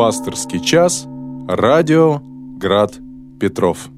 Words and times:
Пасторский 0.00 0.60
час. 0.60 1.06
Радио 1.46 2.22
Град 2.58 2.94
Петров. 3.38 3.90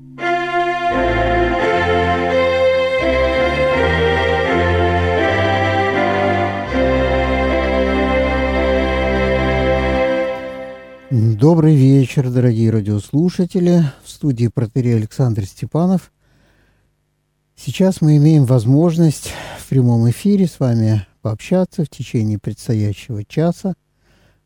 Добрый 11.13 11.77
вечер, 11.77 12.31
дорогие 12.31 12.73
радиослушатели. 12.73 13.85
В 14.03 14.11
студии 14.11 14.49
протерей 14.49 14.97
Александр 14.97 15.45
Степанов. 15.45 16.11
Сейчас 17.55 18.01
мы 18.01 18.17
имеем 18.17 18.45
возможность 18.45 19.31
в 19.57 19.69
прямом 19.69 20.11
эфире 20.11 20.49
с 20.49 20.59
вами 20.59 21.07
пообщаться 21.21 21.85
в 21.85 21.89
течение 21.89 22.41
предстоящего 22.41 23.25
часа. 23.25 23.75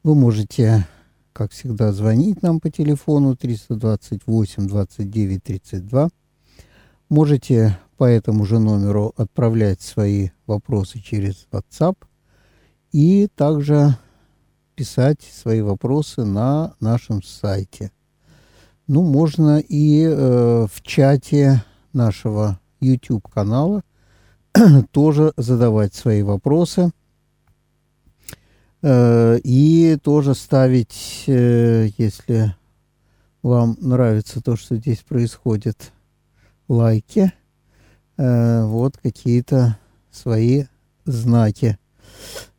Вы 0.02 0.14
можете, 0.14 0.84
как 1.36 1.52
всегда, 1.52 1.92
звонить 1.92 2.42
нам 2.42 2.60
по 2.60 2.70
телефону 2.70 3.36
328 3.36 4.66
29 4.66 5.42
32. 5.42 6.08
Можете 7.10 7.78
по 7.98 8.04
этому 8.04 8.46
же 8.46 8.58
номеру 8.58 9.12
отправлять 9.18 9.82
свои 9.82 10.30
вопросы 10.46 10.98
через 10.98 11.46
WhatsApp 11.52 11.98
и 12.90 13.28
также 13.34 13.98
писать 14.76 15.20
свои 15.20 15.60
вопросы 15.60 16.24
на 16.24 16.74
нашем 16.80 17.22
сайте. 17.22 17.92
Ну, 18.86 19.02
можно 19.02 19.58
и 19.58 20.04
э, 20.04 20.66
в 20.72 20.82
чате 20.82 21.62
нашего 21.92 22.58
YouTube-канала 22.80 23.82
тоже 24.90 25.34
задавать 25.36 25.94
свои 25.94 26.22
вопросы 26.22 26.92
и 28.82 29.98
тоже 30.02 30.34
ставить, 30.34 31.24
э, 31.26 31.88
если 31.96 32.54
вам 33.42 33.76
нравится 33.80 34.42
то, 34.42 34.56
что 34.56 34.76
здесь 34.76 34.98
происходит, 34.98 35.92
лайки, 36.68 37.32
э, 38.16 38.64
вот 38.64 38.96
какие-то 38.96 39.78
свои 40.10 40.64
знаки 41.04 41.78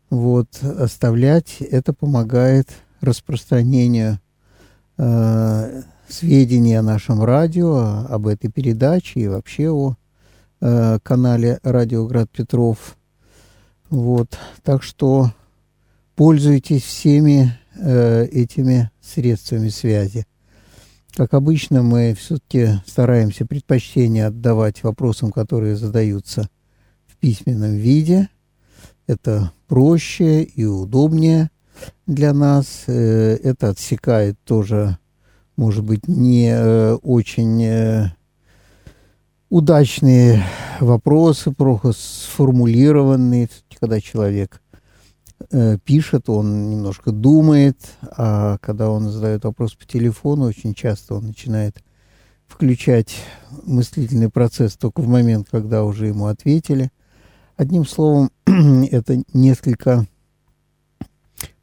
вот, 0.09 0.47
оставлять, 0.63 1.57
это 1.59 1.93
помогает 1.93 2.69
распространению 3.01 4.19
э, 4.97 5.81
сведений 6.07 6.75
о 6.75 6.81
нашем 6.83 7.23
радио, 7.23 8.05
об 8.09 8.27
этой 8.27 8.49
передаче 8.49 9.19
и 9.19 9.27
вообще 9.27 9.69
о 9.69 9.95
э, 10.61 10.99
канале 11.03 11.59
«Радио 11.63 12.05
Град 12.07 12.29
Петров». 12.29 12.95
Вот, 13.89 14.37
так 14.63 14.83
что 14.83 15.31
пользуйтесь 16.17 16.83
всеми 16.83 17.57
э, 17.77 18.25
этими 18.25 18.91
средствами 18.99 19.69
связи. 19.69 20.25
Как 21.15 21.33
обычно, 21.33 21.81
мы 21.81 22.13
все-таки 22.19 22.81
стараемся 22.85 23.45
предпочтение 23.45 24.25
отдавать 24.25 24.83
вопросам, 24.83 25.31
которые 25.31 25.77
задаются 25.77 26.49
в 27.07 27.15
письменном 27.15 27.75
виде– 27.75 28.27
это 29.07 29.53
проще 29.67 30.43
и 30.43 30.65
удобнее 30.65 31.49
для 32.05 32.33
нас. 32.33 32.83
Э, 32.87 33.37
это 33.41 33.69
отсекает 33.69 34.37
тоже, 34.43 34.97
может 35.55 35.83
быть, 35.83 36.07
не 36.07 36.49
э, 36.51 36.93
очень 36.95 37.63
э, 37.63 38.11
удачные 39.49 40.43
вопросы, 40.81 41.51
плохо 41.51 41.93
сформулированные, 41.93 43.49
когда 43.79 44.01
человек 44.01 44.61
пишет, 45.83 46.29
он 46.29 46.69
немножко 46.69 47.11
думает, 47.11 47.77
а 48.01 48.57
когда 48.59 48.89
он 48.89 49.09
задает 49.09 49.43
вопрос 49.43 49.75
по 49.75 49.85
телефону, 49.85 50.45
очень 50.45 50.73
часто 50.73 51.15
он 51.15 51.27
начинает 51.27 51.83
включать 52.47 53.15
мыслительный 53.63 54.29
процесс 54.29 54.77
только 54.77 55.01
в 55.01 55.07
момент, 55.07 55.47
когда 55.51 55.83
уже 55.83 56.07
ему 56.07 56.27
ответили. 56.27 56.91
Одним 57.55 57.85
словом, 57.85 58.31
это 58.45 59.21
несколько 59.33 60.05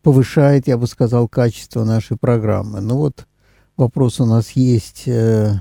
повышает, 0.03 0.69
я 0.69 0.77
бы 0.77 0.87
сказал, 0.87 1.29
качество 1.29 1.85
нашей 1.85 2.17
программы. 2.17 2.81
Ну 2.81 2.97
вот 2.97 3.27
вопрос 3.77 4.21
у 4.21 4.27
нас 4.27 4.51
есть 4.51 5.05
э, 5.06 5.55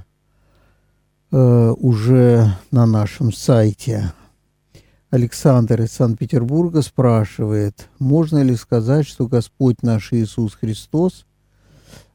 э, 1.32 1.74
уже 1.78 2.58
на 2.72 2.86
нашем 2.86 3.32
сайте. 3.32 4.12
Александр 5.14 5.84
из 5.84 5.92
Санкт-Петербурга 5.92 6.82
спрашивает, 6.82 7.88
можно 8.00 8.42
ли 8.42 8.56
сказать, 8.56 9.06
что 9.06 9.28
Господь 9.28 9.84
наш 9.84 10.12
Иисус 10.12 10.56
Христос, 10.56 11.28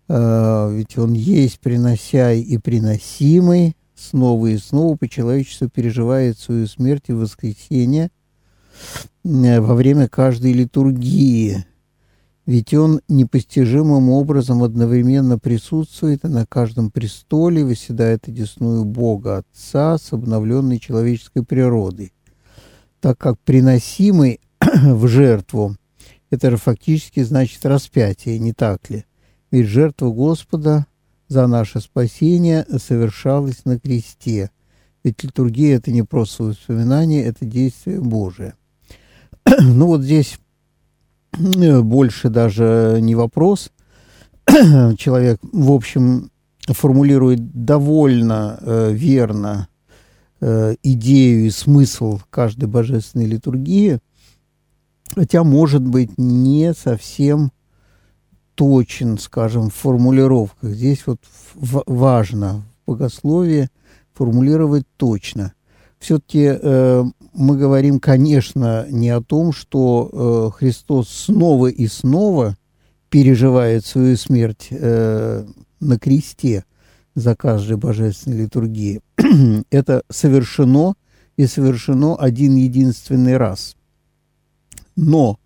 э, 0.08 0.70
ведь 0.72 0.98
Он 0.98 1.12
есть 1.12 1.60
приносяй 1.60 2.40
и 2.40 2.58
приносимый, 2.58 3.76
снова 3.94 4.48
и 4.48 4.56
снова 4.56 4.96
по 4.96 5.06
человечеству 5.06 5.68
переживает 5.68 6.40
свою 6.40 6.66
смерть 6.66 7.04
и 7.06 7.12
воскресение 7.12 8.10
э, 9.22 9.60
во 9.60 9.76
время 9.76 10.08
каждой 10.08 10.52
литургии. 10.52 11.64
Ведь 12.46 12.74
он 12.74 13.00
непостижимым 13.08 14.08
образом 14.08 14.64
одновременно 14.64 15.38
присутствует 15.38 16.24
и 16.24 16.28
на 16.28 16.46
каждом 16.46 16.90
престоле 16.90 17.62
выседает 17.62 18.26
одесную 18.26 18.84
Бога 18.84 19.44
Отца 19.52 19.98
с 19.98 20.12
обновленной 20.12 20.80
человеческой 20.80 21.44
природой, 21.44 22.12
так 23.00 23.18
как 23.18 23.38
приносимый 23.40 24.40
в 24.60 25.06
жертву 25.08 25.76
это 26.30 26.50
же 26.50 26.56
фактически 26.56 27.22
значит 27.22 27.64
распятие, 27.64 28.38
не 28.38 28.52
так 28.52 28.90
ли? 28.90 29.04
Ведь 29.50 29.66
жертва 29.66 30.10
Господа 30.10 30.86
за 31.28 31.46
наше 31.46 31.80
спасение 31.80 32.66
совершалось 32.78 33.64
на 33.64 33.78
кресте. 33.78 34.50
Ведь 35.04 35.22
литургия– 35.22 35.76
это 35.78 35.90
не 35.90 36.02
просто 36.02 36.44
воспоминание, 36.44 37.24
это 37.24 37.44
действие 37.46 38.00
Божие. 38.00 38.54
ну 39.60 39.86
вот 39.86 40.02
здесь 40.02 40.38
э, 41.32 41.80
больше 41.80 42.28
даже 42.28 42.98
не 43.00 43.14
вопрос. 43.14 43.70
Человек, 44.46 45.40
в 45.42 45.72
общем, 45.72 46.30
формулирует 46.66 47.64
довольно 47.64 48.58
э, 48.60 48.92
верно 48.92 49.68
э, 50.40 50.74
идею 50.82 51.46
и 51.46 51.50
смысл 51.50 52.20
каждой 52.30 52.68
божественной 52.68 53.26
литургии, 53.26 54.00
хотя, 55.14 55.44
может 55.44 55.82
быть, 55.82 56.16
не 56.18 56.74
совсем 56.74 57.52
точен, 58.54 59.18
скажем, 59.18 59.70
в 59.70 59.74
формулировках. 59.74 60.70
Здесь 60.70 61.06
вот 61.06 61.20
важно 61.54 62.64
в 62.84 62.90
богословии 62.92 63.68
формулировать 64.14 64.84
точно. 64.96 65.52
Все-таки 65.98 66.58
э, 66.60 67.04
мы 67.32 67.56
говорим, 67.56 68.00
конечно, 68.00 68.86
не 68.90 69.10
о 69.10 69.20
том, 69.20 69.52
что 69.52 70.52
э, 70.52 70.58
Христос 70.58 71.08
снова 71.08 71.68
и 71.68 71.86
снова 71.86 72.56
переживает 73.10 73.86
свою 73.86 74.16
смерть 74.16 74.68
э, 74.70 75.44
на 75.80 75.98
кресте 75.98 76.64
за 77.18 77.34
каждой 77.34 77.76
божественной 77.76 78.42
литургии. 78.42 79.00
Это 79.70 80.02
совершено 80.08 80.94
и 81.36 81.46
совершено 81.46 82.16
один 82.16 82.56
единственный 82.56 83.36
раз. 83.36 83.76
Но 84.96 85.38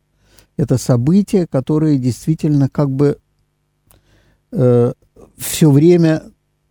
это 0.56 0.78
событие, 0.78 1.46
которое 1.46 1.98
действительно 1.98 2.68
как 2.68 2.90
бы 2.90 3.18
э, 4.52 4.92
все 5.36 5.70
время 5.70 6.22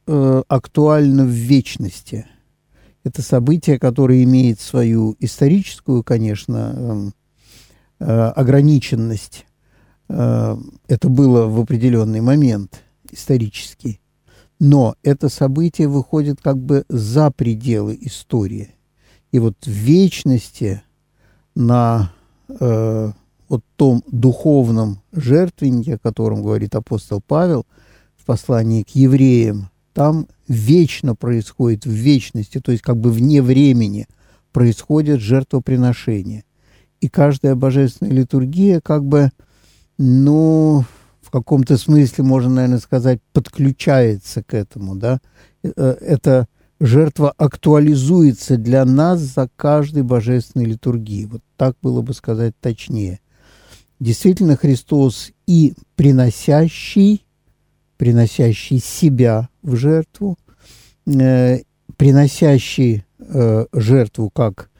э, 0.07 0.43
актуально 0.47 1.25
в 1.25 1.29
вечности. 1.29 2.25
Это 3.03 3.21
событие, 3.21 3.79
которое 3.79 4.23
имеет 4.23 4.59
свою 4.59 5.15
историческую, 5.19 6.03
конечно, 6.03 7.13
э, 7.99 8.05
э, 8.05 8.27
ограниченность. 8.29 9.45
Э, 10.09 10.57
это 10.87 11.09
было 11.09 11.47
в 11.47 11.59
определенный 11.59 12.21
момент 12.21 12.81
исторический. 13.11 13.99
Но 14.61 14.93
это 15.01 15.27
событие 15.27 15.87
выходит 15.87 16.39
как 16.39 16.55
бы 16.55 16.85
за 16.87 17.31
пределы 17.31 17.97
истории. 17.99 18.75
И 19.31 19.39
вот 19.39 19.55
в 19.65 19.67
вечности 19.67 20.83
на 21.55 22.13
э, 22.47 23.11
о 23.49 23.59
том 23.75 24.03
духовном 24.05 25.01
жертвеннике, 25.13 25.95
о 25.95 25.97
котором 25.97 26.43
говорит 26.43 26.75
апостол 26.75 27.23
Павел 27.25 27.65
в 28.15 28.23
послании 28.23 28.83
к 28.83 28.89
евреям, 28.89 29.71
там 29.93 30.27
вечно 30.47 31.15
происходит, 31.15 31.87
в 31.87 31.91
вечности, 31.91 32.59
то 32.59 32.71
есть 32.71 32.83
как 32.83 32.97
бы 32.97 33.09
вне 33.11 33.41
времени 33.41 34.05
происходит 34.51 35.21
жертвоприношение. 35.21 36.43
И 36.99 37.09
каждая 37.09 37.55
божественная 37.55 38.13
литургия 38.13 38.79
как 38.79 39.05
бы, 39.05 39.31
ну, 39.97 40.85
в 41.31 41.37
каком-то 41.39 41.77
смысле, 41.77 42.23
можно, 42.23 42.49
наверное, 42.49 42.79
сказать, 42.79 43.19
подключается 43.33 44.43
к 44.43 44.53
этому, 44.53 44.95
да. 44.95 45.19
Э, 45.63 45.95
эта 46.01 46.47
жертва 46.79 47.31
актуализуется 47.31 48.57
для 48.57 48.85
нас 48.85 49.19
за 49.19 49.49
каждой 49.55 50.03
божественной 50.03 50.65
литургией. 50.65 51.25
Вот 51.25 51.41
так 51.57 51.75
было 51.81 52.01
бы 52.01 52.13
сказать 52.13 52.53
точнее– 52.59 53.19
действительно 54.01 54.57
Христос 54.57 55.31
и 55.45 55.75
приносящий, 55.95 57.23
приносящий 57.97 58.79
себя 58.79 59.47
в 59.61 59.75
жертву, 59.75 60.37
э, 61.05 61.59
приносящий 61.97 63.05
э, 63.19 63.65
жертву 63.71 64.31
как 64.31 64.71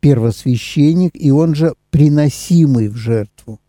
первосвященник, 0.00 1.12
и 1.14 1.30
он 1.30 1.54
же 1.54 1.74
приносимый 1.90 2.88
в 2.88 2.96
жертву. 2.96 3.60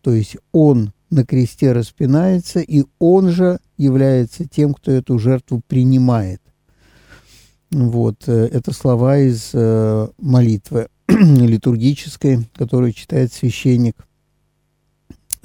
То 0.00 0.12
есть 0.12 0.36
он 0.52 0.92
на 1.14 1.24
кресте 1.24 1.72
распинается, 1.72 2.60
и 2.60 2.84
он 2.98 3.30
же 3.30 3.60
является 3.76 4.46
тем, 4.46 4.74
кто 4.74 4.90
эту 4.90 5.18
жертву 5.18 5.62
принимает. 5.66 6.42
Вот, 7.70 8.24
э, 8.26 8.48
это 8.52 8.72
слова 8.72 9.18
из 9.18 9.50
э, 9.52 10.08
молитвы 10.18 10.88
литургической, 11.08 12.48
которую 12.54 12.92
читает 12.92 13.32
священник, 13.32 13.96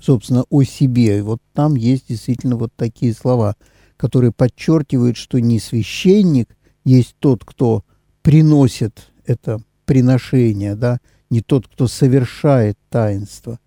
собственно, 0.02 0.44
о 0.50 0.64
себе. 0.64 1.20
И 1.20 1.22
вот 1.22 1.40
там 1.54 1.76
есть 1.76 2.08
действительно 2.10 2.56
вот 2.56 2.74
такие 2.76 3.14
слова, 3.14 3.56
которые 3.96 4.32
подчеркивают, 4.32 5.18
что 5.18 5.40
не 5.40 5.60
священник 5.60 6.58
есть 6.84 7.16
тот, 7.20 7.46
кто 7.46 7.84
приносит 8.24 9.12
это 9.26 9.62
приношение, 9.86 10.76
да, 10.76 11.00
не 11.30 11.42
тот, 11.42 11.68
кто 11.68 11.88
совершает 11.88 12.78
таинство, 12.90 13.60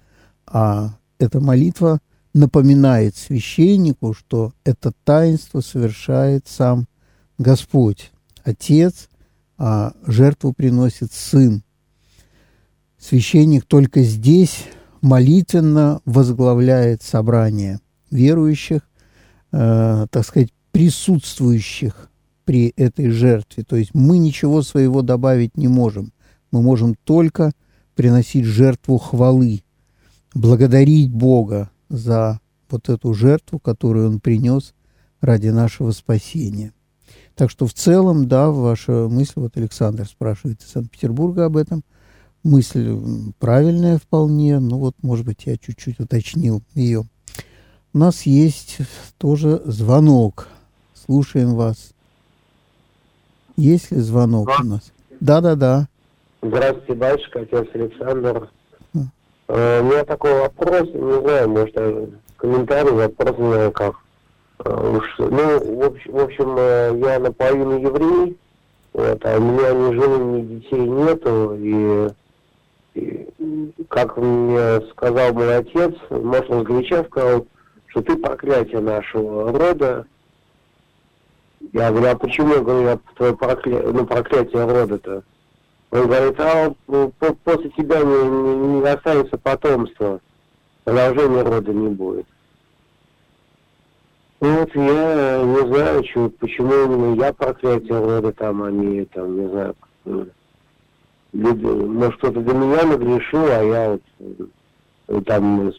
а 0.46 0.96
эта 1.22 1.40
молитва 1.40 2.00
напоминает 2.34 3.16
священнику, 3.16 4.12
что 4.12 4.52
это 4.64 4.92
таинство 5.04 5.60
совершает 5.60 6.48
сам 6.48 6.88
Господь, 7.38 8.10
Отец, 8.42 9.08
а 9.56 9.92
жертву 10.04 10.52
приносит 10.52 11.12
Сын. 11.12 11.62
Священник 12.98 13.64
только 13.66 14.02
здесь 14.02 14.64
молитвенно 15.00 16.00
возглавляет 16.04 17.02
собрание 17.02 17.80
верующих, 18.10 18.80
э, 19.52 20.06
так 20.10 20.26
сказать, 20.26 20.52
присутствующих 20.72 22.10
при 22.44 22.72
этой 22.76 23.10
жертве. 23.10 23.62
То 23.62 23.76
есть 23.76 23.94
мы 23.94 24.18
ничего 24.18 24.62
своего 24.62 25.02
добавить 25.02 25.56
не 25.56 25.68
можем. 25.68 26.12
Мы 26.50 26.62
можем 26.62 26.96
только 27.04 27.52
приносить 27.94 28.44
жертву 28.44 28.98
хвалы, 28.98 29.62
благодарить 30.34 31.10
Бога 31.10 31.70
за 31.88 32.40
вот 32.70 32.88
эту 32.88 33.12
жертву, 33.14 33.58
которую 33.58 34.08
Он 34.08 34.20
принес 34.20 34.74
ради 35.20 35.48
нашего 35.48 35.90
спасения. 35.90 36.72
Так 37.34 37.50
что 37.50 37.66
в 37.66 37.74
целом, 37.74 38.28
да, 38.28 38.50
ваша 38.50 39.08
мысль, 39.08 39.34
вот 39.36 39.56
Александр 39.56 40.06
спрашивает 40.06 40.60
из 40.60 40.68
Санкт-Петербурга 40.68 41.46
об 41.46 41.56
этом, 41.56 41.82
мысль 42.42 42.98
правильная 43.38 43.98
вполне, 43.98 44.58
ну 44.58 44.78
вот, 44.78 44.94
может 45.02 45.24
быть, 45.24 45.46
я 45.46 45.56
чуть-чуть 45.56 46.00
уточнил 46.00 46.62
ее. 46.74 47.04
У 47.94 47.98
нас 47.98 48.22
есть 48.22 48.78
тоже 49.18 49.62
звонок. 49.66 50.48
Слушаем 50.94 51.54
вас. 51.54 51.92
Есть 53.56 53.90
ли 53.90 53.98
звонок 54.00 54.48
у 54.60 54.64
нас? 54.64 54.92
Да-да-да. 55.20 55.88
Здравствуйте, 56.42 56.94
батюшка, 56.94 57.40
отец 57.40 57.68
Александр. 57.74 58.50
Э, 59.48 59.80
у 59.80 59.84
меня 59.84 60.04
такой 60.04 60.32
вопрос, 60.40 60.88
не 60.92 61.20
знаю, 61.20 61.48
может, 61.48 61.74
комментарий, 62.36 62.92
вопрос, 62.92 63.38
не 63.38 63.52
знаю 63.52 63.72
как. 63.72 63.96
Э, 64.64 65.00
ну, 65.18 65.58
в 65.58 66.22
общем, 66.22 66.54
э, 66.58 66.98
я 67.04 67.18
наполовину 67.18 67.80
еврей, 67.80 68.38
вот, 68.92 69.24
а 69.24 69.38
у 69.38 69.40
меня 69.40 69.72
ни 69.72 69.94
жены, 69.94 70.32
ни 70.32 70.42
детей 70.42 70.80
нету, 70.80 71.56
и, 71.58 72.08
и 72.94 73.28
как 73.88 74.16
мне 74.16 74.80
сказал 74.92 75.32
мой 75.32 75.56
отец, 75.56 75.94
может, 76.10 76.50
он 76.50 76.64
сгоряча 76.64 77.04
сказал, 77.04 77.46
что 77.88 78.02
ты 78.02 78.16
проклятие 78.16 78.80
нашего 78.80 79.52
рода. 79.52 80.06
Я 81.72 81.90
говорю, 81.90 82.08
а 82.08 82.16
почему, 82.16 82.54
я 82.54 82.60
говорю, 82.60 82.82
я 82.82 82.98
твое 83.16 83.36
проклятие, 83.36 83.92
ну, 83.92 84.04
проклятие 84.06 84.64
рода-то? 84.64 85.22
Он 85.92 86.06
говорит, 86.06 86.40
а 86.40 86.74
после 87.44 87.68
тебя 87.70 88.00
не, 88.00 88.28
не, 88.28 88.80
не 88.80 88.88
останется 88.88 89.36
потомства, 89.36 90.20
продолжения 90.84 91.42
рода 91.42 91.70
не 91.70 91.88
будет. 91.88 92.26
Ну 94.40 94.60
вот 94.60 94.74
я 94.74 95.42
не 95.44 95.68
знаю, 95.68 96.02
что, 96.10 96.30
почему 96.30 96.72
именно 96.72 97.14
я 97.14 97.34
проклятие 97.34 97.98
рода 97.98 98.32
там, 98.32 98.62
они 98.62 99.00
а 99.00 99.06
там, 99.14 99.38
не 99.38 99.48
знаю, 99.50 99.76
люди, 101.34 101.64
может 101.64 102.16
кто-то 102.16 102.40
до 102.40 102.54
меня 102.54 102.84
нагрешил, 102.84 103.44
а 103.44 103.62
я 103.62 103.90
вот 103.90 104.02
э, 105.08 105.20
там 105.26 105.68
из 105.68 105.74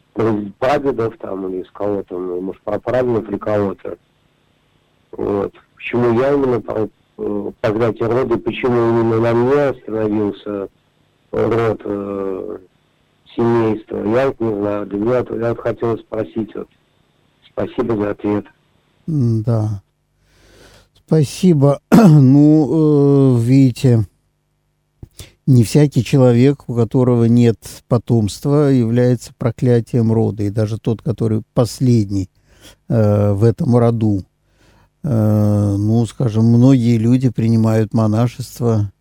прадедов 0.59 1.17
там 1.17 1.49
или 1.49 1.63
из 1.63 1.71
кого-то, 1.71 2.19
ну, 2.19 2.39
может, 2.39 2.61
прапрадедов 2.61 3.27
или 3.29 3.37
кого-то. 3.37 3.97
Вот. 5.11 5.53
Почему 5.75 6.19
я 6.19 6.33
именно 6.33 6.61
проклятие 7.61 8.07
рода, 8.07 8.37
почему 8.37 8.89
именно 8.89 9.19
на 9.19 9.33
мне 9.33 9.61
остановился 9.61 10.69
род 11.31 11.81
э, 11.83 12.57
семейства, 13.35 13.97
я 13.97 14.33
не 14.39 14.59
знаю. 14.59 14.85
Для 14.85 14.99
меня 14.99 15.15
я 15.15 15.49
вот 15.49 15.59
хотел 15.59 15.97
спросить 15.97 16.53
вот, 16.55 16.67
Спасибо 17.51 17.95
за 17.95 18.11
ответ. 18.11 18.45
Да. 19.07 19.83
Спасибо. 21.05 21.79
Ну, 21.91 23.37
э, 23.37 23.41
видите, 23.41 24.05
не 25.45 25.63
всякий 25.63 26.03
человек, 26.03 26.67
у 26.67 26.75
которого 26.75 27.25
нет 27.25 27.57
потомства, 27.87 28.69
является 28.71 29.33
проклятием 29.37 30.11
рода. 30.11 30.43
И 30.43 30.49
даже 30.49 30.79
тот, 30.79 31.01
который 31.01 31.43
последний 31.53 32.29
э, 32.89 33.33
в 33.33 33.43
этом 33.43 33.75
роду. 33.75 34.23
Э, 35.03 35.75
ну, 35.77 36.05
скажем, 36.05 36.45
многие 36.45 36.97
люди 36.97 37.29
принимают 37.29 37.93
монашество, 37.93 38.91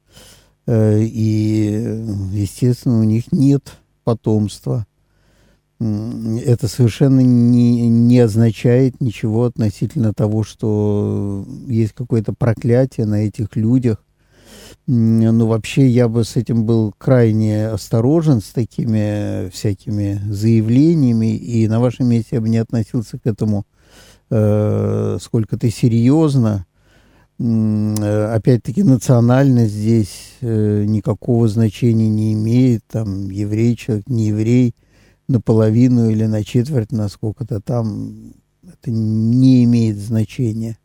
э, 0.66 1.00
и, 1.02 2.04
естественно, 2.32 3.00
у 3.00 3.04
них 3.04 3.32
нет 3.32 3.72
потомства 4.04 4.86
это 6.44 6.68
совершенно 6.68 7.20
не, 7.20 7.88
не 7.88 8.18
означает 8.20 9.00
ничего 9.00 9.44
относительно 9.44 10.14
того, 10.14 10.44
что 10.44 11.46
есть 11.66 11.92
какое-то 11.92 12.32
проклятие 12.32 13.06
на 13.06 13.26
этих 13.26 13.56
людях. 13.56 14.04
Ну, 14.86 15.46
вообще 15.46 15.86
я 15.86 16.08
бы 16.08 16.24
с 16.24 16.36
этим 16.36 16.64
был 16.64 16.92
крайне 16.98 17.68
осторожен, 17.68 18.40
с 18.40 18.48
такими 18.48 19.48
всякими 19.50 20.20
заявлениями, 20.28 21.36
и 21.36 21.68
на 21.68 21.80
вашем 21.80 22.08
месте 22.08 22.36
я 22.36 22.40
бы 22.40 22.48
не 22.48 22.58
относился 22.58 23.18
к 23.18 23.26
этому 23.26 23.64
сколько-то 25.20 25.70
серьезно. 25.70 26.66
Э, 27.38 28.34
опять-таки 28.34 28.82
национальность 28.82 29.74
здесь 29.74 30.34
э, 30.40 30.84
никакого 30.84 31.48
значения 31.48 32.08
не 32.08 32.32
имеет, 32.34 32.82
там 32.90 33.30
еврей 33.30 33.76
человек, 33.76 34.08
не 34.08 34.28
еврей– 34.28 34.74
наполовину 35.32 36.10
или 36.10 36.26
на 36.26 36.44
четверть, 36.44 36.92
насколько-то 36.92 37.60
там, 37.60 38.34
это 38.62 38.90
не 38.90 39.64
имеет 39.64 39.98
значения. 39.98 40.78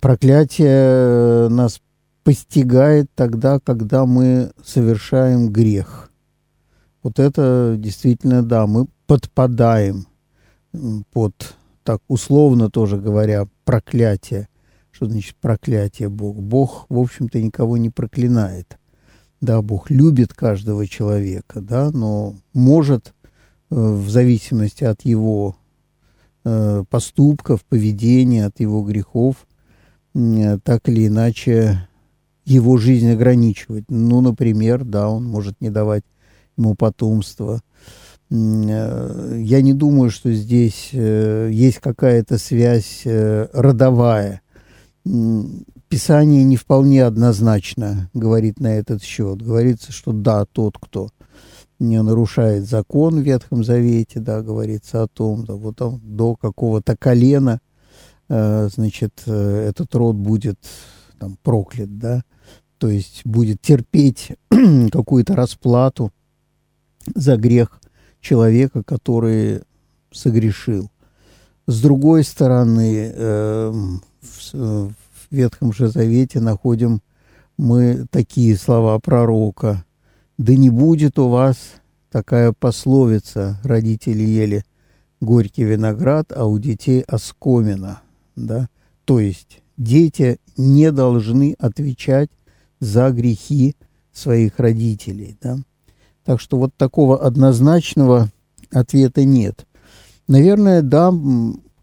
Проклятие 0.00 1.48
нас 1.48 1.80
постигает 2.24 3.10
тогда, 3.14 3.60
когда 3.60 4.06
мы 4.06 4.50
совершаем 4.64 5.50
грех. 5.50 6.10
Вот 7.02 7.18
это 7.18 7.76
действительно, 7.78 8.42
да, 8.42 8.66
мы 8.66 8.86
подпадаем 9.06 10.06
под, 11.12 11.56
так 11.82 12.00
условно 12.08 12.70
тоже 12.70 12.98
говоря, 12.98 13.46
проклятие. 13.64 14.48
Что 14.90 15.06
значит 15.06 15.36
проклятие 15.36 16.08
Бог? 16.08 16.36
Бог, 16.36 16.86
в 16.88 16.98
общем-то, 16.98 17.40
никого 17.40 17.76
не 17.76 17.90
проклинает 17.90 18.78
да, 19.40 19.62
Бог 19.62 19.90
любит 19.90 20.32
каждого 20.34 20.86
человека, 20.86 21.60
да, 21.60 21.90
но 21.90 22.34
может 22.52 23.14
э, 23.70 23.74
в 23.74 24.08
зависимости 24.08 24.84
от 24.84 25.02
его 25.02 25.56
э, 26.44 26.84
поступков, 26.90 27.64
поведения, 27.64 28.46
от 28.46 28.60
его 28.60 28.82
грехов, 28.82 29.46
так 30.64 30.88
или 30.88 31.06
иначе 31.06 31.86
его 32.44 32.76
жизнь 32.78 33.08
ограничивать. 33.12 33.84
Ну, 33.88 34.20
например, 34.20 34.84
да, 34.84 35.08
он 35.10 35.24
может 35.24 35.60
не 35.60 35.70
давать 35.70 36.02
ему 36.56 36.74
потомство. 36.74 37.60
Э, 38.30 39.36
я 39.38 39.62
не 39.62 39.72
думаю, 39.72 40.10
что 40.10 40.32
здесь 40.32 40.90
э, 40.92 41.48
есть 41.50 41.78
какая-то 41.78 42.38
связь 42.38 43.02
э, 43.04 43.48
родовая. 43.52 44.42
Писание 45.88 46.44
не 46.44 46.56
вполне 46.56 47.04
однозначно 47.04 48.10
говорит 48.12 48.60
на 48.60 48.78
этот 48.78 49.02
счет. 49.02 49.40
Говорится, 49.40 49.92
что 49.92 50.12
да, 50.12 50.44
тот, 50.44 50.76
кто 50.78 51.08
не 51.78 52.02
нарушает 52.02 52.68
закон 52.68 53.20
в 53.20 53.22
Ветхом 53.22 53.64
Завете, 53.64 54.20
да, 54.20 54.42
говорится 54.42 55.02
о 55.02 55.08
том, 55.08 55.44
да, 55.44 55.54
вот 55.54 55.76
там 55.76 56.00
до 56.02 56.36
какого-то 56.36 56.96
колена, 56.96 57.60
значит, 58.28 59.22
этот 59.26 59.94
род 59.94 60.16
будет 60.16 60.58
там 61.18 61.38
проклят, 61.42 61.96
да, 61.98 62.24
то 62.76 62.88
есть 62.88 63.22
будет 63.24 63.62
терпеть 63.62 64.32
какую-то 64.92 65.34
расплату 65.34 66.12
за 67.14 67.36
грех 67.36 67.77
человека, 68.20 68.82
который 68.82 69.62
согрешил. 70.10 70.90
С 71.66 71.80
другой 71.80 72.24
стороны, 72.24 73.12
э, 73.14 73.70
в, 73.72 74.54
в 74.54 74.92
Ветхом 75.30 75.72
же 75.72 75.88
Завете 75.88 76.40
находим 76.40 77.02
мы 77.58 78.06
такие 78.10 78.56
слова 78.56 78.98
пророка. 79.00 79.84
«Да 80.38 80.54
не 80.54 80.70
будет 80.70 81.18
у 81.18 81.28
вас 81.28 81.58
такая 82.10 82.52
пословица, 82.52 83.60
родители 83.64 84.22
ели 84.22 84.64
горький 85.20 85.64
виноград, 85.64 86.32
а 86.34 86.46
у 86.46 86.58
детей 86.58 87.02
оскомина». 87.02 88.00
Да? 88.36 88.68
То 89.04 89.18
есть 89.18 89.62
дети 89.76 90.38
не 90.56 90.92
должны 90.92 91.56
отвечать 91.58 92.30
за 92.80 93.10
грехи 93.10 93.74
своих 94.12 94.58
родителей. 94.58 95.36
Да? 95.42 95.58
Так 96.28 96.42
что 96.42 96.58
вот 96.58 96.74
такого 96.76 97.24
однозначного 97.24 98.28
ответа 98.70 99.24
нет. 99.24 99.66
Наверное, 100.26 100.82
да, 100.82 101.10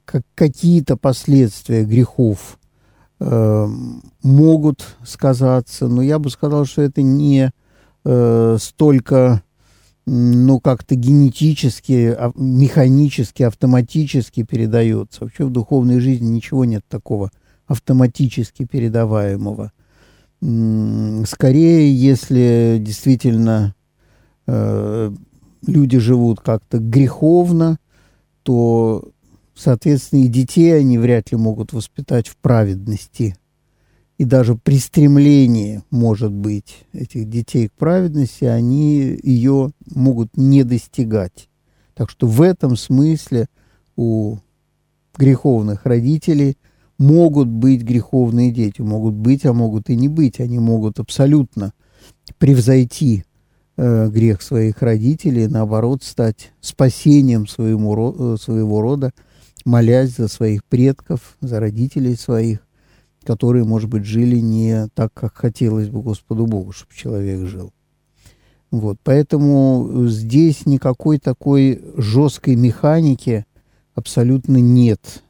как 0.05 0.21
какие-то 0.35 0.97
последствия 0.97 1.83
грехов 1.83 2.59
э, 3.19 3.67
могут 4.21 4.97
сказаться, 5.03 5.87
но 5.87 6.03
я 6.03 6.19
бы 6.19 6.29
сказал, 6.29 6.65
что 6.65 6.83
это 6.83 7.01
не 7.01 7.49
э, 8.03 8.57
столько, 8.61 9.41
ну, 10.05 10.59
как-то 10.59 10.93
генетически, 10.93 12.15
а, 12.15 12.31
механически, 12.35 13.41
автоматически 13.41 14.43
передается. 14.43 15.23
Вообще 15.23 15.45
в 15.45 15.49
духовной 15.49 15.99
жизни 15.99 16.27
ничего 16.27 16.65
нет 16.65 16.83
такого 16.87 17.31
автоматически 17.65 18.63
передаваемого. 18.65 19.71
Скорее, 20.39 21.91
если 21.91 22.77
действительно 22.79 23.74
э, 24.47 25.11
люди 25.65 25.97
живут 25.99 26.41
как-то 26.41 26.79
греховно, 26.79 27.79
то, 28.43 29.09
соответственно, 29.55 30.21
и 30.21 30.27
детей 30.27 30.77
они 30.77 30.97
вряд 30.97 31.31
ли 31.31 31.37
могут 31.37 31.73
воспитать 31.73 32.27
в 32.27 32.37
праведности. 32.37 33.35
И 34.17 34.23
даже 34.23 34.55
при 34.55 34.79
стремлении, 34.79 35.83
может 35.91 36.31
быть, 36.31 36.85
этих 36.93 37.29
детей 37.29 37.67
к 37.67 37.73
праведности, 37.73 38.45
они 38.45 39.19
ее 39.21 39.71
могут 39.93 40.37
не 40.37 40.63
достигать. 40.63 41.49
Так 41.95 42.09
что 42.09 42.27
в 42.27 42.41
этом 42.41 42.77
смысле 42.77 43.47
у 43.97 44.37
греховных 45.17 45.85
родителей 45.85 46.57
могут 46.97 47.49
быть 47.49 47.83
греховные 47.83 48.51
дети. 48.51 48.81
Могут 48.81 49.15
быть, 49.15 49.45
а 49.45 49.53
могут 49.53 49.89
и 49.89 49.95
не 49.95 50.07
быть. 50.07 50.39
Они 50.39 50.59
могут 50.59 50.99
абсолютно 50.99 51.73
превзойти 52.37 53.25
э, 53.77 54.09
грех 54.09 54.41
своих 54.41 54.81
родителей, 54.81 55.47
наоборот, 55.47 56.03
стать 56.03 56.51
спасением 56.61 57.47
своему, 57.47 58.35
э, 58.35 58.37
своего 58.39 58.81
рода, 58.81 59.11
молясь 59.65 60.15
за 60.15 60.27
своих 60.27 60.63
предков, 60.65 61.37
за 61.41 61.59
родителей 61.59 62.15
своих, 62.15 62.59
которые, 63.23 63.65
может 63.65 63.89
быть, 63.89 64.05
жили 64.05 64.39
не 64.39 64.87
так, 64.93 65.13
как 65.13 65.35
хотелось 65.35 65.89
бы 65.89 66.01
Господу 66.01 66.45
Богу, 66.45 66.71
чтобы 66.71 66.93
человек 66.93 67.47
жил. 67.47 67.73
Вот, 68.71 68.97
поэтому 69.03 70.05
здесь 70.07 70.65
никакой 70.65 71.17
такой 71.17 71.81
жесткой 71.95 72.55
механики 72.55 73.45
абсолютно 73.93 74.57
нет. 74.57 75.23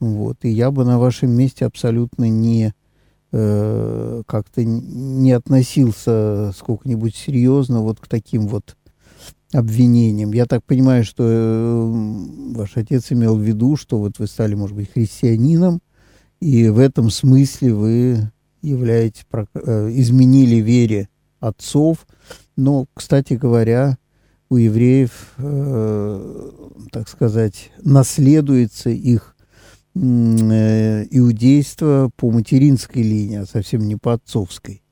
Вот, 0.00 0.38
и 0.42 0.48
я 0.48 0.70
бы 0.70 0.84
на 0.84 0.98
вашем 0.98 1.30
месте 1.30 1.66
абсолютно 1.66 2.28
не 2.28 2.74
Э, 3.34 4.22
как-то 4.26 4.62
не 4.62 5.32
относился 5.32 6.52
сколько-нибудь 6.54 7.16
серьезно 7.16 7.80
вот 7.80 7.98
к 7.98 8.06
таким 8.06 8.46
вот 8.46 8.76
обвинениям. 9.54 10.34
Я 10.34 10.44
так 10.44 10.62
понимаю, 10.64 11.02
что 11.02 11.24
э, 11.26 12.54
ваш 12.54 12.76
отец 12.76 13.10
имел 13.10 13.36
в 13.36 13.40
виду, 13.40 13.76
что 13.76 13.98
вот 13.98 14.18
вы 14.18 14.26
стали, 14.26 14.54
может 14.54 14.76
быть, 14.76 14.92
христианином, 14.92 15.80
и 16.40 16.68
в 16.68 16.78
этом 16.78 17.08
смысле 17.08 17.72
вы 17.72 18.30
являетесь, 18.60 19.24
э, 19.32 19.90
изменили 19.94 20.56
вере 20.56 21.08
отцов. 21.40 22.06
Но, 22.56 22.84
кстати 22.92 23.32
говоря, 23.32 23.96
у 24.50 24.56
евреев, 24.56 25.32
так 26.92 27.08
сказать, 27.08 27.72
наследуется 27.82 28.90
их 28.90 29.31
иудейство 29.94 32.10
по 32.16 32.30
материнской 32.30 33.02
линии, 33.02 33.38
а 33.38 33.46
совсем 33.46 33.82
не 33.82 33.96
по 33.96 34.14
отцовской. 34.14 34.82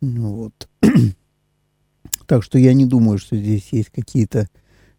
Ну 0.00 0.34
вот. 0.34 0.68
так 2.26 2.42
что 2.42 2.58
я 2.58 2.74
не 2.74 2.86
думаю, 2.86 3.18
что 3.18 3.36
здесь 3.36 3.68
есть 3.72 3.90
какие-то 3.90 4.48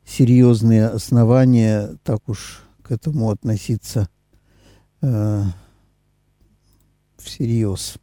серьезные 0.06 0.88
основания 0.88 1.98
так 2.04 2.28
уж 2.28 2.64
к 2.82 2.92
этому 2.92 3.30
относиться 3.30 4.10
э, 5.02 5.44
всерьез. 7.18 7.96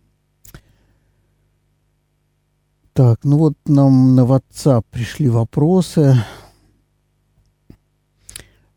Так, 2.92 3.24
ну 3.24 3.38
вот 3.38 3.54
нам 3.66 4.14
на 4.14 4.22
WhatsApp 4.22 4.84
пришли 4.90 5.28
вопросы. 5.28 6.16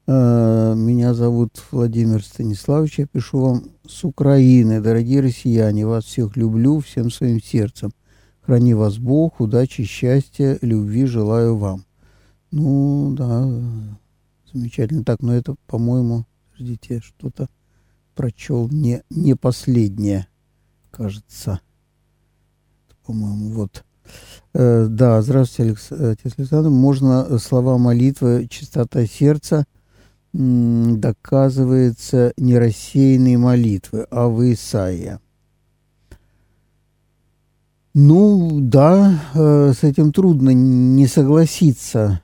Э, 0.06 0.74
меня 0.76 1.14
зовут 1.14 1.64
Владимир 1.72 2.24
Станиславович, 2.24 3.00
я 3.00 3.08
пишу 3.08 3.40
вам 3.40 3.64
с 3.88 4.04
Украины. 4.04 4.82
Дорогие 4.82 5.22
россияне, 5.22 5.88
вас 5.88 6.04
всех 6.04 6.36
люблю 6.36 6.80
всем 6.80 7.10
своим 7.10 7.42
сердцем. 7.42 7.92
Храни 8.42 8.74
вас 8.74 8.98
Бог, 8.98 9.40
удачи, 9.40 9.86
счастья, 9.86 10.58
любви 10.62 11.06
желаю 11.06 11.56
вам. 11.56 11.86
Ну, 12.52 13.16
да, 13.18 13.50
замечательно. 14.52 15.06
Так, 15.06 15.22
но 15.22 15.34
это, 15.34 15.56
по-моему, 15.68 16.26
ждите, 16.58 17.00
что-то 17.00 17.48
прочел 18.14 18.68
не, 18.68 19.04
не 19.10 19.36
последнее, 19.36 20.28
кажется. 20.92 21.62
По-моему, 23.06 23.52
вот. 23.52 23.86
Э, 24.54 24.88
да, 24.90 25.22
здравствуйте, 25.22 25.70
Алекс, 25.70 25.92
отец 25.94 26.34
Александр. 26.38 26.70
Можно 26.70 27.40
слова 27.40 27.78
молитвы 27.78 28.48
«Чистота 28.50 29.06
сердца» 29.06 29.66
доказывается 30.34 32.34
не 32.38 32.58
рассеянной 32.58 33.38
молитвы, 33.38 34.08
а 34.10 34.28
в 34.28 34.42
Исаия. 34.52 35.20
Ну, 37.94 38.60
да, 38.60 39.22
э, 39.36 39.74
с 39.80 39.84
этим 39.84 40.12
трудно 40.12 40.50
не 40.50 41.06
согласиться, 41.06 42.22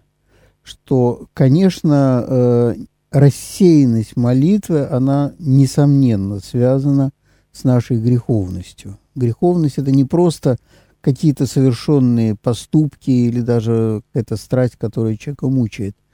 что, 0.63 1.27
конечно, 1.35 2.25
э, 2.27 2.75
рассеянность 3.11 4.17
молитвы, 4.17 4.87
она, 4.87 5.33
несомненно, 5.37 6.39
связана 6.39 7.11
с 7.51 7.63
нашей 7.63 8.01
греховностью. 8.01 8.97
Греховность– 9.13 9.75
это 9.77 9.91
не 9.91 10.05
просто 10.05 10.57
какие-то 11.01 11.45
совершенные 11.45 12.35
поступки 12.35 13.11
или 13.11 13.41
даже 13.41 14.01
какая-то 14.07 14.37
страсть, 14.37 14.75
которая 14.75 15.17
человека 15.17 15.47
мучает– 15.47 15.95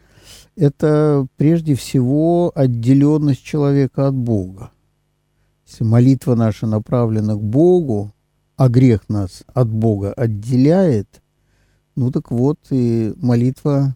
это 0.55 1.27
прежде 1.37 1.75
всего 1.75 2.51
отделенность 2.55 3.43
человека 3.43 4.07
от 4.07 4.15
Бога. 4.15 4.71
Если 5.67 5.83
молитва 5.83 6.35
наша 6.35 6.67
направлена 6.67 7.35
к 7.35 7.41
Богу, 7.41 8.13
а 8.55 8.69
грех 8.69 9.09
нас 9.09 9.43
от 9.53 9.69
Бога 9.69 10.13
отделяет, 10.13 11.21
ну 11.95 12.11
так 12.11 12.31
вот 12.31 12.59
и 12.69 13.13
молитва, 13.17 13.95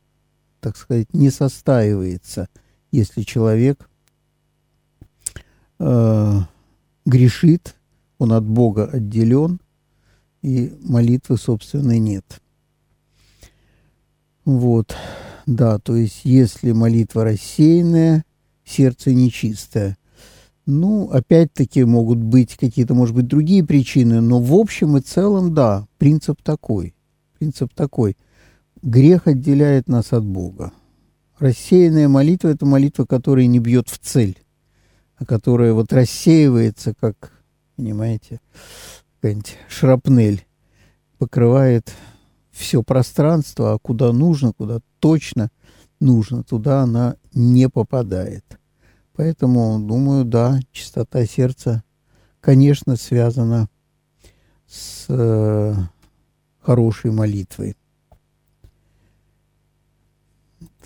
так 0.59 0.75
сказать, 0.75 1.13
не 1.13 1.29
состаивается, 1.29 2.49
если 2.91 3.21
человек 3.21 3.89
э, 5.79 6.39
грешит, 7.05 7.75
он 8.17 8.33
от 8.33 8.43
Бога 8.43 8.85
отделен, 8.85 9.61
и 10.41 10.73
молитвы, 10.81 11.37
собственно, 11.37 11.97
нет. 11.99 12.41
Вот. 14.45 14.95
Да, 15.49 15.79
то 15.79 15.95
есть 15.95 16.25
если 16.25 16.73
молитва 16.73 17.23
рассеянная, 17.23 18.23
сердце 18.63 19.15
нечистое. 19.15 19.97
Ну, 20.67 21.09
опять-таки 21.09 21.83
могут 21.85 22.19
быть 22.19 22.55
какие-то, 22.55 22.93
может 22.93 23.15
быть, 23.15 23.25
другие 23.25 23.65
причины, 23.65 24.21
но 24.21 24.39
в 24.39 24.53
общем 24.53 24.97
и 24.97 25.01
целом, 25.01 25.55
да, 25.55 25.87
принцип 25.97 26.43
такой. 26.43 26.93
Принцип 27.39 27.73
такой. 27.73 28.15
Грех 28.83 29.25
отделяет 29.25 29.87
нас 29.87 30.13
от 30.13 30.23
Бога. 30.23 30.71
Рассеянная 31.39 32.07
молитва– 32.07 32.47
это 32.49 32.67
молитва, 32.67 33.05
которая 33.05 33.47
не 33.47 33.57
бьет 33.57 33.89
в 33.89 33.97
цель, 33.97 34.37
а 35.15 35.25
которая 35.25 35.73
вот 35.73 35.91
рассеивается, 35.91 36.93
как, 36.93 37.31
понимаете, 37.75 38.39
какая-нибудь 39.15 39.57
шрапнель, 39.67 40.45
покрывает 41.17 41.91
все 42.59 42.83
пространство, 42.83 43.73
а 43.73 43.79
куда 43.79 44.11
нужно, 44.11 44.51
куда 44.51 44.79
точно 44.99 45.49
нужно, 46.01 46.43
туда 46.43 46.81
она 46.81 47.15
не 47.33 47.69
попадает. 47.69 48.43
Поэтому, 49.15 49.79
думаю, 49.79 50.25
да, 50.25 50.59
чистота 50.73 51.25
сердца, 51.25 51.83
конечно, 52.41 52.97
связана 52.97 53.69
с 54.67 55.05
э, 55.07 55.73
хорошей 56.59 57.11
молитвой. 57.11 57.77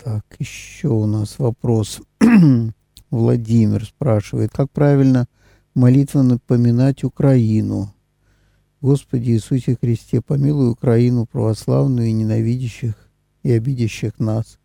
Так, 0.02 0.24
еще 0.38 0.88
у 0.88 1.06
нас 1.06 1.40
вопрос. 1.40 2.00
Владимир 3.10 3.84
спрашивает, 3.84 4.52
как 4.52 4.70
правильно 4.70 5.26
молитва 5.74 6.22
напоминать 6.22 7.02
Украину? 7.02 7.92
Господи 8.84 9.30
Иисусе 9.30 9.78
Христе, 9.80 10.20
помилуй 10.20 10.68
Украину 10.68 11.24
православную 11.24 12.08
и 12.08 12.12
ненавидящих 12.12 12.94
и 13.42 13.50
обидящих 13.50 14.18
нас. 14.18 14.58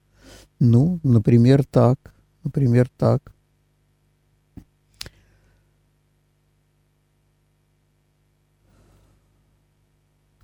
Ну, 0.59 0.99
например, 1.03 1.63
так. 1.63 2.13
Например, 2.43 2.89
так. 2.97 3.33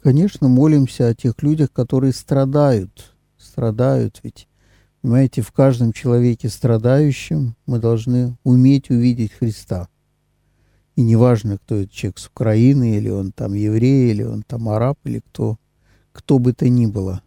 Конечно, 0.01 0.47
молимся 0.47 1.09
о 1.09 1.13
тех 1.13 1.43
людях, 1.43 1.69
которые 1.73 2.13
страдают. 2.13 3.13
Страдают 3.37 4.21
ведь. 4.23 4.47
Понимаете, 5.01 5.41
в 5.41 5.51
каждом 5.51 5.91
человеке 5.91 6.47
страдающем 6.47 7.57
мы 7.65 7.79
должны 7.79 8.37
уметь 8.45 8.89
увидеть 8.89 9.33
Христа. 9.33 9.89
И 10.95 11.03
неважно, 11.03 11.57
кто 11.57 11.75
этот 11.75 11.91
человек 11.91 12.19
с 12.19 12.27
Украины, 12.27 12.97
или 12.97 13.09
он 13.09 13.31
там 13.31 13.53
еврей, 13.53 14.11
или 14.11 14.23
он 14.23 14.43
там 14.43 14.69
араб, 14.69 14.97
или 15.03 15.19
кто, 15.19 15.57
кто 16.13 16.39
бы 16.39 16.53
то 16.53 16.69
ни 16.69 16.85
было. 16.85 17.21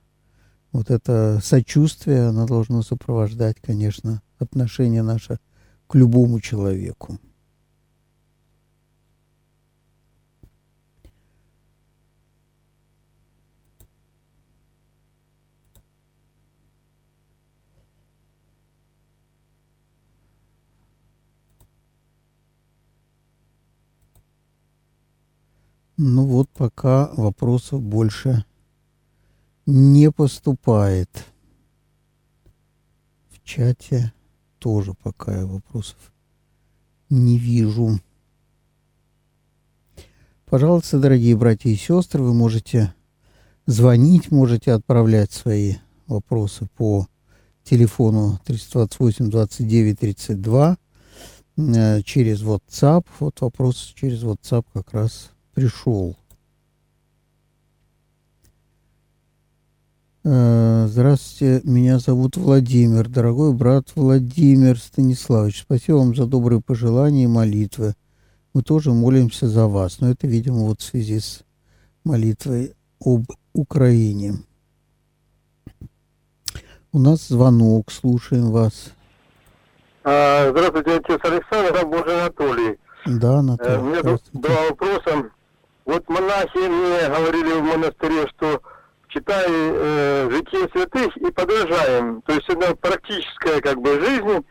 Вот 0.72 0.90
это 0.90 1.40
сочувствие, 1.42 2.28
оно 2.28 2.46
должно 2.46 2.82
сопровождать, 2.82 3.56
конечно, 3.60 4.22
отношение 4.38 5.02
наше 5.02 5.38
к 5.86 5.94
любому 5.94 6.40
человеку. 6.40 7.18
Ну 26.00 26.26
вот 26.26 26.48
пока 26.50 27.10
вопросов 27.14 27.82
больше 27.82 28.44
не 29.66 30.12
поступает. 30.12 31.08
В 33.30 33.42
чате 33.42 34.12
тоже 34.60 34.94
пока 34.94 35.40
я 35.40 35.44
вопросов 35.44 35.96
не 37.10 37.36
вижу. 37.36 37.98
Пожалуйста, 40.46 41.00
дорогие 41.00 41.36
братья 41.36 41.68
и 41.68 41.74
сестры, 41.74 42.22
вы 42.22 42.32
можете 42.32 42.94
звонить, 43.66 44.30
можете 44.30 44.70
отправлять 44.74 45.32
свои 45.32 45.78
вопросы 46.06 46.68
по 46.76 47.08
телефону 47.64 48.38
328 48.44 49.30
29 49.30 49.98
32 49.98 50.78
через 52.04 52.40
WhatsApp. 52.44 53.04
Вот 53.18 53.40
вопрос 53.40 53.92
через 53.96 54.22
WhatsApp 54.22 54.64
как 54.72 54.92
раз 54.92 55.32
пришел. 55.58 56.14
Э, 60.22 60.86
здравствуйте, 60.88 61.62
меня 61.64 61.98
зовут 61.98 62.36
Владимир. 62.36 63.08
Дорогой 63.08 63.52
брат 63.52 63.88
Владимир 63.96 64.78
Станиславович, 64.78 65.62
спасибо 65.62 65.96
вам 65.96 66.14
за 66.14 66.26
добрые 66.26 66.60
пожелания 66.60 67.24
и 67.24 67.26
молитвы. 67.26 67.94
Мы 68.54 68.62
тоже 68.62 68.92
молимся 68.92 69.48
за 69.48 69.66
вас, 69.66 70.00
но 70.00 70.10
это, 70.10 70.28
видимо, 70.28 70.58
вот 70.58 70.80
в 70.80 70.84
связи 70.84 71.18
с 71.18 71.42
молитвой 72.04 72.74
об 73.04 73.24
Украине. 73.52 74.34
У 76.92 77.00
нас 77.00 77.26
звонок, 77.26 77.90
слушаем 77.90 78.52
вас. 78.52 78.92
А, 80.04 80.50
здравствуйте, 80.50 80.98
отец 80.98 81.20
Александр, 81.24 81.84
Божий 81.84 82.14
Анатолий. 82.14 82.78
Да, 83.06 83.38
Анатолий. 83.38 83.72
Э, 83.72 83.80
у 83.80 83.84
меня 83.84 84.18
два 84.32 84.68
вопроса. 84.68 85.30
Вот 85.88 86.06
монахи 86.10 86.58
мне 86.58 87.08
говорили 87.08 87.54
в 87.54 87.62
монастыре, 87.62 88.28
что 88.36 88.60
читай 89.08 89.46
э, 89.48 90.28
житие 90.30 90.68
святых 90.70 91.16
и 91.16 91.30
подражаем. 91.32 92.20
То 92.26 92.34
есть 92.34 92.46
это 92.46 92.76
практическая 92.76 93.62
как 93.62 93.80
бы 93.80 93.98
жизнь. 93.98 94.44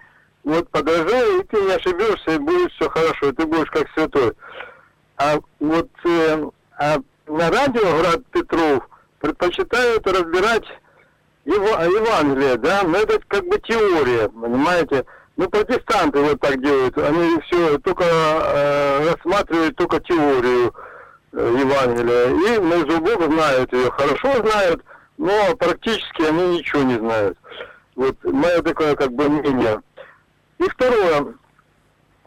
Вот 0.44 0.68
подражай, 0.72 1.40
и 1.40 1.44
ты 1.44 1.62
не 1.62 1.74
ошибешься, 1.74 2.32
и 2.32 2.40
будет 2.40 2.72
все 2.72 2.90
хорошо, 2.90 3.28
и 3.28 3.34
ты 3.34 3.46
будешь 3.46 3.70
как 3.70 3.88
святой. 3.94 4.34
А 5.18 5.36
вот 5.60 5.90
э, 6.06 6.50
а 6.80 6.98
на 7.28 7.52
радио 7.52 8.00
Град 8.00 8.26
Петров 8.32 8.90
предпочитают 9.20 10.08
разбирать 10.08 10.66
его, 11.46 11.68
Евангелие, 11.68 12.56
да, 12.58 12.82
но 12.82 12.98
это 12.98 13.20
как 13.28 13.46
бы 13.46 13.60
теория, 13.60 14.28
понимаете. 14.28 15.06
Ну, 15.36 15.48
протестанты 15.48 16.20
вот 16.20 16.40
так 16.40 16.60
делают, 16.64 16.98
они 16.98 17.40
все 17.42 17.78
только 17.78 18.06
э, 18.06 19.12
рассматривают 19.12 19.76
только 19.76 20.00
теорию. 20.00 20.74
Э, 21.40 21.56
Евангелия. 21.56 22.30
И 22.30 22.60
между 22.60 23.00
Бог 23.00 23.32
знают 23.32 23.72
ее, 23.72 23.92
хорошо 23.92 24.44
знают, 24.44 24.84
но 25.20 25.56
практически 25.56 26.24
они 26.24 26.58
ничего 26.58 26.82
не 26.82 26.98
знают. 26.98 27.38
Вот 27.96 28.16
мое 28.24 28.60
такое 28.64 28.96
как 28.96 29.12
бы 29.12 29.30
мнение. 29.30 29.80
И 30.58 30.64
второе. 30.64 31.36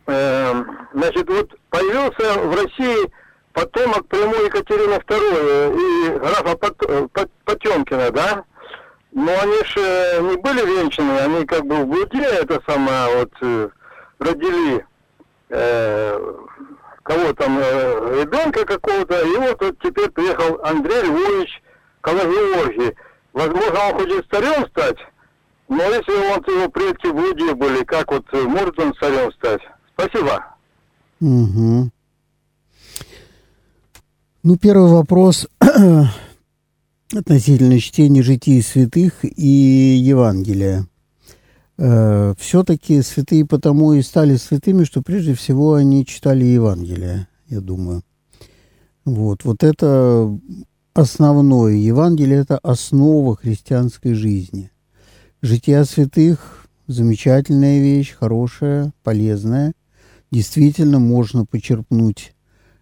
Э, 0.06 0.62
значит, 0.94 1.28
вот 1.28 1.50
появился 1.70 2.38
в 2.38 2.54
России 2.54 3.12
потомок 3.52 4.06
прямой 4.06 4.44
Екатерины 4.44 4.94
II 4.94 5.76
и 5.76 6.18
графа 6.20 6.56
Пот, 6.56 7.30
Потемкина, 7.44 8.12
да? 8.12 8.44
Но 9.10 9.32
они 9.42 9.64
же 9.64 10.20
не 10.20 10.36
были 10.36 10.64
венчаны, 10.64 11.18
они 11.18 11.46
как 11.46 11.64
бы 11.66 11.78
в 11.78 11.86
блуде 11.86 12.22
это 12.22 12.62
самое 12.64 13.16
вот 13.16 13.32
э, 13.42 13.70
родили 14.20 14.86
э, 15.48 16.36
кого 17.10 17.32
там, 17.32 17.58
э, 17.58 18.22
ребенка 18.22 18.64
какого-то, 18.64 19.20
и 19.20 19.36
вот, 19.36 19.76
теперь 19.82 20.10
приехал 20.10 20.60
Андрей 20.62 21.02
Львович 21.02 21.62
Калагеоргий. 22.02 22.94
Возможно, 23.32 23.80
он 23.88 23.94
хочет 23.94 24.26
царем 24.30 24.64
стать, 24.68 24.96
но 25.68 25.82
если 25.82 26.12
вот 26.28 26.46
его 26.46 26.68
предки 26.68 27.08
в 27.08 27.16
Луде 27.16 27.54
были, 27.54 27.82
как 27.82 28.12
вот 28.12 28.24
э, 28.32 28.42
может 28.42 28.78
он 28.78 28.94
царем 28.94 29.32
стать? 29.32 29.60
Спасибо. 29.94 30.44
Угу. 31.20 31.90
Ну, 34.44 34.56
первый 34.56 34.90
вопрос 34.92 35.48
относительно 37.12 37.80
чтения 37.80 38.22
житий 38.22 38.62
святых 38.62 39.24
и 39.24 39.46
Евангелия. 39.98 40.86
Э, 41.82 42.34
все-таки 42.36 43.00
святые 43.00 43.46
потому 43.46 43.94
и 43.94 44.02
стали 44.02 44.36
святыми, 44.36 44.84
что 44.84 45.00
прежде 45.00 45.32
всего 45.32 45.72
они 45.72 46.04
читали 46.04 46.44
Евангелие, 46.44 47.26
я 47.48 47.60
думаю. 47.62 48.02
Вот, 49.06 49.44
вот 49.44 49.64
это 49.64 50.38
основное. 50.92 51.72
Евангелие– 51.72 52.38
это 52.40 52.58
основа 52.58 53.34
христианской 53.34 54.12
жизни. 54.12 54.70
Жития 55.40 55.84
святых– 55.84 56.66
замечательная 56.86 57.80
вещь, 57.80 58.14
хорошая, 58.14 58.92
полезная. 59.02 59.72
Действительно 60.30 60.98
можно 60.98 61.46
почерпнуть 61.46 62.34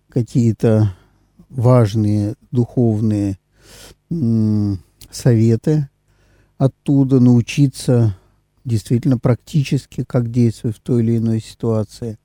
какие-то 0.08 0.96
важные 1.48 2.34
духовные 2.50 3.38
советы 5.12 5.88
оттуда, 6.58 7.20
научиться 7.20 8.16
действительно 8.68 9.18
практически, 9.18 10.04
как 10.04 10.30
действовать 10.30 10.76
в 10.76 10.80
той 10.80 11.02
или 11.02 11.16
иной 11.16 11.40
ситуации. 11.40 12.18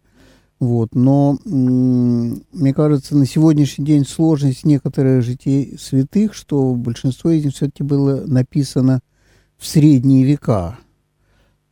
Вот. 0.60 0.96
Но, 0.96 1.40
мне 1.46 2.74
кажется, 2.74 3.18
на 3.18 3.26
сегодняшний 3.26 3.86
день 3.86 4.06
сложность 4.06 4.66
некоторых 4.66 5.24
житий 5.24 5.78
святых, 5.80 6.34
что 6.34 6.74
большинство 6.76 7.32
из 7.32 7.44
них 7.44 7.54
все-таки 7.54 7.84
было 7.84 8.26
написано 8.26 9.02
в 9.58 9.66
средние 9.66 10.24
века, 10.24 10.78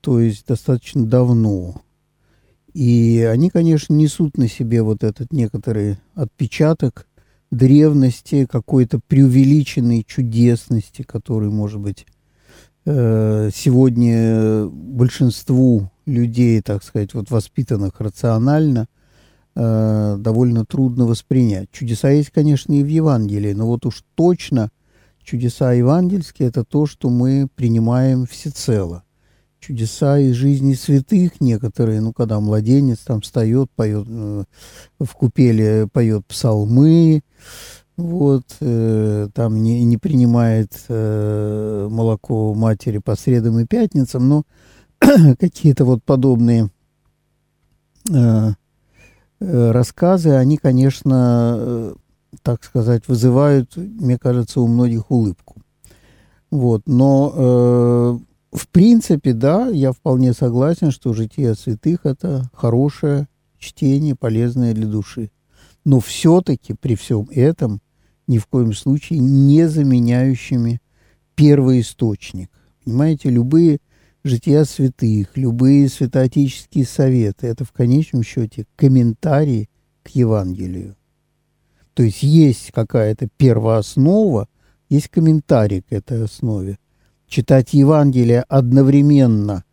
то 0.01 0.19
есть 0.19 0.47
достаточно 0.47 1.05
давно. 1.05 1.81
И 2.73 3.27
они, 3.29 3.49
конечно, 3.49 3.93
несут 3.93 4.37
на 4.37 4.47
себе 4.47 4.81
вот 4.81 5.03
этот 5.03 5.31
некоторый 5.33 5.97
отпечаток 6.15 7.07
древности, 7.51 8.47
какой-то 8.49 8.99
преувеличенной 9.07 10.05
чудесности, 10.07 11.01
который, 11.03 11.49
может 11.49 11.81
быть, 11.81 12.05
сегодня 12.83 14.65
большинству 14.67 15.91
людей, 16.05 16.61
так 16.61 16.83
сказать, 16.83 17.13
вот 17.13 17.29
воспитанных 17.29 17.99
рационально, 17.99 18.87
э, 19.55 20.15
довольно 20.19 20.65
трудно 20.65 21.05
воспринять. 21.05 21.69
Чудеса 21.71 22.09
есть, 22.09 22.31
конечно, 22.31 22.73
и 22.73 22.83
в 22.83 22.87
Евангелии, 22.87 23.53
но 23.53 23.67
вот 23.67 23.85
уж 23.85 24.03
точно 24.15 24.71
чудеса 25.23 25.73
евангельские– 25.73 26.47
это 26.49 26.63
то, 26.63 26.85
что 26.85 27.09
мы 27.09 27.47
принимаем 27.55 28.25
всецело. 28.25 29.03
Чудеса 29.59 30.17
из 30.17 30.33
жизни 30.33 30.73
святых 30.73 31.39
некоторые, 31.39 32.01
ну, 32.01 32.13
когда 32.13 32.39
младенец 32.39 32.99
там 32.99 33.21
встает, 33.21 33.69
поет 33.75 34.07
э, 34.09 34.43
в 34.99 35.13
купеле, 35.13 35.87
поет 35.91 36.25
псалмы, 36.25 37.21
вот, 37.97 38.43
э, 38.61 39.27
там 39.33 39.61
не, 39.61 39.83
не 39.83 39.97
принимает 39.97 40.85
э, 40.87 41.87
молоко 41.89 42.53
матери 42.53 42.97
по 42.99 43.15
средам 43.15 43.59
и 43.59 43.65
пятницам, 43.65 44.27
но 44.27 44.43
какие-то 45.39 45.85
вот 45.85 46.03
подобные 46.03 46.69
э, 48.09 48.51
э, 49.39 49.71
рассказы, 49.71 50.31
они, 50.31 50.57
конечно, 50.57 51.55
э, 51.57 51.93
так 52.41 52.63
сказать, 52.63 53.07
вызывают, 53.07 53.75
мне 53.75 54.17
кажется, 54.17 54.61
у 54.61 54.67
многих 54.67 55.11
улыбку. 55.11 55.61
Вот, 56.49 56.83
но 56.85 57.33
э, 57.35 58.19
в 58.51 58.67
принципе, 58.67 59.33
да, 59.33 59.67
я 59.67 59.93
вполне 59.93 60.33
согласен, 60.33 60.91
что 60.91 61.13
«Житие 61.13 61.55
святых»— 61.55 61.99
это 62.03 62.49
хорошее 62.53 63.27
чтение, 63.57 64.15
полезное 64.15 64.73
для 64.73 64.87
души. 64.87 65.31
Но 65.83 65.99
все-таки 65.99 66.73
при 66.73 66.95
всем 66.95 67.27
этом 67.31 67.81
ни 68.27 68.37
в 68.37 68.47
коем 68.47 68.73
случае 68.73 69.19
не 69.19 69.67
заменяющими 69.67 70.81
первоисточник. 71.35 72.49
Понимаете, 72.83 73.29
любые 73.29 73.79
жития 74.23 74.63
святых, 74.63 75.35
любые 75.35 75.89
святоотеческие 75.89 76.85
советы– 76.85 77.47
это 77.47 77.65
в 77.65 77.71
конечном 77.71 78.23
счете 78.23 78.65
комментарии 78.75 79.69
к 80.03 80.09
Евангелию. 80.09 80.95
То 81.93 82.03
есть 82.03 82.23
есть 82.23 82.71
какая-то 82.71 83.27
первооснова, 83.37 84.47
есть 84.89 85.09
комментарий 85.09 85.81
к 85.81 85.91
этой 85.91 86.23
основе. 86.23 86.77
Читать 87.27 87.73
Евангелие 87.73 88.41
одновременно, 88.41 89.63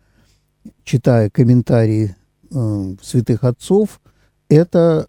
читая 0.84 1.30
комментарии 1.30 2.16
э, 2.50 2.96
святых 3.02 3.44
отцов, 3.44 4.00
это 4.48 5.08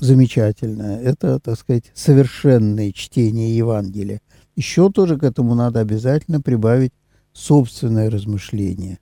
замечательно. 0.00 0.98
Это, 1.02 1.38
так 1.38 1.58
сказать, 1.58 1.84
совершенное 1.94 2.92
чтение 2.92 3.56
Евангелия. 3.56 4.20
Еще 4.56 4.90
тоже 4.90 5.18
к 5.18 5.22
этому 5.22 5.54
надо 5.54 5.80
обязательно 5.80 6.40
прибавить 6.40 6.92
собственное 7.32 8.10
размышление. 8.10 8.98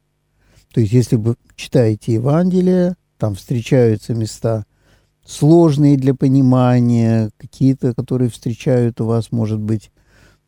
То 0.73 0.81
есть, 0.81 0.93
если 0.93 1.17
вы 1.17 1.37
читаете 1.57 2.15
Евангелие, 2.15 2.97
там 3.17 3.35
встречаются 3.35 4.15
места 4.15 4.65
сложные 5.27 5.97
для 5.97 6.15
понимания, 6.15 7.31
какие-то, 7.37 7.95
которые 7.95 8.31
встречают 8.31 9.01
у 9.01 9.07
вас, 9.07 9.33
может 9.33 9.61
быть, 9.61 9.91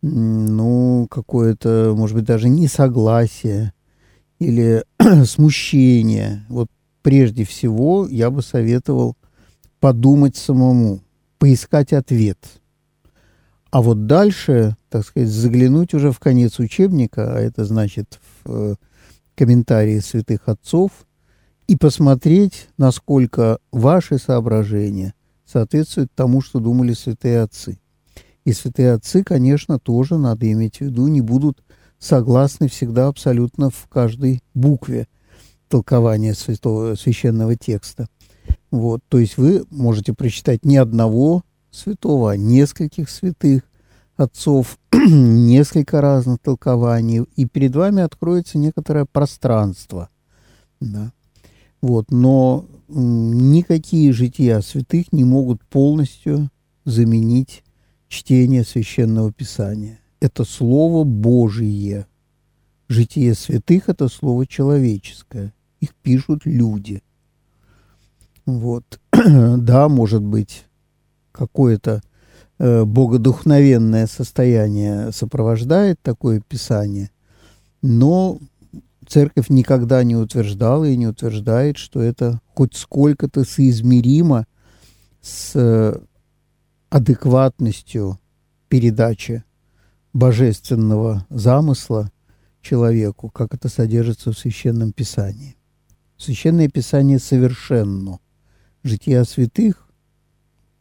ну, 0.03 1.07
какое-то, 1.11 1.95
может 1.97 2.17
быть, 2.17 2.25
даже 2.25 2.49
несогласие 2.49 3.73
или 4.39 4.85
смущение. 5.25 6.45
Вот 6.49 6.69
прежде 7.03 7.45
всего 7.45 8.07
я 8.07 8.31
бы 8.31 8.43
советовал 8.43 9.17
подумать 9.81 10.37
самому, 10.37 11.01
поискать 11.38 11.93
ответ. 11.93 12.38
А 13.71 13.83
вот 13.83 14.07
дальше, 14.07 14.77
так 14.88 15.05
сказать, 15.05 15.29
заглянуть 15.29 15.95
уже 15.95 16.12
в 16.12 16.19
конец 16.19 16.59
учебника, 16.59 17.37
а 17.37 17.40
это 17.40 17.64
значит 17.64 18.21
в 18.45 18.51
э, 18.51 18.75
комментарии 19.37 19.99
святых 20.01 20.49
отцов, 20.49 20.90
и 21.66 21.77
посмотреть, 21.77 22.69
насколько 22.79 23.59
ваши 23.71 24.19
соображения 24.19 25.14
соответствуют 25.47 26.12
тому, 26.14 26.40
что 26.40 26.59
думали 26.59 26.95
святые 26.95 27.43
отцы. 27.43 27.79
И 28.45 28.53
святые 28.53 28.93
отцы, 28.95 29.23
конечно, 29.23 29.79
тоже 29.79 30.19
надо 30.19 30.51
иметь 30.51 30.79
в 30.79 30.81
виду, 30.81 31.07
не 31.07 31.21
будут 31.21 31.62
согласны 32.01 32.69
всегда 32.69 33.07
абсолютно 33.07 33.71
в 33.71 33.87
каждой 33.88 34.43
букве 34.53 35.07
толкования 35.69 36.35
святого, 36.35 36.97
священного 36.97 37.55
текста. 37.55 38.09
Вот, 38.71 39.03
то 39.09 39.19
есть 39.19 39.37
вы 39.37 39.65
можете 39.71 40.15
прочитать 40.15 40.65
не 40.65 40.77
одного 40.77 41.43
святого, 41.71 42.33
а 42.33 42.37
нескольких 42.37 43.11
святых 43.11 43.63
отцов, 44.17 44.79
несколько 44.93 46.01
разных 46.01 46.39
толкований, 46.41 47.25
и 47.37 47.47
перед 47.47 47.75
вами 47.75 48.03
откроется 48.03 48.59
некоторое 48.59 49.07
пространство. 49.07 50.09
Да. 50.81 51.13
Вот, 51.81 52.11
но 52.11 52.67
никакие 52.89 54.13
жития 54.13 54.61
святых 54.61 55.13
не 55.13 55.25
могут 55.25 55.63
полностью 55.65 56.51
заменить 56.85 57.65
чтение 58.09 58.65
священного 58.65 59.33
писания. 59.33 59.99
Это 60.21 60.45
слово 60.45 61.05
Божие. 61.05 62.07
Житие 62.89 63.35
святых– 63.35 63.85
это 63.89 64.09
слово 64.09 64.47
человеческое. 64.47 65.55
Их 65.81 65.95
пишут 65.95 66.43
люди– 66.45 67.03
вот. 68.59 69.01
да, 69.13 69.89
может 69.89 70.23
быть, 70.23 70.65
какое-то 71.33 72.03
э, 72.59 72.85
богодухновенное 72.85 74.07
состояние 74.07 75.13
сопровождает 75.13 76.01
такое 76.03 76.41
писание, 76.41 77.11
но 77.83 78.39
церковь 79.07 79.49
никогда 79.49 80.05
не 80.05 80.17
утверждала 80.17 80.85
и 80.85 80.97
не 80.97 81.07
утверждает, 81.07 81.77
что 81.77 82.01
это 82.01 82.41
хоть 82.55 82.77
сколько-то 82.77 83.45
соизмеримо 83.45 84.47
с 85.21 85.53
э, 85.55 85.99
адекватностью 86.91 88.19
передачи 88.69 89.45
божественного 90.13 91.27
замысла 91.31 92.11
человеку, 92.63 93.31
как 93.31 93.55
это 93.55 93.69
содержится 93.69 94.33
в 94.33 94.39
Священном 94.39 94.93
Писании. 94.93 95.57
Священное 96.17 96.69
Писание 96.69 97.19
совершенно– 97.19 98.19
жития 98.83 99.25
святых 99.25 99.90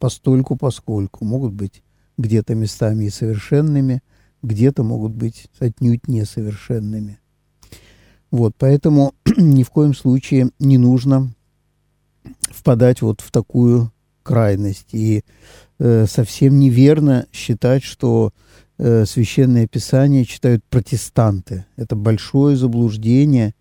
постольку 0.00 0.56
поскольку 0.56 1.24
могут 1.24 1.52
быть 1.52 1.82
где-то 2.18 2.54
местами 2.54 3.04
и 3.04 3.10
совершенными, 3.10 4.02
где-то 4.42 4.82
могут 4.82 5.12
быть 5.12 5.46
отнюдь 5.58 6.08
несовершенными. 6.08 7.20
Вот, 8.30 8.54
поэтому 8.58 9.14
ни 9.36 9.62
в 9.62 9.70
коем 9.70 9.94
случае 9.94 10.50
не 10.58 10.78
нужно 10.78 11.32
впадать 12.50 13.02
вот 13.02 13.20
в 13.20 13.30
такую 13.30 13.92
крайность. 14.22 14.88
И 14.92 15.24
э, 15.78 16.06
совсем 16.06 16.58
неверно 16.58 17.26
считать, 17.32 17.82
что 17.82 18.32
э, 18.78 19.04
священное 19.04 19.66
писание 19.66 20.24
читают 20.24 20.64
протестанты. 20.64 21.66
Это 21.76 21.94
большое 21.94 22.56
заблуждение– 22.56 23.54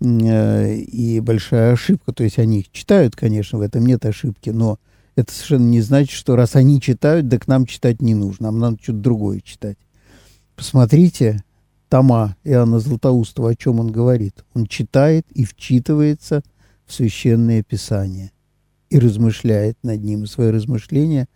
и 0.00 1.20
большая 1.20 1.72
ошибка. 1.72 2.12
То 2.12 2.24
есть 2.24 2.38
они 2.38 2.60
их 2.60 2.70
читают, 2.70 3.16
конечно, 3.16 3.58
в 3.58 3.62
этом 3.62 3.84
нет 3.84 4.04
ошибки, 4.06 4.50
но 4.50 4.78
это 5.16 5.32
совершенно 5.32 5.68
не 5.68 5.80
значит, 5.80 6.12
что 6.12 6.36
раз 6.36 6.54
они 6.54 6.80
читают, 6.80 7.28
да 7.28 7.38
к 7.38 7.48
нам 7.48 7.66
читать 7.66 8.00
не 8.00 8.14
нужно, 8.14 8.46
нам 8.46 8.60
надо 8.60 8.78
что-то 8.80 8.98
другое 8.98 9.40
читать. 9.40 9.76
Посмотрите 10.54 11.42
тома 11.88 12.36
Иоанна 12.44 12.78
Златоустова, 12.78 13.50
о 13.50 13.54
чем 13.56 13.80
он 13.80 13.90
говорит. 13.90 14.44
Он 14.54 14.66
читает 14.66 15.26
и 15.32 15.44
вчитывается 15.44 16.42
в 16.86 16.92
Священное 16.92 17.62
Писание 17.62 18.30
и 18.90 18.98
размышляет 18.98 19.76
над 19.82 20.02
ним, 20.02 20.24
и 20.24 20.26
свои 20.26 20.50
размышления 20.50 21.28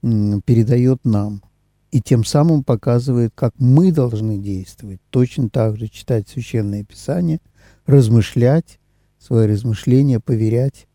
передает 0.00 1.04
нам. 1.04 1.42
И 1.90 2.00
тем 2.00 2.24
самым 2.24 2.64
показывает, 2.64 3.32
как 3.34 3.52
мы 3.58 3.92
должны 3.92 4.38
действовать. 4.38 5.00
Точно 5.10 5.50
так 5.50 5.76
же 5.76 5.88
читать 5.88 6.28
Священное 6.28 6.84
Писание– 6.84 7.40
размышлять, 7.86 8.78
свои 9.18 9.46
размышления 9.46 10.20
поверять 10.20 10.86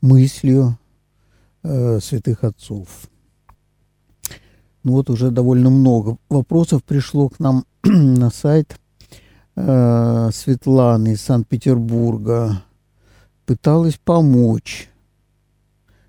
мыслью 0.00 0.78
э, 1.62 1.98
святых 2.00 2.44
отцов. 2.44 2.88
Ну 4.84 4.92
вот 4.92 5.08
уже 5.08 5.30
довольно 5.30 5.70
много 5.70 6.18
вопросов 6.28 6.84
пришло 6.84 7.28
к 7.28 7.38
нам 7.40 7.64
на 7.82 8.30
сайт 8.30 8.78
э, 9.56 10.30
Светланы 10.32 11.14
из 11.14 11.22
Санкт-Петербурга. 11.22 12.62
Пыталась 13.46 13.98
помочь. 14.02 14.90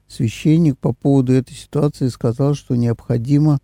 Священник 0.08 0.78
по 0.78 0.94
поводу 0.94 1.34
этой 1.34 1.54
ситуации 1.54 2.08
сказал, 2.10 2.54
что 2.54 2.76
необходимо 2.76 3.60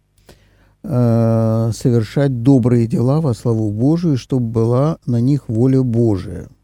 э, 0.83 1.71
совершать 1.73 2.41
добрые 2.43 2.87
дела 2.87 3.21
во 3.21 3.33
славу 3.33 3.71
Божию, 3.71 4.17
чтобы 4.17 4.47
была 4.47 4.97
на 5.05 5.21
них 5.21 5.49
воля 5.49 5.81
Божия– 5.81 6.47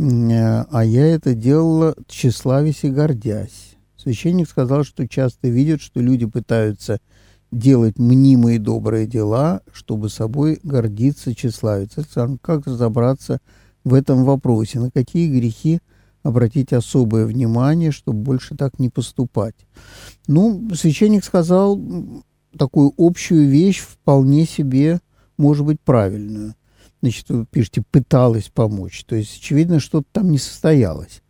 Э, 0.00 0.64
а 0.70 0.84
я 0.84 1.06
это 1.06 1.34
делала 1.34 1.94
тщеславясь 2.06 2.84
и 2.84 2.90
гордясь. 2.90 3.76
Священник 3.96 4.48
сказал, 4.48 4.84
что 4.84 5.06
часто 5.06 5.48
видят, 5.48 5.82
что 5.82 6.00
люди 6.00 6.26
пытаются 6.26 7.00
делать 7.52 7.98
мнимые 7.98 8.58
добрые 8.58 9.06
дела, 9.06 9.60
чтобы 9.72 10.08
собой 10.08 10.58
гордиться, 10.62 11.34
тщеславиться. 11.34 12.04
Как 12.40 12.66
разобраться 12.66 13.40
в 13.84 13.92
этом 13.92 14.24
вопросе? 14.24 14.80
На 14.80 14.90
какие 14.90 15.28
грехи 15.28 15.80
обратить 16.22 16.72
особое 16.72 17.26
внимание, 17.26 17.90
чтобы 17.90 18.20
больше 18.20 18.56
так 18.56 18.78
не 18.78 18.88
поступать? 18.88 19.56
Ну, 20.26 20.70
священник 20.74 21.24
сказал 21.24 21.78
такую 22.56 22.92
общую 22.96 23.48
вещь, 23.48 23.80
вполне 23.80 24.46
себе, 24.46 25.00
может 25.36 25.64
быть, 25.64 25.80
правильную 25.80 26.54
значит, 27.00 27.28
вы 27.28 27.46
пишете, 27.46 27.82
пыталась 27.90 28.50
помочь. 28.52 29.04
То 29.04 29.16
есть, 29.16 29.38
очевидно, 29.38 29.80
что-то 29.80 30.06
там 30.12 30.30
не 30.30 30.38
состоялось. 30.38 31.22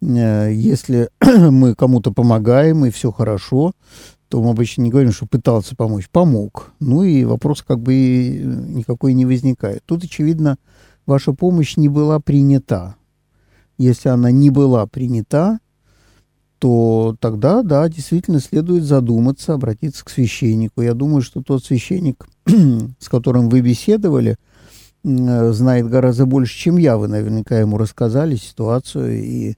Э, 0.00 0.52
если 0.52 1.10
мы 1.20 1.74
кому-то 1.74 2.12
помогаем, 2.12 2.84
и 2.84 2.90
все 2.90 3.10
хорошо, 3.10 3.72
то 4.28 4.42
мы 4.42 4.50
обычно 4.50 4.82
не 4.82 4.90
говорим, 4.90 5.12
что 5.12 5.26
пытался 5.26 5.76
помочь. 5.76 6.08
Помог. 6.10 6.72
Ну 6.80 7.04
и 7.04 7.24
вопрос 7.24 7.62
как 7.62 7.80
бы 7.80 7.94
никакой 7.94 9.14
не 9.14 9.24
возникает. 9.24 9.82
Тут, 9.86 10.04
очевидно, 10.04 10.58
ваша 11.06 11.32
помощь 11.32 11.76
не 11.76 11.88
была 11.88 12.20
принята. 12.20 12.96
если 13.78 14.08
она 14.08 14.30
не 14.30 14.50
была 14.50 14.86
принята, 14.86 15.60
то 16.58 17.16
тогда, 17.20 17.62
да, 17.62 17.88
действительно 17.88 18.40
следует 18.40 18.84
задуматься, 18.84 19.54
обратиться 19.54 20.04
к 20.04 20.10
священнику. 20.10 20.82
Я 20.82 20.94
думаю, 20.94 21.22
что 21.22 21.42
тот 21.42 21.64
священник, 21.64 22.26
с 22.98 23.08
которым 23.08 23.48
вы 23.48 23.60
беседовали, 23.60 24.36
знает 25.04 25.88
гораздо 25.88 26.26
больше, 26.26 26.58
чем 26.58 26.78
я. 26.78 26.96
Вы 26.96 27.08
наверняка 27.08 27.60
ему 27.60 27.78
рассказали 27.78 28.34
ситуацию, 28.36 29.22
и 29.22 29.54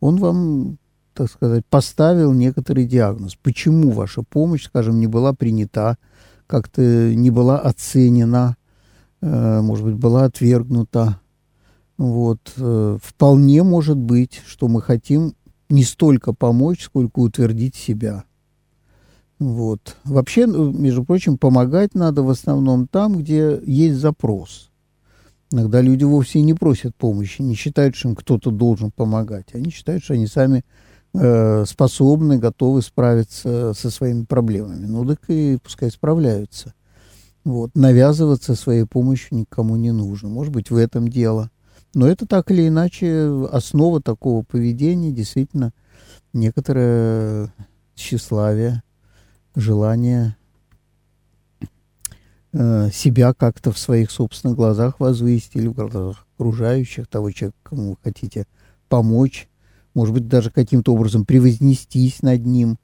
он 0.00 0.16
вам, 0.16 0.78
так 1.14 1.30
сказать, 1.30 1.64
поставил 1.66 2.32
некоторый 2.32 2.86
диагноз. 2.86 3.36
Почему 3.42 3.90
ваша 3.90 4.22
помощь, 4.22 4.64
скажем, 4.66 5.00
не 5.00 5.06
была 5.06 5.32
принята, 5.32 5.96
как-то 6.46 6.82
не 6.82 7.30
была 7.30 7.58
оценена, 7.58 8.56
э, 9.22 9.60
может 9.60 9.84
быть, 9.84 9.94
была 9.94 10.24
отвергнута. 10.24 11.18
Вот. 11.98 12.52
Э, 12.56 12.98
вполне 13.02 13.62
может 13.62 13.96
быть, 13.96 14.40
что 14.46 14.68
мы 14.68 14.82
хотим 14.82 15.34
не 15.72 15.84
столько 15.84 16.32
помочь, 16.34 16.84
сколько 16.84 17.20
утвердить 17.20 17.74
себя. 17.74 18.24
Вот. 19.38 19.96
Вообще, 20.04 20.46
ну, 20.46 20.70
между 20.70 21.02
прочим, 21.04 21.38
помогать 21.38 21.94
надо 21.94 22.22
в 22.22 22.30
основном 22.30 22.86
там, 22.86 23.18
где 23.18 23.60
есть 23.64 23.96
запрос. 23.96 24.70
Иногда 25.50 25.80
люди 25.80 26.04
вовсе 26.04 26.42
не 26.42 26.54
просят 26.54 26.94
помощи, 26.94 27.42
не 27.42 27.54
считают, 27.54 27.96
что 27.96 28.10
им 28.10 28.14
кто-то 28.14 28.50
должен 28.50 28.90
помогать. 28.90 29.54
Они 29.54 29.70
считают, 29.70 30.04
что 30.04 30.14
они 30.14 30.26
сами 30.26 30.62
э, 31.14 31.64
способны, 31.66 32.38
готовы 32.38 32.82
справиться 32.82 33.72
со 33.74 33.90
своими 33.90 34.24
проблемами. 34.24 34.86
Ну 34.86 35.06
так 35.06 35.20
и 35.28 35.58
пускай 35.62 35.90
справляются. 35.90 36.74
Вот. 37.44 37.74
Навязываться 37.74 38.54
своей 38.54 38.84
помощью 38.84 39.38
никому 39.38 39.76
не 39.76 39.90
нужно. 39.90 40.28
Может 40.28 40.52
быть, 40.52 40.70
в 40.70 40.76
этом 40.76 41.08
дело. 41.08 41.50
Но 41.94 42.06
это 42.06 42.26
так 42.26 42.50
или 42.50 42.68
иначе 42.68 43.46
основа 43.50 44.00
такого 44.00 44.42
поведения 44.42 45.12
действительно 45.12 45.72
некоторое 46.32 47.52
тщеславие, 47.94 48.82
желание 49.54 50.36
э, 52.52 52.90
себя 52.90 53.34
как-то 53.34 53.72
в 53.72 53.78
своих 53.78 54.10
собственных 54.10 54.56
глазах 54.56 55.00
возвысить 55.00 55.54
или 55.54 55.68
в 55.68 55.74
глазах 55.74 56.26
окружающих, 56.36 57.08
того 57.08 57.30
человека, 57.30 57.58
кому 57.62 57.90
вы 57.90 57.96
хотите 58.02 58.46
помочь, 58.88 59.48
может 59.94 60.14
быть, 60.14 60.28
даже 60.28 60.50
каким-то 60.50 60.94
образом 60.94 61.26
превознестись 61.26 62.22
над 62.22 62.46
ним, 62.46 62.78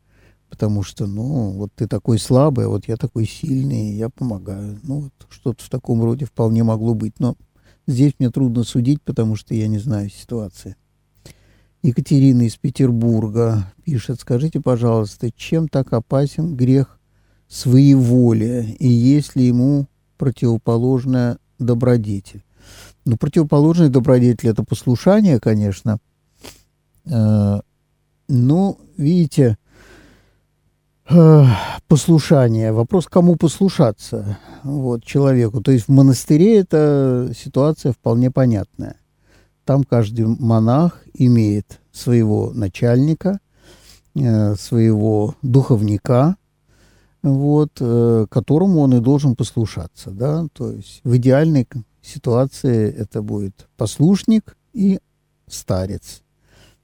потому 0.51 0.83
что, 0.83 1.07
ну, 1.07 1.53
вот 1.53 1.73
ты 1.75 1.87
такой 1.87 2.19
слабый, 2.19 2.67
а 2.67 2.69
вот 2.69 2.87
я 2.89 2.97
такой 2.97 3.27
сильный, 3.27 3.93
я 3.93 4.11
помогаю. 4.11 4.79
Ну, 4.83 5.01
вот 5.01 5.13
что-то 5.31 5.65
в 5.65 5.71
таком 5.71 6.03
роде 6.03 6.27
вполне 6.27 6.63
могло 6.63 6.95
быть, 6.95 7.19
но 7.19 7.37
Здесь 7.89 8.13
мне 8.19 8.29
трудно 8.29 8.65
судить, 8.65 9.01
потому 9.01 9.35
что 9.35 9.55
я 9.55 9.67
не 9.67 9.79
знаю 9.79 10.11
ситуации. 10.11 10.77
Екатерина 11.83 12.43
из 12.43 12.55
Петербурга 12.57 13.73
пишет, 13.83 14.21
скажите, 14.21 14.61
пожалуйста, 14.61 15.31
чем 15.35 15.69
так 15.69 15.95
опасен 15.95 16.55
грех 16.55 17.01
своеволия, 17.49 18.61
и 18.79 18.87
есть 18.87 19.37
ли 19.37 19.47
ему 19.47 19.87
противоположная 20.19 21.39
добродетель? 21.59 22.45
Ну, 23.07 23.17
противоположная 23.17 23.89
добродетель– 23.89 24.51
это 24.51 24.65
послушание, 24.65 25.41
конечно. 25.41 25.97
Э, 27.07 27.61
ну, 28.29 28.79
видите, 28.99 29.57
послушание. 31.89 32.73
Вопрос, 32.73 33.07
кому 33.07 33.37
послушаться 33.37 34.39
вот, 34.63 35.05
человеку. 35.05 35.63
То 35.63 35.73
есть 35.73 35.87
в 35.87 35.91
монастыре 35.91 36.59
эта 36.59 37.33
ситуация 37.35 37.93
вполне 37.93 38.31
понятная. 38.31 38.97
Там 39.65 39.85
каждый 39.85 40.27
монах 40.27 41.03
имеет 41.15 41.81
своего 41.93 42.53
начальника, 42.53 43.41
э, 44.15 44.55
своего 44.57 45.35
духовника, 45.43 46.37
вот, 47.23 47.73
э, 47.81 48.27
которому 48.31 48.81
он 48.81 48.95
и 48.95 49.01
должен 49.01 49.35
послушаться. 49.35 50.11
Да? 50.11 50.47
То 50.53 50.73
есть 50.73 51.01
в 51.05 51.17
идеальной 51.17 51.67
ситуации 52.03 52.91
это 52.91 53.23
будет 53.23 53.67
послушник 53.77 54.57
и 54.75 55.01
старец. 55.47 56.23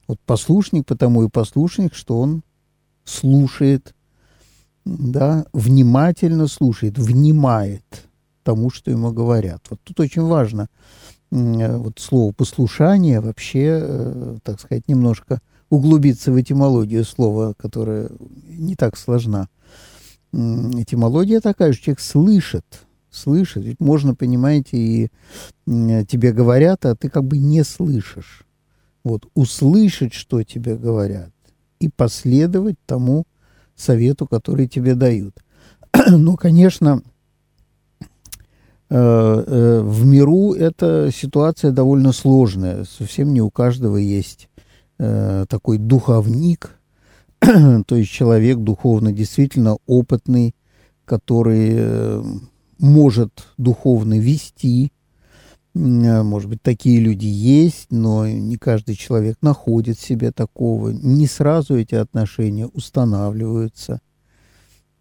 Вот 0.07 0.19
послушник 0.25 0.85
потому 0.85 1.23
и 1.23 1.29
послушник, 1.29 1.93
что 1.93 2.19
он 2.19 2.43
слушает 3.03 3.95
да, 4.85 5.45
внимательно 5.51 6.47
слушает, 6.47 6.97
внимает 6.97 7.83
тому, 8.43 8.69
что 8.69 8.91
ему 8.91 9.11
говорят. 9.11 9.63
Вот 9.69 9.79
тут 9.83 9.99
очень 9.99 10.21
важно 10.21 10.67
э, 11.31 11.77
вот 11.77 11.99
слово 11.99 12.31
послушание 12.31 13.19
вообще, 13.19 13.79
э, 13.81 14.37
так 14.43 14.61
сказать, 14.61 14.87
немножко 14.87 15.41
углубиться 15.69 16.31
в 16.31 16.39
этимологию 16.39 17.03
слова, 17.03 17.53
которая 17.57 18.09
не 18.47 18.75
так 18.75 18.97
сложна. 18.97 19.49
Этимология 20.31 21.39
такая, 21.39 21.73
что 21.73 21.85
человек 21.85 21.99
слышит, 22.01 22.65
слышит. 23.09 23.63
Ведь 23.63 23.79
можно, 23.79 24.13
понимаете, 24.13 24.77
и 24.77 25.11
тебе 25.65 26.33
говорят, 26.33 26.85
а 26.85 26.95
ты 26.95 27.09
как 27.09 27.23
бы 27.23 27.37
не 27.37 27.63
слышишь. 27.63 28.45
Вот, 29.03 29.27
услышать, 29.33 30.13
что 30.13 30.43
тебе 30.43 30.75
говорят, 30.75 31.31
и 31.79 31.89
последовать 31.89 32.77
тому, 32.85 33.25
совету, 33.75 34.27
который 34.27 34.67
тебе 34.67 34.95
дают. 34.95 35.35
Но, 36.09 36.35
конечно, 36.35 37.01
э, 38.89 38.95
э, 38.97 39.81
в 39.81 40.05
миру 40.05 40.53
эта 40.53 41.09
ситуация 41.13 41.71
довольно 41.71 42.11
сложная. 42.11 42.85
Совсем 42.85 43.33
не 43.33 43.41
у 43.41 43.49
каждого 43.49 43.97
есть 43.97 44.49
э, 44.97 45.45
такой 45.49 45.77
духовник, 45.77 46.77
то 47.39 47.95
есть 47.95 48.11
человек 48.11 48.57
духовно 48.59 49.11
действительно 49.11 49.77
опытный, 49.85 50.55
который 51.05 52.23
может 52.79 53.47
духовно 53.57 54.17
вести, 54.19 54.91
может 55.75 56.49
быть, 56.49 56.61
такие 56.61 57.01
люди 57.01 57.25
есть, 57.25 57.87
но 57.91 58.25
не 58.25 58.55
каждый 58.55 58.95
человек 58.95 59.37
находит 59.41 59.99
себе 59.99 60.31
такого. 60.31 60.89
Не 60.89 61.27
сразу 61.27 61.77
эти 61.77 61.95
отношения 61.95 62.65
устанавливаются, 62.67 63.99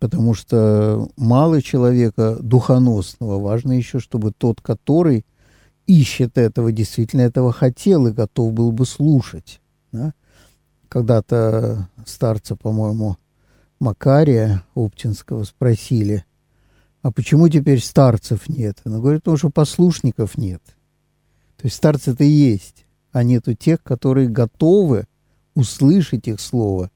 потому 0.00 0.34
что 0.34 1.08
мало 1.16 1.62
человека 1.62 2.38
духоносного. 2.40 3.38
Важно 3.38 3.72
еще, 3.72 4.00
чтобы 4.00 4.32
тот, 4.32 4.60
который 4.60 5.24
ищет 5.86 6.38
этого, 6.38 6.72
действительно 6.72 7.20
этого 7.20 7.52
хотел 7.52 8.08
и 8.08 8.12
готов 8.12 8.52
был 8.52 8.72
бы 8.72 8.84
слушать. 8.84 9.60
Да? 9.92 10.12
Когда-то 10.88 11.88
старца, 12.04 12.56
по-моему, 12.56 13.16
Макария 13.78 14.64
Оптинского 14.74 15.44
спросили– 15.44 16.24
а 17.04 17.12
почему 17.12 17.50
теперь 17.50 17.82
старцев 17.82 18.48
нет? 18.48 18.78
Она 18.84 18.98
говорит, 18.98 19.24
потому 19.24 19.36
что 19.36 19.50
послушников 19.50 20.38
нет. 20.38 20.62
То 21.58 21.66
есть 21.66 21.76
старцы-то 21.76 22.24
есть, 22.24 22.86
а 23.12 23.22
нету 23.22 23.52
тех, 23.52 23.82
которые 23.82 24.30
готовы 24.30 25.04
услышать 25.54 26.28
их 26.28 26.40
слово, 26.40 26.90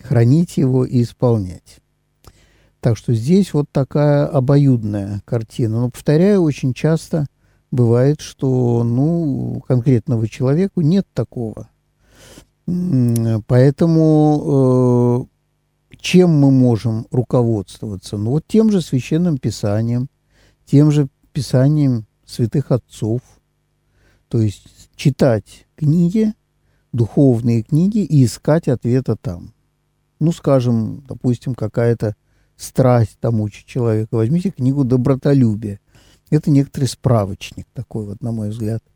хранить 0.00 0.58
его 0.58 0.84
и 0.84 1.02
исполнять. 1.02 1.78
Так 2.78 2.96
что 2.96 3.14
здесь 3.14 3.52
вот 3.52 3.66
такая 3.72 4.26
обоюдная 4.26 5.22
картина. 5.24 5.80
Но, 5.80 5.90
повторяю, 5.90 6.42
очень 6.42 6.72
часто 6.72 7.26
бывает, 7.72 8.20
что 8.20 8.84
ну, 8.84 9.60
конкретного 9.66 10.28
человеку 10.28 10.82
нет 10.82 11.04
такого. 11.12 11.68
Поэтому 13.48 15.26
э, 15.28 15.35
чем 16.06 16.30
мы 16.30 16.52
можем 16.52 17.08
руководствоваться? 17.10 18.16
Ну, 18.16 18.30
вот 18.30 18.44
тем 18.46 18.70
же 18.70 18.80
священным 18.80 19.38
писанием, 19.38 20.08
тем 20.64 20.92
же 20.92 21.08
писанием 21.32 22.06
святых 22.24 22.70
отцов. 22.70 23.22
То 24.28 24.40
есть 24.40 24.68
читать 24.94 25.66
книги, 25.74 26.32
духовные 26.92 27.64
книги 27.64 28.04
и 28.04 28.24
искать 28.24 28.68
ответа 28.68 29.16
там. 29.16 29.52
Ну, 30.20 30.30
скажем, 30.30 31.04
допустим, 31.08 31.56
какая-то 31.56 32.14
страсть 32.56 33.18
там 33.18 33.40
учит 33.40 33.66
человека. 33.66 34.14
Возьмите 34.14 34.52
книгу 34.52 34.84
«Добротолюбие». 34.84 35.80
Это 36.30 36.52
некоторый 36.52 36.84
справочник 36.84 37.66
такой 37.74 38.06
вот, 38.06 38.22
на 38.22 38.30
мой 38.30 38.50
взгляд– 38.50 38.80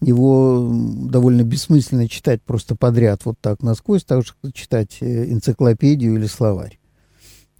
его 0.00 0.70
довольно 1.10 1.42
бессмысленно 1.42 2.08
читать 2.08 2.42
просто 2.42 2.76
подряд 2.76 3.24
вот 3.24 3.36
так 3.40 3.62
насквозь, 3.62 4.04
так 4.04 4.24
же 4.24 4.32
читать 4.52 4.98
э, 5.00 5.32
энциклопедию 5.32 6.14
или 6.14 6.26
словарь. 6.26 6.78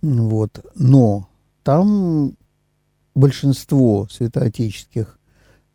Вот. 0.03 0.65
Но 0.77 1.29
там 1.65 2.37
большинство 3.15 4.07
святоотеческих 4.11 5.19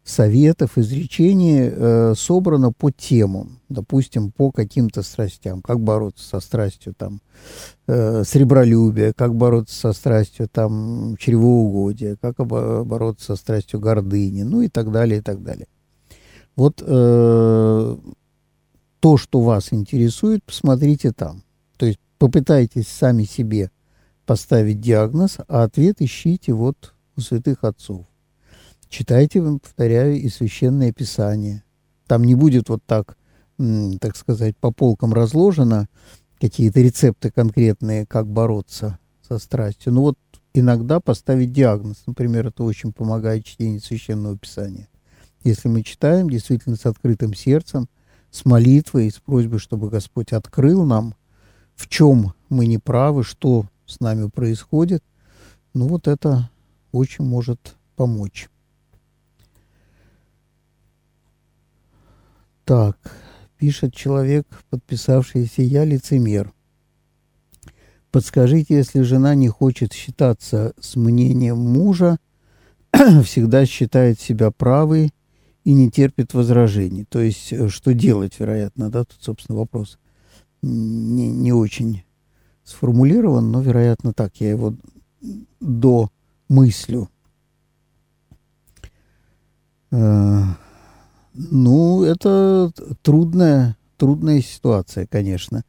советов, 0.04 0.78
изречений 0.78 1.70
э, 1.72 2.14
собрано 2.16 2.72
по 2.72 2.92
темам, 2.92 3.60
допустим, 3.70 4.32
по 4.32 4.52
каким-то 4.52 5.02
страстям, 5.02 5.62
как 5.62 5.80
бороться 5.80 6.28
со 6.28 6.40
страстью 6.40 6.94
там 6.94 7.22
э, 7.88 8.24
сребролюбия, 8.26 9.14
как 9.14 9.36
бороться 9.36 9.76
со 9.76 9.94
страстью 9.94 10.50
там 10.52 11.16
чревоугодия, 11.18 12.18
как 12.18 12.36
бороться 12.38 13.28
со 13.28 13.36
страстью 13.36 13.80
гордыни, 13.80 14.44
ну 14.44 14.62
и 14.62 14.68
так 14.68 14.92
далее, 14.92 15.20
и 15.20 15.22
так 15.22 15.42
далее. 15.42 15.68
Вот 16.56 16.84
э, 16.86 17.98
то, 19.00 19.18
что 19.18 19.42
вас 19.42 19.74
интересует, 19.74 20.44
посмотрите 20.44 21.12
там. 21.12 21.44
То 21.78 21.86
есть 21.86 22.00
попытайтесь 22.20 22.88
сами 22.88 23.24
себе 23.24 23.72
поставить 24.26 24.80
диагноз, 24.80 25.38
а 25.48 25.64
ответ 25.64 25.98
ищите 26.00 26.54
вот 26.54 26.94
у 27.18 27.22
святых 27.22 27.64
отцов. 27.64 28.06
Читайте, 28.88 29.42
повторяю, 29.42 30.16
и 30.16 30.30
священное 30.30 30.94
писание. 30.94 31.64
Там 32.08 32.24
не 32.24 32.36
будет 32.36 32.70
вот 32.70 32.84
так, 32.86 33.18
так 34.00 34.16
сказать, 34.16 34.56
по 34.58 34.72
полкам 34.72 35.14
разложено 35.14 35.88
какие-то 36.40 36.80
рецепты 36.80 37.32
конкретные, 37.32 38.06
как 38.06 38.28
бороться 38.28 39.00
со 39.28 39.40
страстью. 39.40 39.94
Ну 39.94 40.02
вот 40.02 40.18
иногда 40.54 41.00
поставить 41.00 41.52
диагноз, 41.52 42.04
например, 42.06 42.48
это 42.48 42.64
очень 42.64 42.94
помогает 42.94 43.46
чтение 43.46 43.80
священного 43.80 44.38
писания. 44.38 44.90
Если 45.44 45.68
мы 45.68 45.84
читаем 45.84 46.30
действительно 46.30 46.78
с 46.78 46.86
открытым 46.86 47.34
сердцем, 47.34 47.90
с 48.32 48.46
молитвой, 48.46 49.12
с 49.12 49.20
просьбой, 49.20 49.60
чтобы 49.60 49.90
Господь 49.90 50.32
открыл 50.32 50.86
нам, 50.86 51.16
в 51.76 51.88
чем 51.90 52.34
мы 52.50 52.66
не 52.66 52.78
правы, 52.78 53.24
что 53.24 53.66
с 53.86 54.00
нами 54.00 54.30
происходит, 54.30 55.04
ну 55.74 55.88
вот 55.88 56.08
это 56.08 56.50
очень 56.92 57.26
может 57.26 57.76
помочь. 57.96 58.50
Так, 62.64 62.98
пишет 63.58 63.94
человек, 63.94 64.48
подписавшийся 64.70 65.62
«Я 65.62 65.84
лицемер». 65.84 66.54
Подскажите, 68.12 68.76
если 68.76 69.02
жена 69.02 69.36
не 69.36 69.50
хочет 69.50 69.92
считаться 69.92 70.74
с 70.80 70.96
мнением 70.96 71.58
мужа, 71.58 72.18
всегда 73.24 73.66
считает 73.66 74.20
себя 74.22 74.52
правой 74.52 75.12
и 75.64 75.74
не 75.74 75.90
терпит 75.90 76.34
возражений. 76.34 77.06
То 77.06 77.20
есть, 77.20 77.54
э, 77.54 77.70
что 77.70 77.94
делать, 77.94 78.40
вероятно, 78.40 78.90
да, 78.90 79.04
тут, 79.04 79.18
собственно, 79.22 79.58
вопрос 79.58 79.98
не, 80.62 81.30
не 81.30 81.52
очень 81.54 82.04
сформулирован, 82.64 83.52
но, 83.52 83.62
вероятно, 83.62 84.14
так 84.14 84.36
я 84.38 84.50
его 84.50 84.74
до 85.60 86.10
мыслю. 86.50 87.10
Э, 89.92 90.44
ну, 91.34 92.04
это 92.04 92.72
трудная, 93.02 93.78
трудная 93.98 94.42
ситуация, 94.42 95.08
конечно. 95.08 95.64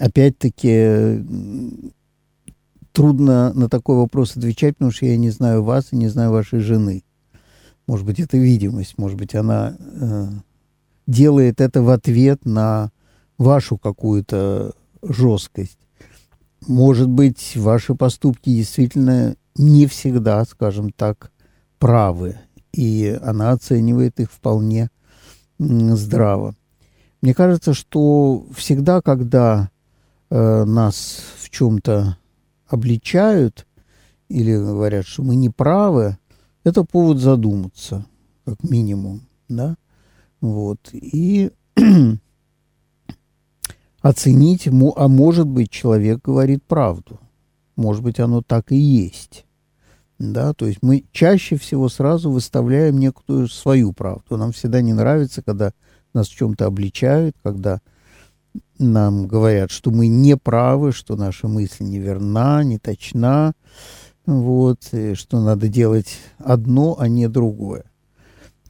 Опять-таки, 0.00 1.24
трудно 2.92 3.52
на 3.54 3.68
такой 3.68 3.96
вопрос 3.96 4.36
отвечать, 4.36 4.76
потому 4.76 4.90
что 4.90 5.06
я 5.06 5.16
не 5.16 5.30
знаю 5.30 5.62
вас 5.62 5.92
и 5.92 5.96
не 5.96 6.08
знаю 6.08 6.32
вашей 6.32 6.60
жены. 6.60 7.04
Может 7.86 8.06
быть, 8.06 8.20
это 8.20 8.36
видимость, 8.36 8.96
может 8.96 9.18
быть, 9.18 9.34
она 9.34 9.76
э, 9.78 10.28
делает 11.06 11.60
это 11.60 11.82
в 11.82 11.90
ответ 11.90 12.44
на 12.44 12.90
вашу 13.36 13.76
какую-то 13.76 14.72
жесткость. 15.02 15.78
Может 16.66 17.08
быть, 17.08 17.56
ваши 17.56 17.94
поступки 17.94 18.48
действительно 18.48 19.36
не 19.56 19.86
всегда, 19.86 20.44
скажем 20.44 20.90
так, 20.90 21.30
правы, 21.78 22.38
и 22.72 23.18
она 23.22 23.50
оценивает 23.50 24.18
их 24.18 24.32
вполне 24.32 24.90
здраво. 25.58 26.54
Мне 27.20 27.34
кажется, 27.34 27.74
что 27.74 28.46
всегда, 28.54 29.00
когда 29.02 29.70
э, 30.30 30.64
нас 30.64 31.20
в 31.38 31.50
чем-то 31.50 32.18
обличают 32.66 33.66
или 34.28 34.56
говорят, 34.56 35.06
что 35.06 35.22
мы 35.22 35.36
не 35.36 35.50
правы, 35.50 36.18
это 36.64 36.82
повод 36.84 37.18
задуматься, 37.18 38.06
как 38.44 38.62
минимум, 38.64 39.22
да, 39.48 39.76
вот, 40.40 40.80
и 40.92 41.50
оценить, 44.00 44.66
а 44.66 45.08
может 45.08 45.46
быть, 45.46 45.70
человек 45.70 46.20
говорит 46.24 46.64
правду, 46.64 47.20
может 47.76 48.02
быть, 48.02 48.18
оно 48.18 48.42
так 48.42 48.72
и 48.72 48.76
есть, 48.76 49.44
да, 50.18 50.54
то 50.54 50.66
есть 50.66 50.78
мы 50.82 51.04
чаще 51.12 51.56
всего 51.56 51.88
сразу 51.88 52.30
выставляем 52.30 52.98
некую 52.98 53.48
свою 53.48 53.92
правду, 53.92 54.36
нам 54.36 54.52
всегда 54.52 54.80
не 54.80 54.94
нравится, 54.94 55.42
когда 55.42 55.72
нас 56.14 56.28
в 56.28 56.36
чем-то 56.36 56.66
обличают, 56.66 57.36
когда 57.42 57.80
нам 58.78 59.26
говорят, 59.26 59.70
что 59.70 59.90
мы 59.90 60.06
не 60.08 60.36
правы, 60.36 60.92
что 60.92 61.16
наша 61.16 61.48
мысль 61.48 61.84
неверна, 61.84 62.62
не 62.64 62.78
точна, 62.78 63.52
вот, 64.26 64.80
что 65.14 65.40
надо 65.40 65.68
делать 65.68 66.18
одно, 66.38 66.96
а 66.98 67.08
не 67.08 67.28
другое. 67.28 67.84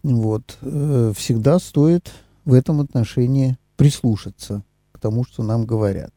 Вот, 0.03 0.59
э, 0.61 1.13
всегда 1.17 1.59
стоит 1.59 2.13
в 2.45 2.53
этом 2.53 2.81
отношении 2.81 3.57
прислушаться 3.77 4.63
к 4.93 4.99
тому, 4.99 5.25
что 5.25 5.43
нам 5.43 5.65
говорят. 5.65 6.13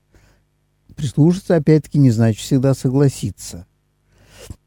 Прислушаться, 0.96 1.56
опять-таки, 1.56 2.00
не 2.00 2.12
значит 2.12 2.42
всегда 2.42 2.74
согласиться. 2.74 3.66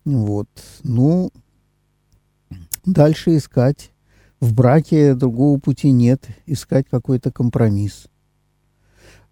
Вот, 0.04 0.48
ну, 0.82 1.30
дальше 2.84 3.36
искать. 3.36 3.90
В 4.40 4.54
браке 4.54 5.14
другого 5.14 5.58
пути 5.60 5.90
нет, 5.90 6.26
искать 6.46 6.86
какой-то 6.90 7.30
компромисс. 7.30 8.06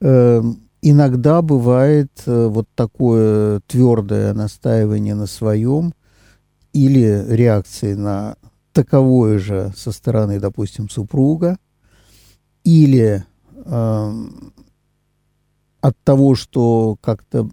Эм, 0.01 0.68
иногда 0.83 1.43
бывает 1.43 2.11
э, 2.27 2.47
вот 2.47 2.69
такое 2.75 3.61
твердое 3.67 4.33
настаивание 4.35 5.15
на 5.15 5.27
своем 5.27 5.95
или 6.73 7.25
реакции 7.29 7.95
на 7.95 8.37
таковое 8.73 9.39
же 9.39 9.73
со 9.77 9.91
стороны, 9.91 10.39
допустим, 10.39 10.89
супруга, 10.89 11.59
или 12.65 13.25
э, 13.55 14.13
от 15.81 15.97
того, 16.05 16.35
что 16.35 16.97
как-то 17.01 17.49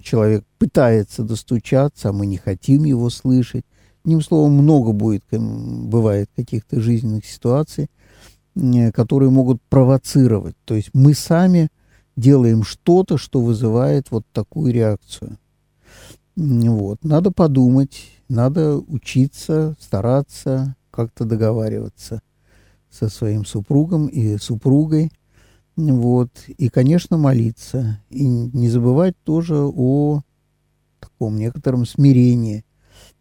человек 0.00 0.44
пытается 0.58 1.22
достучаться, 1.22 2.10
а 2.10 2.12
мы 2.12 2.26
не 2.26 2.36
хотим 2.36 2.84
его 2.84 3.10
слышать. 3.10 3.64
Одним 4.04 4.22
словом, 4.22 4.52
много 4.52 4.92
будет, 4.92 5.24
бывает 5.30 6.30
каких-то 6.34 6.80
жизненных 6.80 7.26
ситуаций, 7.26 7.90
которые 8.94 9.30
могут 9.30 9.60
провоцировать. 9.68 10.56
То 10.64 10.74
есть 10.74 10.90
мы 10.94 11.14
сами 11.14 11.68
делаем 12.20 12.62
что-то, 12.62 13.18
что 13.18 13.40
вызывает 13.40 14.10
вот 14.10 14.24
такую 14.32 14.72
реакцию. 14.72 15.38
Вот. 16.36 17.02
Надо 17.02 17.32
подумать, 17.32 18.02
надо 18.28 18.76
учиться, 18.76 19.76
стараться, 19.80 20.76
как-то 20.90 21.24
договариваться 21.24 22.22
со 22.90 23.08
своим 23.08 23.44
супругом 23.44 24.06
и 24.06 24.36
супругой. 24.38 25.10
Вот. 25.76 26.30
И, 26.46 26.68
конечно, 26.68 27.16
молиться. 27.16 28.00
И 28.10 28.24
не 28.24 28.68
забывать 28.68 29.16
тоже 29.24 29.56
о 29.56 30.22
таком 31.00 31.36
некотором 31.36 31.86
смирении, 31.86 32.64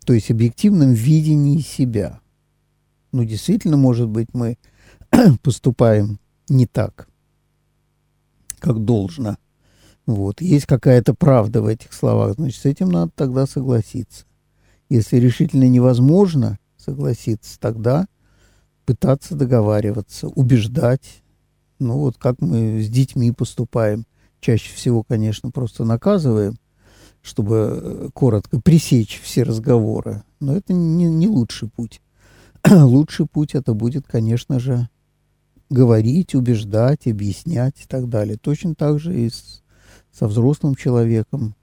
то 0.06 0.14
есть 0.14 0.32
объективном 0.32 0.92
видении 0.92 1.60
себя. 1.60 2.20
Ну, 3.12 3.24
действительно, 3.24 3.78
может 3.78 4.10
быть, 4.10 4.28
мы 4.34 4.58
поступаем 5.42 6.20
не 6.50 6.66
так 6.68 7.09
как 8.60 8.84
должно. 8.84 9.38
Вот. 10.06 10.42
Есть 10.42 10.66
какая-то 10.66 11.14
правда 11.14 11.62
в 11.62 11.68
этих 11.68 11.94
словах, 11.94 12.36
значит, 12.36 12.62
с 12.62 12.66
этим 12.66 12.90
надо 12.90 13.12
тогда 13.16 13.46
согласиться. 13.46 14.26
Если 14.90 15.18
решительно 15.18 15.68
невозможно 15.68 16.58
согласиться, 16.78 17.60
тогда 17.60 18.08
пытаться 18.86 19.36
договариваться, 19.36 20.28
убеждать. 20.28 21.22
Ну 21.78 22.00
вот 22.00 22.18
как 22.18 22.42
мы 22.42 22.82
с 22.82 22.90
детьми 22.90 23.32
поступаем. 23.32 24.06
Чаще 24.42 24.74
всего, 24.74 25.04
конечно, 25.04 25.52
просто 25.52 25.84
наказываем, 25.84 26.56
чтобы 27.22 27.56
э, 27.56 28.10
коротко 28.14 28.60
пресечь 28.60 29.22
все 29.22 29.44
разговоры. 29.44 30.24
Но 30.40 30.56
это 30.56 30.74
не, 30.74 31.06
не 31.06 31.28
лучший 31.28 31.70
путь. 31.70 32.02
лучший 32.70 33.28
путь 33.28 33.54
это 33.54 33.74
будет, 33.74 34.08
конечно 34.08 34.60
же, 34.60 34.90
говорить, 35.70 36.36
убеждать, 36.36 37.08
объяснять 37.08 37.82
и 37.82 37.88
так 37.88 38.10
далее. 38.10 38.38
Точно 38.38 38.76
так 38.76 39.00
же 39.00 39.20
и 39.20 39.30
с, 39.30 39.62
со 40.12 40.28
взрослым 40.28 40.76
человеком, 40.76 41.56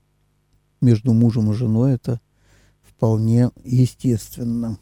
между 0.80 1.12
мужем 1.12 1.50
и 1.50 1.54
женой 1.54 1.94
это 1.94 2.20
вполне 2.82 3.50
естественно. 3.64 4.78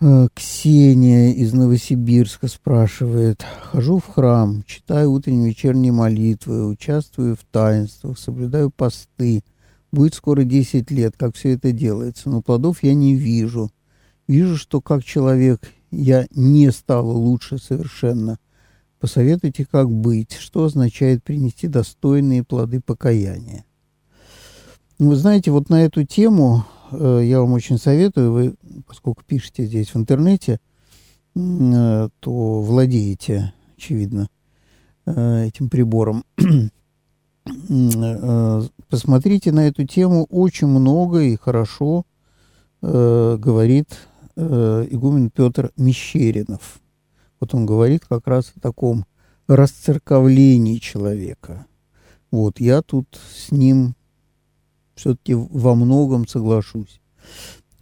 Э, 0.00 0.28
Ксения 0.32 1.32
из 1.32 1.52
Новосибирска 1.52 2.46
спрашивает. 2.46 3.44
Хожу 3.62 3.98
в 3.98 4.06
храм, 4.06 4.62
читаю 4.64 5.10
утренние 5.10 5.50
вечерние 5.50 5.92
молитвы, 5.92 6.68
участвую 6.68 7.34
в 7.34 7.44
таинствах, 7.50 8.18
соблюдаю 8.18 8.70
посты. 8.70 9.42
Будет 9.90 10.14
скоро 10.14 10.44
10 10.44 10.90
лет, 10.92 11.14
как 11.16 11.34
все 11.34 11.54
это 11.54 11.72
делается, 11.72 12.30
но 12.30 12.42
плодов 12.42 12.82
я 12.82 12.94
не 12.94 13.16
вижу. 13.16 13.70
Вижу, 14.28 14.56
что 14.58 14.80
как 14.82 15.02
человек 15.02 15.72
я 15.90 16.26
не 16.30 16.70
стала 16.70 17.12
лучше 17.12 17.58
совершенно. 17.58 18.38
Посоветуйте, 19.00 19.66
как 19.68 19.90
быть, 19.90 20.34
что 20.34 20.64
означает 20.64 21.24
принести 21.24 21.66
достойные 21.66 22.44
плоды 22.44 22.80
покаяния. 22.80 23.64
Вы 24.98 25.16
знаете, 25.16 25.50
вот 25.50 25.70
на 25.70 25.84
эту 25.84 26.04
тему 26.04 26.64
э, 26.90 27.22
я 27.24 27.40
вам 27.40 27.52
очень 27.52 27.78
советую, 27.78 28.32
вы, 28.32 28.54
поскольку 28.86 29.22
пишете 29.24 29.64
здесь 29.64 29.94
в 29.94 29.96
интернете, 29.96 30.60
то 31.34 32.10
владеете, 32.62 33.52
очевидно, 33.76 34.28
этим 35.06 35.70
прибором. 35.70 36.24
Посмотрите 38.90 39.52
на 39.52 39.68
эту 39.68 39.86
тему, 39.86 40.26
очень 40.30 40.66
много 40.66 41.20
и 41.20 41.36
хорошо 41.36 42.04
говорит 42.82 44.07
игумен 44.38 45.30
Петр 45.30 45.72
Мещеринов. 45.76 46.80
Вот 47.40 47.54
он 47.54 47.66
говорит 47.66 48.04
как 48.08 48.26
раз 48.26 48.52
о 48.56 48.60
таком 48.60 49.04
расцерковлении 49.48 50.78
человека. 50.78 51.66
Вот, 52.30 52.60
я 52.60 52.82
тут 52.82 53.18
с 53.34 53.50
ним 53.50 53.94
все-таки 54.94 55.34
во 55.34 55.74
многом 55.74 56.26
соглашусь. 56.26 57.00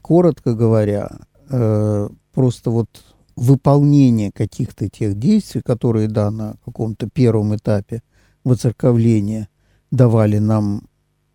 Коротко 0.00 0.54
говоря, 0.54 1.10
э, 1.50 2.08
просто 2.32 2.70
вот 2.70 2.88
выполнение 3.34 4.30
каких-то 4.30 4.88
тех 4.88 5.18
действий, 5.18 5.62
которые, 5.62 6.08
да, 6.08 6.30
на 6.30 6.56
каком-то 6.64 7.08
первом 7.10 7.56
этапе 7.56 8.02
воцерковления 8.44 9.48
давали 9.90 10.38
нам 10.38 10.88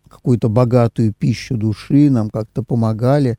какую-то 0.08 0.48
богатую 0.48 1.12
пищу 1.12 1.56
души, 1.56 2.10
нам 2.10 2.30
как-то 2.30 2.62
помогали 2.62 3.32
э, 3.32 3.36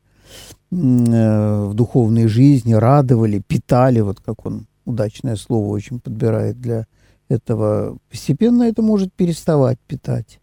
в 0.74 1.74
духовной 1.74 2.26
жизни, 2.26 2.74
радовали, 2.74 3.42
питали, 3.46 4.00
вот 4.00 4.20
как 4.20 4.44
он 4.46 4.66
удачное 4.84 5.36
слово 5.36 5.68
очень 5.68 6.00
подбирает 6.00 6.60
для 6.60 6.86
этого. 7.28 7.98
Постепенно 8.10 8.64
это 8.64 8.82
может 8.82 9.12
переставать 9.12 9.78
питать. 9.86 10.40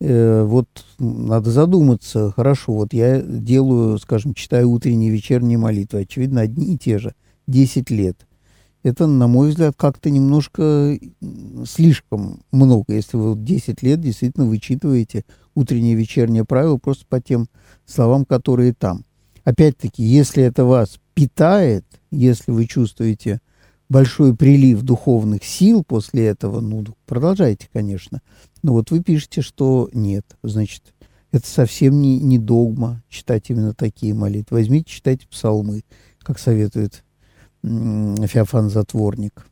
Э, 0.00 0.42
вот 0.42 0.68
надо 0.98 1.50
задуматься, 1.50 2.32
хорошо, 2.32 2.74
вот 2.74 2.92
я 2.92 3.20
делаю, 3.22 3.98
скажем, 3.98 4.34
читаю 4.34 4.70
утренние 4.70 5.10
и 5.10 5.12
вечерние 5.12 5.58
молитвы, 5.58 6.00
очевидно, 6.00 6.40
одни 6.42 6.74
и 6.74 6.78
те 6.78 6.98
же, 6.98 7.14
10 7.46 7.90
лет. 7.90 8.26
Это, 8.82 9.06
на 9.06 9.28
мой 9.28 9.50
взгляд, 9.50 9.74
как-то 9.76 10.10
немножко 10.10 10.98
слишком 11.64 12.42
много, 12.50 12.94
если 12.94 13.16
вы 13.16 13.36
10 13.36 13.80
лет 13.82 14.00
действительно 14.00 14.46
вычитываете 14.46 15.24
утренние 15.54 15.92
и 15.92 15.96
вечерние 15.96 16.44
правила 16.44 16.78
просто 16.78 17.04
по 17.08 17.20
тем 17.20 17.46
словам, 17.86 18.24
которые 18.24 18.74
там. 18.74 19.04
Опять-таки, 19.44 20.02
если 20.02 20.42
это 20.42 20.64
вас 20.64 20.98
питает, 21.14 21.84
если 22.10 22.52
вы 22.52 22.66
чувствуете 22.66 23.40
большой 23.88 24.34
прилив 24.34 24.82
духовных 24.82 25.44
сил 25.44 25.84
после 25.84 26.26
этого, 26.26 26.60
ну, 26.60 26.84
продолжайте, 27.06 27.68
конечно. 27.72 28.22
Но 28.62 28.72
вот 28.72 28.90
вы 28.90 29.02
пишете, 29.02 29.42
что 29.42 29.90
нет. 29.92 30.24
Значит, 30.42 30.94
это 31.32 31.46
совсем 31.46 32.00
не, 32.00 32.20
не 32.20 32.38
догма 32.38 33.02
читать 33.08 33.50
именно 33.50 33.74
такие 33.74 34.14
молитвы. 34.14 34.58
Возьмите, 34.58 34.90
читайте 34.90 35.26
псалмы, 35.28 35.82
как 36.20 36.38
советует 36.38 37.04
Феофан 37.62 38.70
Затворник. 38.70 39.46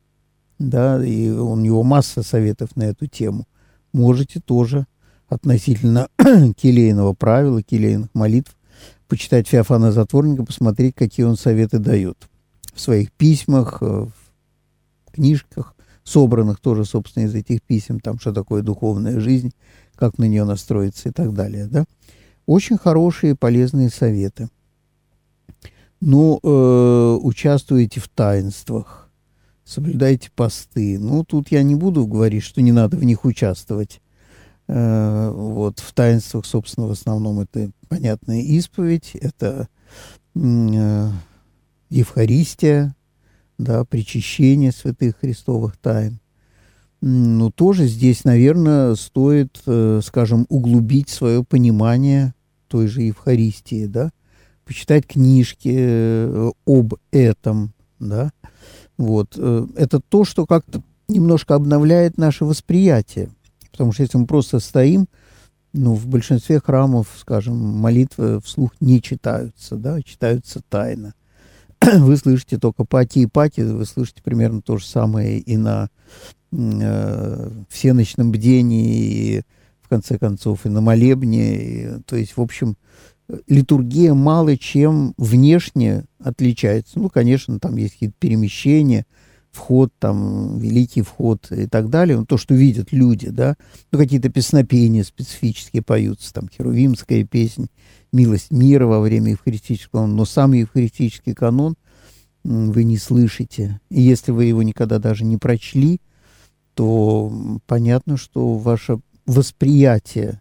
Да, 0.58 1.02
и 1.04 1.30
у 1.30 1.56
него 1.56 1.82
масса 1.82 2.22
советов 2.22 2.76
на 2.76 2.84
эту 2.84 3.06
тему. 3.06 3.46
Можете 3.92 4.40
тоже 4.40 4.86
относительно 5.28 6.08
келейного 6.56 7.14
правила, 7.14 7.62
келейных 7.62 8.10
молитв, 8.14 8.54
почитать 9.10 9.48
Феофана 9.48 9.90
Затворника, 9.90 10.44
посмотреть, 10.44 10.94
какие 10.94 11.26
он 11.26 11.36
советы 11.36 11.80
дает 11.80 12.16
в 12.72 12.80
своих 12.80 13.10
письмах, 13.12 13.78
э, 13.82 13.84
в 13.84 15.12
книжках, 15.12 15.74
собранных 16.04 16.60
тоже, 16.60 16.84
собственно, 16.84 17.24
из 17.24 17.34
этих 17.34 17.60
писем, 17.62 17.98
там, 17.98 18.20
что 18.20 18.32
такое 18.32 18.62
духовная 18.62 19.18
жизнь, 19.18 19.52
как 19.96 20.16
на 20.18 20.24
нее 20.24 20.44
настроиться 20.44 21.08
и 21.08 21.12
так 21.12 21.34
далее, 21.34 21.66
да. 21.66 21.84
Очень 22.46 22.78
хорошие 22.78 23.34
полезные 23.34 23.90
советы. 23.90 24.48
Ну, 26.00 26.38
э, 26.42 27.18
участвуете 27.20 28.00
в 28.00 28.08
таинствах, 28.08 29.10
соблюдайте 29.64 30.30
посты. 30.34 30.98
Ну, 31.00 31.24
тут 31.24 31.50
я 31.50 31.64
не 31.64 31.74
буду 31.74 32.06
говорить, 32.06 32.44
что 32.44 32.62
не 32.62 32.72
надо 32.72 32.96
в 32.96 33.04
них 33.04 33.24
участвовать. 33.24 34.00
Э, 34.72 35.32
вот, 35.34 35.80
в 35.80 35.92
таинствах, 35.92 36.46
собственно, 36.46 36.86
в 36.86 36.92
основном 36.92 37.40
это 37.40 37.72
понятная 37.88 38.40
исповедь, 38.40 39.16
это 39.16 39.66
э, 40.36 41.08
Евхаристия, 41.88 42.94
да, 43.58 43.84
причащение 43.84 44.70
святых 44.70 45.16
христовых 45.18 45.76
тайн. 45.76 46.20
Ну, 47.00 47.50
тоже 47.50 47.88
здесь, 47.88 48.22
наверное, 48.22 48.94
стоит, 48.94 49.60
э, 49.66 50.02
скажем, 50.04 50.46
углубить 50.48 51.08
свое 51.08 51.42
понимание 51.42 52.32
той 52.68 52.86
же 52.86 53.02
Евхаристии, 53.02 53.86
да, 53.86 54.12
почитать 54.64 55.04
книжки 55.04 56.52
об 56.64 56.94
этом, 57.10 57.72
да, 57.98 58.30
вот. 58.96 59.36
Это 59.36 59.98
то, 59.98 60.24
что 60.24 60.46
как-то 60.46 60.80
немножко 61.08 61.56
обновляет 61.56 62.18
наше 62.18 62.44
восприятие, 62.44 63.30
потому 63.70 63.92
что 63.92 64.02
если 64.02 64.18
мы 64.18 64.26
просто 64.26 64.60
стоим, 64.60 65.06
ну, 65.72 65.94
в 65.94 66.06
большинстве 66.06 66.60
храмов, 66.60 67.08
скажем, 67.18 67.56
молитвы 67.56 68.40
вслух 68.40 68.72
не 68.80 69.00
читаются, 69.00 69.76
да, 69.76 70.02
читаются 70.02 70.60
тайно. 70.68 71.14
вы 71.80 72.16
слышите 72.16 72.58
только 72.58 72.84
пати 72.84 73.20
и 73.20 73.26
пати, 73.26 73.60
вы 73.60 73.84
слышите 73.86 74.22
примерно 74.22 74.62
то 74.62 74.76
же 74.76 74.86
самое 74.86 75.38
и 75.38 75.56
на 75.56 75.88
э, 76.52 77.50
всеночном 77.68 78.32
бдении, 78.32 79.38
и, 79.38 79.42
в 79.80 79.88
конце 79.88 80.18
концов, 80.18 80.66
и 80.66 80.68
на 80.68 80.80
молебне. 80.80 81.56
И, 81.56 81.88
то 82.04 82.16
есть, 82.16 82.36
в 82.36 82.40
общем, 82.40 82.76
литургия 83.46 84.14
мало 84.14 84.56
чем 84.56 85.14
внешне 85.16 86.04
отличается. 86.18 86.98
Ну, 86.98 87.08
конечно, 87.08 87.58
там 87.58 87.76
есть 87.76 87.94
какие-то 87.94 88.16
перемещения, 88.18 89.06
вход, 89.52 89.92
там, 89.98 90.58
великий 90.58 91.02
вход 91.02 91.50
и 91.50 91.66
так 91.66 91.88
далее, 91.88 92.18
ну, 92.18 92.26
то, 92.26 92.36
что 92.36 92.54
видят 92.54 92.92
люди, 92.92 93.30
да, 93.30 93.56
ну, 93.90 93.98
какие-то 93.98 94.28
песнопения 94.28 95.02
специфические 95.02 95.82
поются, 95.82 96.32
там, 96.32 96.48
херувимская 96.48 97.24
песня, 97.24 97.66
милость 98.12 98.50
мира 98.50 98.86
во 98.86 99.00
время 99.00 99.32
евхаристического, 99.32 100.06
но 100.06 100.24
сам 100.24 100.52
евхаристический 100.52 101.34
канон 101.34 101.76
вы 102.42 102.84
не 102.84 102.96
слышите. 102.96 103.80
И 103.90 104.00
если 104.00 104.32
вы 104.32 104.44
его 104.46 104.62
никогда 104.62 104.98
даже 104.98 105.24
не 105.24 105.36
прочли, 105.36 106.00
то 106.74 107.60
понятно, 107.66 108.16
что 108.16 108.56
ваше 108.56 109.00
восприятие 109.26 110.40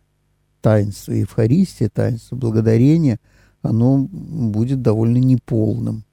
таинства 0.61 1.13
Евхаристии, 1.13 1.87
таинства 1.87 2.35
благодарения, 2.35 3.19
оно 3.61 3.97
будет 3.99 4.81
довольно 4.81 5.17
неполным. 5.17 6.05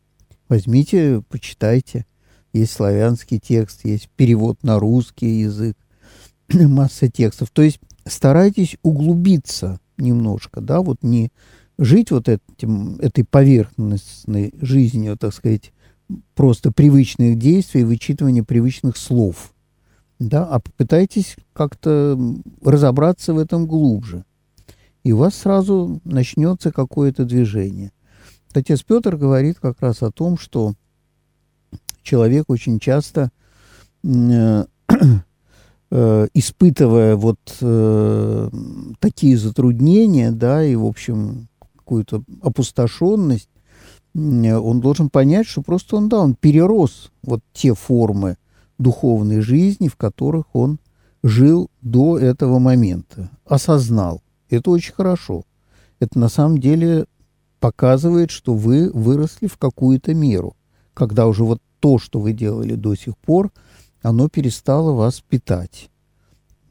Возьмите, 0.48 1.22
почитайте. 1.28 2.06
Есть 2.56 2.72
славянский 2.72 3.38
текст, 3.38 3.84
есть 3.84 4.08
перевод 4.16 4.62
на 4.62 4.78
русский 4.78 5.40
язык, 5.40 5.76
масса 6.50 7.10
текстов. 7.10 7.50
То 7.50 7.60
есть 7.60 7.80
старайтесь 8.06 8.78
углубиться 8.82 9.78
немножко, 9.98 10.62
да, 10.62 10.80
вот 10.80 11.02
не 11.02 11.30
жить 11.76 12.10
вот 12.10 12.30
этим, 12.30 12.96
этой 12.96 13.24
поверхностной 13.24 14.54
жизнью, 14.58 15.18
так 15.18 15.34
сказать, 15.34 15.72
просто 16.34 16.72
привычных 16.72 17.36
действий, 17.36 17.84
вычитывания 17.84 18.42
привычных 18.42 18.96
слов, 18.96 19.52
да, 20.18 20.46
а 20.46 20.58
попытайтесь 20.58 21.36
как-то 21.52 22.18
разобраться 22.64 23.34
в 23.34 23.38
этом 23.38 23.66
глубже. 23.66 24.24
И 25.04 25.12
у 25.12 25.18
вас 25.18 25.34
сразу 25.34 26.00
начнется 26.04 26.72
какое-то 26.72 27.26
движение. 27.26 27.92
Отец 28.54 28.82
Петр 28.82 29.16
говорит 29.16 29.58
как 29.60 29.82
раз 29.82 30.02
о 30.02 30.10
том, 30.10 30.38
что 30.38 30.72
человек 32.06 32.44
очень 32.48 32.78
часто 32.78 33.30
э, 34.04 34.64
Э, 35.88 36.26
испытывая 36.34 37.14
вот 37.14 37.38
э, 37.60 38.50
такие 38.98 39.38
затруднения, 39.38 40.32
да, 40.32 40.64
и, 40.64 40.74
в 40.74 40.84
общем, 40.84 41.46
какую-то 41.76 42.24
опустошенность, 42.42 43.48
он 44.12 44.80
должен 44.80 45.10
понять, 45.10 45.46
что 45.46 45.62
просто 45.62 45.94
он, 45.96 46.08
да, 46.08 46.18
он 46.18 46.34
перерос 46.34 47.12
вот 47.22 47.40
те 47.52 47.74
формы 47.74 48.36
духовной 48.78 49.40
жизни, 49.40 49.86
в 49.86 49.94
которых 49.94 50.46
он 50.54 50.80
жил 51.22 51.70
до 51.82 52.18
этого 52.18 52.58
момента, 52.58 53.30
осознал. 53.44 54.22
Это 54.50 54.72
очень 54.72 54.94
хорошо. 54.94 55.44
Это 56.00 56.18
на 56.18 56.28
самом 56.28 56.58
деле 56.58 57.06
показывает, 57.60 58.32
что 58.32 58.54
вы 58.54 58.90
выросли 58.90 59.46
в 59.46 59.56
какую-то 59.56 60.14
меру, 60.14 60.56
когда 60.94 61.28
уже 61.28 61.44
вот 61.44 61.60
то, 61.86 61.98
что 61.98 62.18
вы 62.18 62.32
делали 62.32 62.74
до 62.74 62.96
сих 62.96 63.16
пор– 63.16 63.52
оно 64.06 64.28
перестало 64.28 64.92
вас 64.92 65.20
питать. 65.20 65.90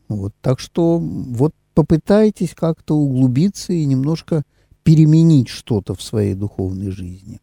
Вот, 0.07 0.34
так 0.41 0.59
что 0.59 0.99
вот 0.99 1.53
попытайтесь 1.74 2.53
как-то 2.55 2.95
углубиться 2.95 3.74
и 3.74 3.86
немножко 3.86 4.43
переменить 4.84 5.49
что-то 5.49 5.95
в 5.95 6.01
своей 6.01 6.34
духовной 6.34 6.91
жизни. 6.91 7.41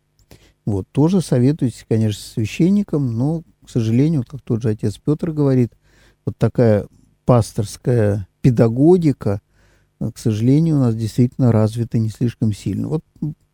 Вот, 0.65 0.87
тоже 0.93 1.21
советуйтесь, 1.21 1.85
конечно, 1.87 2.23
священником, 2.23 3.19
но, 3.19 3.43
к 3.67 3.69
сожалению, 3.69 4.25
как 4.27 4.41
тот 4.41 4.63
же 4.63 4.71
отец 4.71 4.97
Петр 4.97 5.33
говорит, 5.33 5.73
вот 6.25 6.39
такая 6.39 6.87
пасторская 7.27 8.29
педагогика, 8.41 9.43
к 9.99 10.17
сожалению, 10.17 10.77
у 10.77 10.81
нас 10.81 10.95
действительно 10.95 11.53
развита 11.53 11.99
не 11.99 12.09
слишком 12.09 12.53
сильно. 12.53 12.89
Вот 12.89 13.05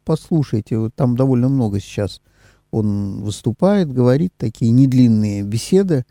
послушайте, 0.04 0.78
вот 0.78 0.94
там 0.94 1.16
довольно 1.16 1.48
много 1.48 1.80
сейчас 1.80 2.20
он 2.70 3.22
выступает, 3.22 3.92
говорит 3.92 4.32
такие 4.36 4.70
недлинные 4.70 5.42
беседы 5.42 6.04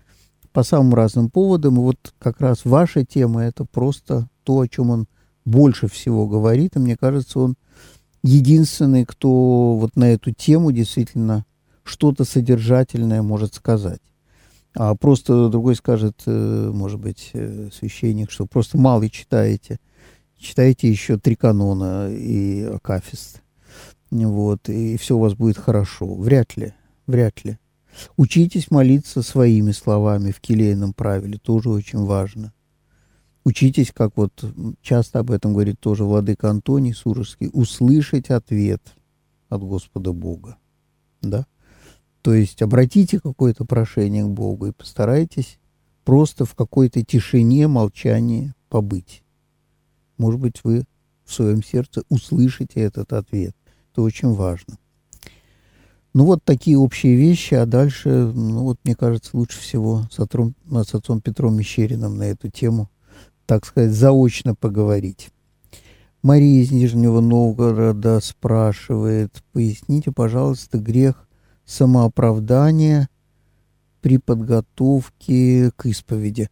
по 0.52 0.64
самым 0.64 0.94
разным 0.94 1.30
поводам. 1.30 1.76
И 1.76 1.80
вот 1.80 2.14
как 2.20 2.42
раз 2.42 2.66
ваша 2.66 3.06
тема– 3.06 3.44
это 3.46 3.66
просто 3.66 4.28
то, 4.44 4.60
о 4.60 4.68
чем 4.68 4.90
он 4.90 5.08
больше 5.46 5.88
всего 5.88 6.28
говорит. 6.28 6.76
И 6.76 6.80
мне 6.80 6.98
кажется, 6.98 7.40
он 7.40 7.56
единственный, 8.24 9.06
кто 9.06 9.76
вот 9.76 9.96
на 9.96 10.12
эту 10.12 10.32
тему 10.32 10.72
действительно 10.72 11.46
что-то 11.84 12.26
содержательное 12.26 13.22
может 13.22 13.54
сказать. 13.54 14.02
А 14.76 14.94
просто 14.96 15.50
другой 15.50 15.76
скажет, 15.76 16.22
э, 16.26 16.72
может 16.74 17.00
быть, 17.00 17.32
э, 17.34 17.70
священник, 17.74 18.30
что 18.30 18.46
просто 18.46 18.78
мало 18.78 19.10
читаете. 19.10 19.80
Читайте 20.38 20.88
еще 20.88 21.18
три 21.18 21.36
канона 21.36 22.10
и 22.12 22.64
акафист. 22.64 23.42
Вот, 24.12 24.70
и 24.70 24.98
все 24.98 25.18
у 25.18 25.20
вас 25.20 25.34
будет 25.34 25.58
хорошо. 25.58 26.14
Вряд 26.16 26.56
ли, 26.58 26.74
вряд 27.08 27.44
ли. 27.44 27.58
Учитесь 28.16 28.72
молиться 28.72 29.22
своими 29.22 29.72
словами 29.72 30.32
в 30.32 30.40
келейном 30.40 30.94
правиле, 30.94 31.38
тоже 31.38 31.70
очень 31.70 32.00
важно. 32.00 32.54
Учитесь, 33.44 33.92
как 33.94 34.18
вот 34.18 34.44
часто 34.82 35.20
об 35.20 35.32
этом 35.32 35.54
говорит 35.54 35.80
тоже 35.80 36.04
владыка 36.04 36.50
Антоний 36.50 36.94
Сурожский, 36.94 37.50
услышать 37.54 38.30
ответ 38.30 38.82
от 39.50 39.62
Господа 39.62 40.12
Бога. 40.12 40.58
Да? 41.22 41.46
То 42.22 42.34
есть 42.34 42.62
обратите 42.62 43.20
какое-то 43.20 43.64
прошение 43.64 44.26
к 44.26 44.30
Богу 44.30 44.68
и 44.68 44.74
постарайтесь 44.74 45.60
просто 46.04 46.46
в 46.46 46.56
какой-то 46.56 47.04
тишине, 47.04 47.68
молчании 47.68 48.54
побыть. 48.70 49.24
Может 50.18 50.42
быть, 50.42 50.64
вы 50.64 50.84
в 51.24 51.34
своем 51.34 51.64
сердце 51.64 52.04
услышите 52.10 52.82
этот 52.82 53.14
ответ. 53.14 53.56
Это 53.98 54.04
очень 54.04 54.32
важно. 54.32 54.78
Ну 56.14 56.26
вот 56.26 56.44
такие 56.44 56.78
общие 56.78 57.16
вещи, 57.16 57.56
а 57.56 57.66
дальше, 57.66 58.10
ну 58.32 58.62
вот 58.62 58.78
мне 58.84 58.94
кажется, 58.94 59.36
лучше 59.36 59.60
всего 59.60 60.04
с 60.12 60.20
отцом, 60.20 60.54
с 60.70 60.94
отцом 60.94 61.20
Петром 61.20 61.58
Мещериным 61.58 62.16
на 62.16 62.26
эту 62.26 62.52
тему, 62.52 62.92
так 63.48 63.66
сказать, 63.66 63.94
заочно 63.94 64.54
поговорить. 64.54 65.32
Мария 66.22 66.62
из 66.62 66.70
Нижнего 66.70 67.22
Новгорода 67.22 68.20
спрашивает, 68.20 69.44
поясните, 69.52 70.12
пожалуйста, 70.12 70.78
грех 70.78 71.28
самооправдания 71.66 73.10
при 74.02 74.20
подготовке 74.20 75.72
к 75.76 75.88
исповеди. 75.88 76.52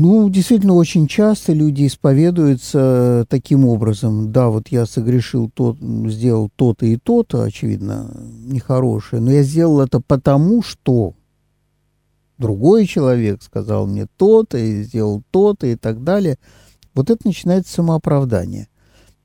Ну, 0.00 0.30
действительно, 0.30 0.74
очень 0.74 1.08
часто 1.08 1.52
люди 1.52 1.84
исповедуются 1.84 3.26
таким 3.28 3.64
образом. 3.64 4.30
Да, 4.30 4.46
вот 4.48 4.68
я 4.68 4.86
согрешил, 4.86 5.50
тот, 5.50 5.76
сделал 5.80 6.50
то-то 6.54 6.86
и 6.86 6.96
то-то, 6.96 7.42
очевидно, 7.42 8.08
нехорошее, 8.44 9.20
но 9.20 9.32
я 9.32 9.42
сделал 9.42 9.80
это 9.80 9.98
потому, 9.98 10.62
что 10.62 11.14
другой 12.38 12.86
человек 12.86 13.42
сказал 13.42 13.88
мне 13.88 14.06
то-то 14.16 14.56
и 14.56 14.84
сделал 14.84 15.24
то-то 15.32 15.66
и 15.66 15.74
так 15.74 16.04
далее. 16.04 16.38
Вот 16.94 17.10
это 17.10 17.26
начинается 17.26 17.74
самооправдание. 17.74 18.68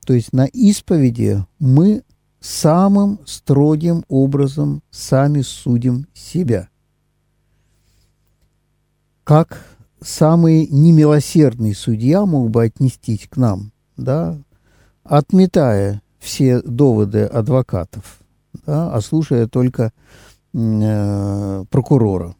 То 0.04 0.12
есть 0.12 0.32
на 0.32 0.46
исповеди 0.46 1.46
мы 1.60 2.02
самым 2.40 3.20
строгим 3.26 4.04
образом 4.08 4.82
сами 4.90 5.42
судим 5.42 6.08
себя. 6.14 6.68
Как 9.22 9.73
самый 10.04 10.66
немилосердный 10.66 11.74
судья 11.74 12.26
мог 12.26 12.50
бы 12.50 12.64
отнестись 12.64 13.26
к 13.28 13.36
нам, 13.36 13.72
да, 13.96 14.38
отметая 15.02 16.02
все 16.18 16.60
доводы 16.62 17.24
адвокатов, 17.24 18.20
да, 18.66 18.92
а 18.92 19.00
слушая 19.00 19.46
только 19.46 19.92
э, 20.52 21.64
прокурора. 21.70 22.36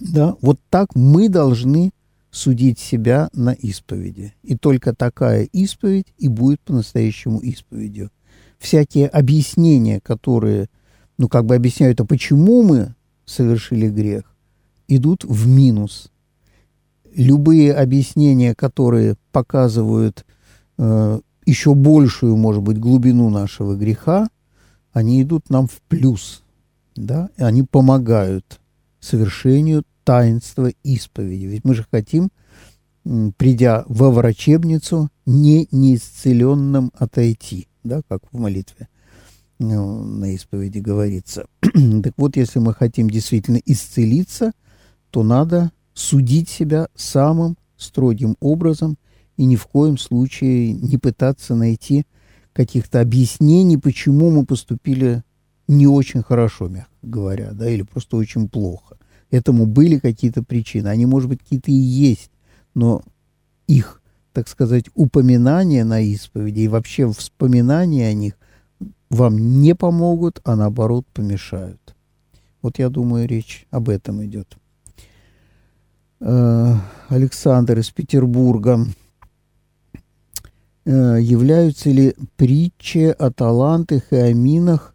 Да, 0.00 0.36
вот 0.40 0.58
так 0.70 0.94
мы 0.94 1.28
должны 1.28 1.92
судить 2.30 2.78
себя 2.78 3.28
на 3.34 3.52
исповеди. 3.52 4.34
И 4.42 4.56
только 4.56 4.94
такая 4.94 5.44
исповедь 5.44 6.12
и 6.16 6.28
будет 6.28 6.60
по-настоящему 6.60 7.38
исповедью. 7.40 8.10
Всякие 8.58 9.08
объяснения, 9.08 10.00
которые, 10.00 10.68
ну, 11.18 11.28
как 11.28 11.44
бы 11.44 11.54
объясняют, 11.54 12.00
а 12.00 12.06
почему 12.06 12.62
мы 12.62 12.94
совершили 13.26 13.88
грех, 13.88 14.24
идут 14.88 15.24
в 15.24 15.46
минус 15.46 16.11
любые 17.14 17.74
объяснения, 17.74 18.54
которые 18.54 19.16
показывают 19.32 20.24
э, 20.78 21.20
еще 21.46 21.74
большую, 21.74 22.36
может 22.36 22.62
быть, 22.62 22.78
глубину 22.78 23.30
нашего 23.30 23.74
греха, 23.74 24.28
они 24.92 25.22
идут 25.22 25.50
нам 25.50 25.66
в 25.66 25.80
плюс, 25.88 26.42
да, 26.94 27.30
и 27.36 27.42
они 27.42 27.62
помогают 27.62 28.60
совершению 29.00 29.84
таинства 30.04 30.70
исповеди. 30.82 31.46
Ведь 31.46 31.64
мы 31.64 31.74
же 31.74 31.86
хотим, 31.90 32.30
придя 33.36 33.84
во 33.88 34.10
врачебницу, 34.10 35.08
не 35.26 35.68
неисцеленным 35.70 36.92
отойти, 36.94 37.68
да, 37.82 38.02
как 38.08 38.20
в 38.30 38.38
молитве 38.38 38.88
ну, 39.62 40.02
на 40.04 40.34
исповеди 40.34 40.78
говорится. 40.78 41.46
так 41.60 42.12
вот, 42.16 42.36
если 42.36 42.58
мы 42.58 42.74
хотим 42.74 43.08
действительно 43.08 43.60
исцелиться, 43.64 44.52
то 45.10 45.22
надо 45.22 45.70
судить 45.94 46.48
себя 46.48 46.88
самым 46.94 47.56
строгим 47.76 48.36
образом 48.40 48.96
и 49.36 49.44
ни 49.44 49.56
в 49.56 49.66
коем 49.66 49.98
случае 49.98 50.72
не 50.72 50.98
пытаться 50.98 51.54
найти 51.54 52.06
каких-то 52.52 53.00
объяснений, 53.00 53.78
почему 53.78 54.30
мы 54.30 54.44
поступили 54.44 55.22
не 55.68 55.86
очень 55.86 56.22
хорошо, 56.22 56.68
мягко 56.68 56.90
говоря, 57.02 57.52
да, 57.52 57.68
или 57.68 57.82
просто 57.82 58.16
очень 58.16 58.48
плохо. 58.48 58.96
Этому 59.30 59.66
были 59.66 59.98
какие-то 59.98 60.42
причины. 60.42 60.88
Они, 60.88 61.06
может 61.06 61.28
быть, 61.28 61.40
какие-то 61.40 61.70
и 61.70 61.74
есть, 61.74 62.30
но 62.74 63.02
их, 63.66 64.02
так 64.32 64.48
сказать, 64.48 64.84
упоминания 64.94 65.84
на 65.84 66.00
исповеди 66.00 66.60
и 66.60 66.68
вообще 66.68 67.10
вспоминания 67.10 68.08
о 68.08 68.12
них 68.12 68.34
вам 69.08 69.60
не 69.60 69.74
помогут, 69.74 70.40
а 70.44 70.56
наоборот 70.56 71.06
помешают. 71.12 71.94
Вот 72.60 72.78
я 72.78 72.88
думаю, 72.88 73.26
речь 73.26 73.66
об 73.70 73.88
этом 73.88 74.24
идет. 74.24 74.56
Э, 76.24 76.76
Александр 77.08 77.80
из 77.80 77.90
Петербурга. 77.90 78.86
Э, 80.84 81.18
являются 81.20 81.90
ли 81.90 82.14
притчи 82.36 83.12
о 83.18 83.32
талантах 83.32 84.04
и 84.12 84.16
о 84.16 84.32
минах 84.32 84.94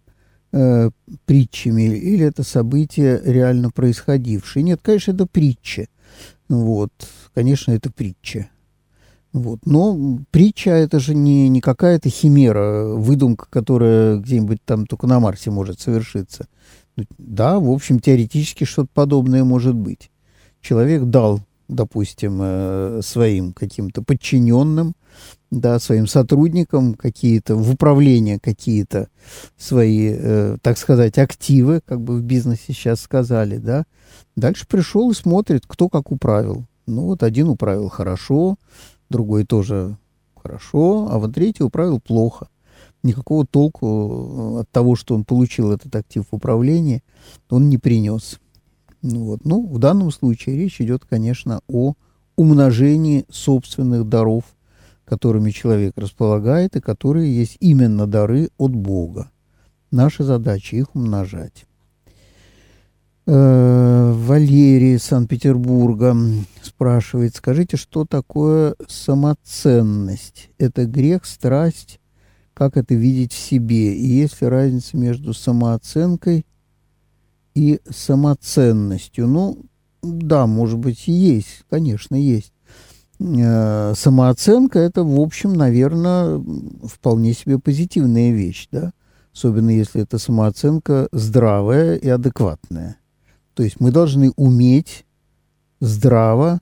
э, 0.54 0.90
притчами, 1.26 1.82
или 1.82 2.26
это 2.26 2.44
события 2.44 3.22
реально 3.26 3.72
происходившие? 3.72 4.64
Нет, 4.64 4.80
конечно, 4.82 5.12
это 5.12 5.26
притча. 5.28 5.88
Вот, 6.48 6.94
конечно, 7.34 7.72
это 7.72 7.92
притча. 7.92 8.50
Вот. 9.34 9.66
Но 9.66 10.20
притча 10.32 10.72
это 10.72 11.02
же 11.02 11.14
не, 11.14 11.50
не 11.50 11.60
какая-то 11.60 12.10
химера, 12.10 12.94
выдумка, 12.96 13.48
которая 13.50 14.18
где-нибудь 14.18 14.60
там 14.64 14.86
только 14.86 15.08
на 15.08 15.20
Марсе 15.20 15.52
может 15.52 15.82
совершиться. 15.82 16.48
Да, 17.18 17.60
в 17.60 17.70
общем, 17.70 18.00
теоретически 18.00 18.64
что-то 18.64 18.90
подобное 18.94 19.44
может 19.44 19.76
быть 19.76 20.10
человек 20.62 21.04
дал, 21.04 21.42
допустим, 21.68 22.40
э, 22.42 23.02
своим 23.04 23.54
каким-то 23.54 24.02
подчиненным, 24.02 24.96
да, 25.52 25.80
своим 25.80 26.08
сотрудникам 26.08 26.94
какие-то, 26.94 27.56
в 27.56 27.72
управление 27.72 28.40
какие-то 28.40 29.10
свои, 29.58 30.14
э, 30.14 30.58
так 30.62 30.78
сказать, 30.78 31.18
активы, 31.18 31.82
как 31.86 32.02
бы 32.02 32.18
в 32.18 32.24
бизнесе 32.24 32.74
сейчас 32.74 33.02
сказали, 33.02 33.58
да. 33.58 33.86
Дальше 34.36 34.68
пришел 34.68 35.12
и 35.12 35.16
смотрит, 35.16 35.64
кто 35.68 35.90
как 35.90 36.12
управил. 36.12 36.66
Ну 36.86 37.04
вот 37.04 37.24
один 37.24 37.50
управил 37.50 37.90
хорошо, 37.90 38.58
другой 39.10 39.46
тоже 39.46 39.98
хорошо, 40.36 41.08
а 41.10 41.20
вот 41.20 41.34
третий 41.34 41.64
управил 41.64 42.00
плохо. 42.00 42.48
Никакого 43.04 43.46
толку 43.46 44.56
э, 44.58 44.62
от 44.62 44.72
того, 44.72 44.96
что 44.96 45.16
он 45.16 45.24
получил 45.24 45.72
этот 45.72 45.96
актив 45.96 46.26
в 46.30 46.36
управлении, 46.36 47.04
он 47.50 47.70
не 47.70 47.78
принес. 47.78 48.40
Ну 49.10 49.24
вот. 49.24 49.46
Ну, 49.46 49.66
в 49.66 49.80
данном 49.80 50.12
случае 50.12 50.58
речь 50.58 50.82
идет, 50.82 51.06
конечно, 51.06 51.62
о 51.70 51.94
умножении 52.36 53.26
собственных 53.30 54.08
даров, 54.10 54.44
которыми 55.06 55.52
человек 55.52 55.94
располагает, 55.96 56.76
и 56.76 56.82
которые 56.82 57.34
есть 57.34 57.56
именно 57.62 58.06
дары 58.06 58.50
от 58.58 58.76
Бога. 58.76 59.32
Наша 59.92 60.26
задача 60.26 60.76
их 60.76 60.94
умножать. 60.94 61.66
Э, 63.26 64.12
Валерий 64.14 65.00
Санкт-Петербурга 65.00 66.16
спрашивает, 66.62 67.36
скажите, 67.36 67.78
что 67.78 68.04
такое 68.04 68.76
самоценность? 68.90 70.50
Это 70.58 70.86
грех, 70.86 71.26
страсть? 71.26 72.02
Как 72.54 72.76
это 72.76 72.94
видеть 72.94 73.32
в 73.32 73.38
себе? 73.38 73.96
И 73.96 74.06
есть 74.06 74.42
ли 74.42 74.48
разница 74.48 74.98
между 74.98 75.34
самооценкой– 75.34 76.46
и 77.58 77.80
самоценностью. 77.90 79.28
Ну, 79.28 79.66
да, 80.04 80.46
может 80.46 80.78
быть, 80.78 81.08
есть, 81.08 81.64
конечно, 81.70 82.16
есть. 82.16 82.54
Э, 83.20 83.96
самооценка– 83.98 84.78
это, 84.80 85.04
в 85.04 85.20
общем, 85.20 85.54
наверное, 85.54 86.40
вполне 86.84 87.34
себе 87.34 87.58
позитивная 87.58 88.32
вещь, 88.32 88.68
да. 88.72 88.94
особенно 89.34 89.72
если 89.72 90.04
это 90.04 90.20
самооценка 90.20 91.08
здравая 91.12 91.96
и 91.96 92.08
адекватная. 92.08 92.98
То 93.56 93.64
есть 93.64 93.80
мы 93.80 93.92
должны 93.92 94.32
уметь 94.36 95.08
здраво 95.80 96.60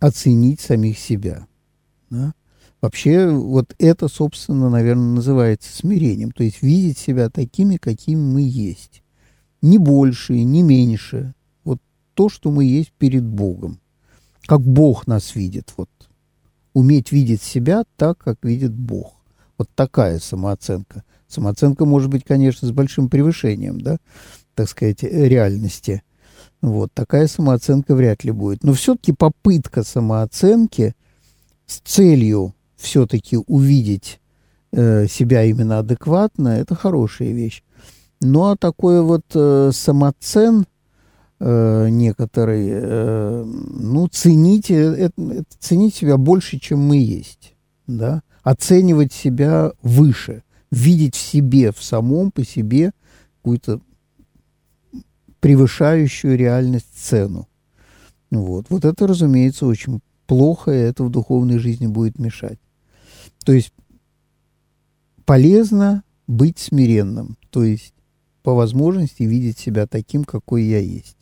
оценить 0.00 0.60
самих 0.60 0.98
себя. 0.98 1.46
Да? 2.10 2.34
Вообще, 2.82 3.30
вот 3.30 3.74
это, 3.78 4.08
собственно, 4.08 4.68
наверное, 4.68 5.14
называется 5.14 5.74
смирением. 5.74 6.30
То 6.30 6.44
есть 6.44 6.60
видеть 6.60 6.98
себя 6.98 7.30
такими, 7.30 7.78
какими 7.78 8.20
мы 8.20 8.42
есть. 8.42 9.02
Не 9.62 9.78
больше, 9.78 10.42
не 10.42 10.62
меньше. 10.62 11.34
Вот 11.64 11.78
то, 12.14 12.28
что 12.28 12.50
мы 12.50 12.64
есть 12.64 12.92
перед 12.92 13.24
Богом. 13.24 13.80
Как 14.46 14.60
Бог 14.60 15.06
нас 15.06 15.34
видит. 15.34 15.72
Вот. 15.76 15.90
Уметь 16.72 17.12
видеть 17.12 17.42
себя 17.42 17.84
так, 17.96 18.18
как 18.18 18.38
видит 18.42 18.72
Бог. 18.72 19.14
Вот 19.58 19.68
такая 19.74 20.18
самооценка. 20.18 21.04
Самооценка 21.28 21.84
может 21.84 22.10
быть, 22.10 22.24
конечно, 22.24 22.66
с 22.66 22.72
большим 22.72 23.08
превышением, 23.08 23.80
да, 23.80 23.98
так 24.54 24.68
сказать, 24.68 25.02
реальности. 25.02 26.02
Вот 26.62 26.92
такая 26.92 27.26
самооценка 27.26 27.94
вряд 27.94 28.24
ли 28.24 28.32
будет. 28.32 28.64
Но 28.64 28.72
все-таки 28.72 29.12
попытка 29.12 29.82
самооценки 29.82 30.94
с 31.66 31.78
целью 31.80 32.54
все-таки 32.76 33.38
увидеть 33.46 34.20
э, 34.72 35.06
себя 35.06 35.44
именно 35.44 35.78
адекватно, 35.78 36.48
это 36.48 36.74
хорошая 36.74 37.32
вещь. 37.32 37.62
Ну 38.20 38.50
а 38.50 38.56
такой 38.56 39.02
вот 39.02 39.24
э, 39.34 39.70
самоцен 39.72 40.66
э, 41.38 41.88
некоторый, 41.88 42.68
э, 42.70 43.44
ну 43.44 44.08
цените, 44.08 44.74
это, 44.74 45.22
это, 45.22 45.46
ценить 45.58 45.94
себя 45.94 46.18
больше, 46.18 46.58
чем 46.58 46.80
мы 46.80 46.98
есть, 46.98 47.54
да, 47.86 48.22
оценивать 48.42 49.14
себя 49.14 49.72
выше, 49.82 50.42
видеть 50.70 51.14
в 51.14 51.20
себе, 51.20 51.72
в 51.72 51.82
самом 51.82 52.30
по 52.30 52.44
себе 52.44 52.92
какую-то 53.36 53.80
превышающую 55.40 56.36
реальность 56.36 56.92
цену. 56.94 57.48
Вот. 58.30 58.66
вот 58.68 58.84
это, 58.84 59.06
разумеется, 59.06 59.66
очень 59.66 60.00
плохо, 60.26 60.70
и 60.70 60.76
это 60.76 61.04
в 61.04 61.10
духовной 61.10 61.58
жизни 61.58 61.86
будет 61.86 62.18
мешать. 62.18 62.58
То 63.44 63.52
есть 63.52 63.72
полезно 65.24 66.04
быть 66.26 66.58
смиренным, 66.58 67.36
то 67.48 67.64
есть 67.64 67.94
по 68.50 68.54
возможности 68.56 69.22
видеть 69.22 69.60
себя 69.60 69.86
таким, 69.86 70.24
какой 70.24 70.64
я 70.64 70.80
есть. 70.80 71.16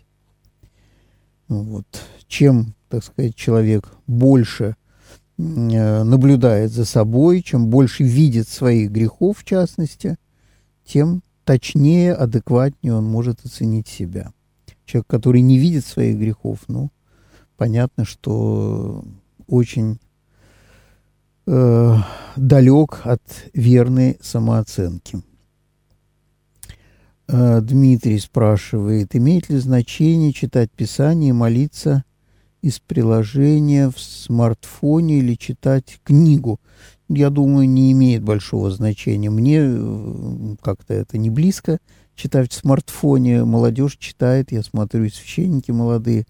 Вот. 1.49 1.85
Чем, 2.26 2.74
так 2.89 3.05
сказать, 3.05 3.35
человек 3.35 3.87
больше 4.07 4.76
э, 5.37 6.03
наблюдает 6.05 6.72
за 6.72 6.87
собой, 6.87 7.43
чем 7.43 7.66
больше 7.66 8.03
видит 8.03 8.49
своих 8.49 8.91
грехов, 8.91 9.41
в 9.41 9.45
частности, 9.45 10.16
тем 10.87 11.22
точнее, 11.45 12.14
адекватнее 12.14 12.95
он 12.95 13.05
может 13.05 13.45
оценить 13.45 13.89
себя. 13.89 14.33
Человек, 14.87 15.07
который 15.07 15.43
не 15.43 15.59
видит 15.59 15.85
своих 15.85 16.16
грехов, 16.16 16.61
ну, 16.66 16.91
понятно, 17.59 18.07
что 18.07 19.05
очень 19.47 19.99
э, 21.47 21.95
далек 22.37 23.03
от 23.05 23.20
верной 23.53 24.16
самооценки. 24.22 25.20
Э, 27.29 27.61
Дмитрий 27.61 28.18
спрашивает, 28.18 29.14
имеет 29.14 29.51
ли 29.51 29.59
значение 29.59 30.33
читать 30.33 30.70
Писание 30.70 31.31
и 31.31 31.33
молиться 31.33 32.05
из 32.62 32.81
приложения 32.81 33.91
в 33.91 34.01
смартфоне 34.01 35.18
или 35.18 35.35
читать 35.35 36.01
книгу? 36.05 36.59
Я 37.11 37.29
думаю, 37.31 37.68
не 37.68 37.93
имеет 37.93 38.22
большого 38.22 38.70
значения. 38.70 39.29
Мне 39.29 39.61
э, 39.61 40.57
как-то 40.62 40.95
это 40.95 41.18
не 41.18 41.29
близко 41.29 41.79
читать 42.14 42.51
в 42.51 42.55
смартфоне. 42.55 43.45
Молодежь 43.45 43.99
читает, 43.99 44.51
я 44.51 44.62
смотрю, 44.62 45.09
священники 45.11 45.70
молодые 45.70 46.24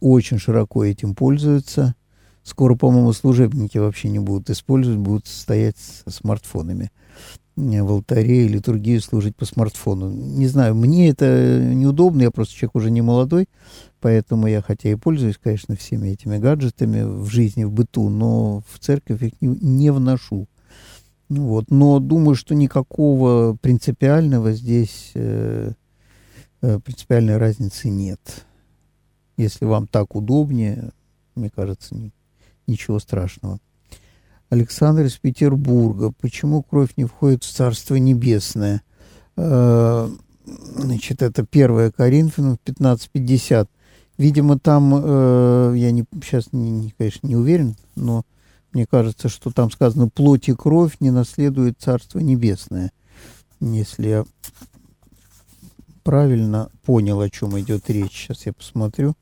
очень 0.00 0.38
широко 0.38 0.84
этим 0.84 1.14
пользуются. 1.14 1.94
Скоро, 2.42 2.74
по-моему, 2.74 3.12
служебники 3.12 3.78
вообще 3.78 4.08
не 4.08 4.18
будут 4.18 4.50
использовать, 4.50 4.98
будут 4.98 5.28
стоять 5.28 5.76
с 5.78 6.10
смартфонами 6.10 6.90
в 7.56 7.90
алтаре 7.90 8.46
и 8.46 8.48
литургию 8.48 9.00
служить 9.00 9.36
по 9.36 9.44
смартфону. 9.44 10.10
Не 10.10 10.46
знаю, 10.46 10.74
мне 10.74 11.08
это 11.08 11.58
неудобно, 11.62 12.22
я 12.22 12.30
просто 12.30 12.54
человек 12.54 12.76
уже 12.76 12.90
не 12.90 13.02
молодой, 13.02 13.48
поэтому 14.00 14.46
я 14.46 14.62
хотя 14.62 14.90
и 14.90 14.94
пользуюсь, 14.94 15.38
конечно, 15.38 15.76
всеми 15.76 16.08
этими 16.08 16.38
гаджетами 16.38 17.02
в 17.02 17.28
жизни, 17.28 17.64
в 17.64 17.72
быту, 17.72 18.08
но 18.08 18.62
в 18.70 18.78
церковь 18.78 19.22
их 19.22 19.32
не, 19.40 19.48
не 19.48 19.92
вношу. 19.92 20.48
Вот. 21.28 21.70
Но 21.70 21.98
думаю, 21.98 22.34
что 22.34 22.54
никакого 22.54 23.56
принципиального 23.60 24.52
здесь, 24.52 25.12
э, 25.14 25.72
э, 26.62 26.78
принципиальной 26.80 27.38
разницы 27.38 27.88
нет. 27.88 28.44
Если 29.36 29.64
вам 29.64 29.86
так 29.86 30.14
удобнее, 30.14 30.90
мне 31.34 31.50
кажется, 31.50 31.96
ничего 32.66 32.98
страшного. 32.98 33.60
Александр 34.52 35.04
из 35.06 35.16
Петербурга. 35.16 36.12
Почему 36.20 36.62
кровь 36.62 36.90
не 36.98 37.06
входит 37.06 37.42
в 37.42 37.50
Царство 37.50 37.94
Небесное? 37.94 38.82
Э, 39.34 40.10
значит, 40.44 41.22
это 41.22 41.46
1 41.50 41.92
Коринфянам 41.92 42.58
15.50. 42.62 43.66
Видимо, 44.18 44.58
там, 44.58 44.92
э, 44.94 45.72
я 45.78 45.90
не, 45.90 46.04
сейчас, 46.22 46.52
не, 46.52 46.70
не, 46.70 46.90
конечно, 46.90 47.26
не 47.26 47.34
уверен, 47.34 47.76
но 47.96 48.26
мне 48.74 48.84
кажется, 48.84 49.30
что 49.30 49.50
там 49.52 49.70
сказано, 49.70 50.10
плоть 50.10 50.50
и 50.50 50.54
кровь 50.54 50.96
не 51.00 51.10
наследует 51.10 51.80
Царство 51.80 52.18
Небесное. 52.18 52.92
Если 53.58 54.08
я 54.08 54.24
правильно 56.02 56.68
понял, 56.84 57.22
о 57.22 57.30
чем 57.30 57.58
идет 57.58 57.88
речь. 57.88 58.12
Сейчас 58.12 58.44
я 58.44 58.52
посмотрю. 58.52 59.14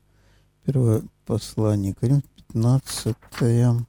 Первое 0.65 1.03
послание 1.25 1.93
Коринфянам 1.93 2.23
15 2.51 3.87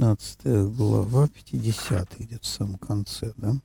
15 0.00 0.74
глава, 0.78 1.28
50 1.28 2.08
идет 2.20 2.42
в 2.42 2.46
самом 2.46 2.78
конце, 2.78 3.34
да? 3.36 3.56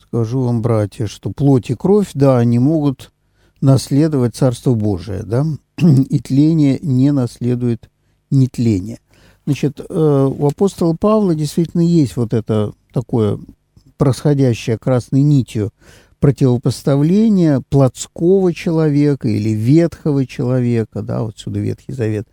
Скажу 0.00 0.42
вам, 0.42 0.62
братья, 0.62 1.08
что 1.08 1.32
плоть 1.32 1.70
и 1.70 1.74
кровь, 1.74 2.10
да, 2.14 2.38
они 2.38 2.60
могут 2.60 3.10
наследовать 3.60 4.36
Царство 4.36 4.74
Божие, 4.74 5.24
да, 5.24 5.44
и 5.78 6.20
тление 6.20 6.78
не 6.80 7.10
наследует 7.10 7.90
нетление. 8.30 9.00
Значит, 9.46 9.80
э, 9.80 9.84
у 10.38 10.46
апостола 10.46 10.94
Павла 10.94 11.34
действительно 11.34 11.80
есть 11.80 12.16
вот 12.16 12.32
это 12.32 12.72
такое 12.92 13.40
происходящее 13.96 14.78
красной 14.78 15.22
нитью 15.22 15.72
противопоставление 16.20 17.62
плотского 17.68 18.54
человека 18.54 19.26
или 19.26 19.50
ветхого 19.50 20.24
человека, 20.24 21.02
да, 21.02 21.22
вот 21.22 21.36
сюда 21.36 21.58
Ветхий 21.58 21.92
Завет, 21.92 22.28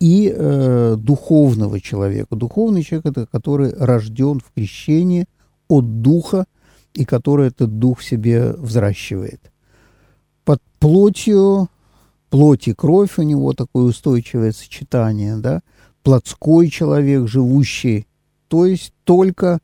и 0.00 0.32
э, 0.34 0.96
духовного 0.98 1.80
человека. 1.80 2.36
Духовный 2.36 2.82
человек– 2.82 3.06
это 3.06 3.26
который 3.26 3.72
рожден 3.74 4.40
в 4.40 4.52
крещении 4.54 5.26
от 5.68 6.02
Духа, 6.02 6.46
и 6.94 7.04
который 7.04 7.48
этот 7.48 7.78
Дух 7.78 8.02
себе 8.02 8.52
взращивает. 8.52 9.52
Под 10.44 10.60
плотью, 10.78 11.68
плоть 12.30 12.68
и 12.68 12.74
кровь 12.74 13.18
у 13.18 13.22
него 13.22 13.52
такое 13.52 13.84
устойчивое 13.84 14.52
сочетание, 14.52 15.36
да, 15.36 15.60
плотской 16.02 16.68
человек, 16.68 17.28
живущий, 17.28 18.06
то 18.48 18.64
есть 18.66 18.92
только 19.04 19.58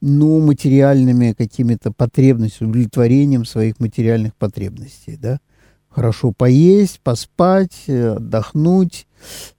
ну, 0.00 0.40
материальными 0.40 1.34
какими-то 1.36 1.92
потребностями, 1.92 2.70
удовлетворением 2.70 3.44
своих 3.44 3.78
материальных 3.80 4.34
потребностей, 4.34 5.18
да. 5.20 5.40
Хорошо 5.88 6.32
поесть, 6.32 7.00
поспать, 7.00 7.88
отдохнуть, 7.88 9.06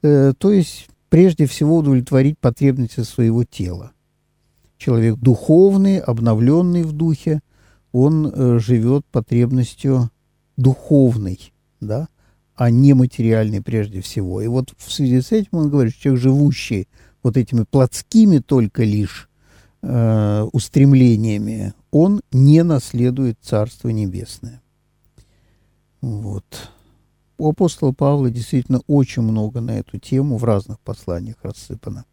э, 0.02 0.34
то 0.38 0.52
есть 0.52 0.90
прежде 1.10 1.46
всего 1.46 1.78
удовлетворить 1.78 2.40
потребности 2.40 3.02
своего 3.02 3.44
тела. 3.44 3.92
Человек 4.78 5.18
духовный, 5.18 6.00
обновленный 6.00 6.84
в 6.84 6.94
духе, 6.94 7.42
он 7.92 8.28
э, 8.28 8.60
живет 8.60 9.06
потребностью 9.12 10.10
духовной, 10.58 11.54
да, 11.80 12.08
а 12.56 12.70
не 12.70 12.94
материальной 12.94 13.62
прежде 13.62 14.02
всего. 14.02 14.42
И 14.42 14.48
вот 14.48 14.74
в 14.78 14.92
связи 14.92 15.22
с 15.22 15.32
этим 15.32 15.50
он 15.52 15.70
говорит, 15.70 15.94
что 15.94 16.04
человек, 16.04 16.22
живущий 16.22 16.88
вот 17.24 17.38
этими 17.38 17.64
плотскими 17.70 18.40
только 18.40 18.84
лишь 18.84 19.30
э, 19.82 20.48
устремлениями, 20.52 21.74
он 21.92 22.22
не 22.32 22.64
наследует 22.64 23.38
Царство 23.42 23.90
Небесное. 23.90 24.62
Вот. 26.02 26.72
У 27.42 27.50
апостола 27.50 27.92
Павла 27.92 28.30
действительно 28.30 28.82
очень 28.86 29.24
много 29.24 29.62
на 29.62 29.72
эту 29.72 29.98
тему 29.98 30.38
в 30.38 30.44
разных 30.44 30.80
посланиях 30.80 31.38
рассыпано. 31.42 32.06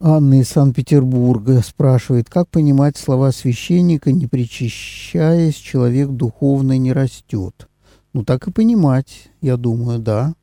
Анна 0.00 0.40
из 0.40 0.48
Санкт-Петербурга 0.48 1.62
спрашивает, 1.62 2.28
как 2.28 2.48
понимать 2.48 2.96
слова 2.96 3.30
священника, 3.30 4.10
не 4.10 4.26
причащаясь, 4.26 5.54
человек 5.54 6.08
духовно 6.08 6.76
не 6.76 6.92
растет. 6.92 7.68
Ну, 8.14 8.24
так 8.24 8.48
и 8.48 8.50
понимать, 8.50 9.30
я 9.40 9.56
думаю, 9.56 10.00
да. 10.00 10.34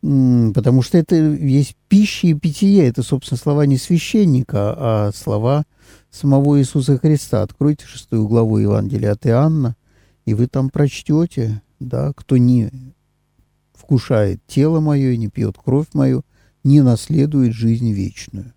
Потому 0.00 0.82
что 0.82 0.98
это 0.98 1.16
есть 1.16 1.74
пища 1.88 2.28
и 2.28 2.34
питье. 2.34 2.86
Это, 2.86 3.02
собственно, 3.02 3.38
слова 3.38 3.66
не 3.66 3.76
священника, 3.76 4.72
а 4.78 5.10
слова 5.12 5.64
самого 6.12 6.60
Иисуса 6.60 6.96
Христа. 6.96 7.42
Откройте 7.42 7.86
шестую 7.86 8.28
главу 8.28 8.58
Евангелия 8.58 9.10
от 9.14 9.26
Иоанна, 9.26 9.74
и 10.26 10.34
вы 10.34 10.46
там 10.46 10.70
прочтете, 10.70 11.60
да, 11.80 12.12
кто 12.14 12.36
не 12.36 12.70
вкушает 13.72 14.40
тело 14.46 14.80
мое 14.80 15.10
и 15.10 15.16
не 15.16 15.28
пьет 15.28 15.56
кровь 15.56 15.86
мою, 15.94 16.22
не 16.64 16.82
наследует 16.82 17.54
жизнь 17.54 17.90
вечную. 17.92 18.52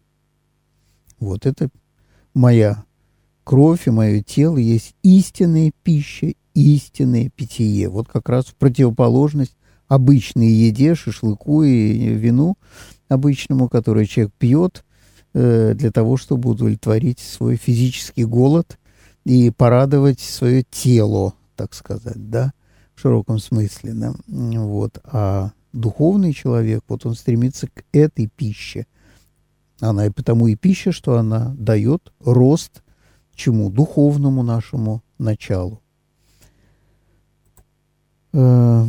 Вот 1.20 1.46
это 1.46 1.70
моя 2.34 2.84
кровь 3.44 3.88
и 3.88 3.92
мое 3.92 4.22
тело 4.22 4.58
есть 4.58 4.96
истинная 5.04 5.72
пища, 5.84 6.34
истинное 6.54 7.30
питье. 7.30 7.90
Вот 7.90 8.08
как 8.08 8.28
раз 8.30 8.46
в 8.46 8.56
противоположность 8.56 9.56
обычной 9.88 10.50
еде, 10.50 10.96
шашлыку 10.96 11.64
и 11.64 12.16
вину 12.16 12.58
обычному, 13.10 13.68
который 13.68 14.06
человек 14.06 14.34
пьет 14.38 14.86
э, 15.34 15.74
для 15.76 15.92
того, 15.92 16.18
чтобы 16.18 16.50
удовлетворить 16.50 17.20
свой 17.20 17.58
физический 17.58 18.24
голод 18.24 18.80
и 19.26 19.52
порадовать 19.52 20.20
свое 20.20 20.64
тело, 20.70 21.34
так 21.56 21.74
сказать, 21.74 22.30
да, 22.30 22.54
широком 23.02 23.40
смысле. 23.40 23.94
Да? 23.94 24.14
Вот. 24.28 25.00
А 25.04 25.52
духовный 25.74 26.34
человек, 26.34 26.84
вот 26.88 27.06
он 27.06 27.16
стремится 27.16 27.68
к 27.68 27.84
этой 27.92 28.28
пище. 28.28 28.86
Она 29.80 30.06
и 30.06 30.10
потому 30.10 30.48
и 30.48 30.56
пища, 30.56 30.92
что 30.92 31.18
она 31.18 31.56
дает 31.58 32.14
рост 32.20 32.84
чему? 33.42 33.72
Духовному 33.72 34.44
нашему 34.44 35.02
началу. 35.18 35.82
Э, 38.34 38.86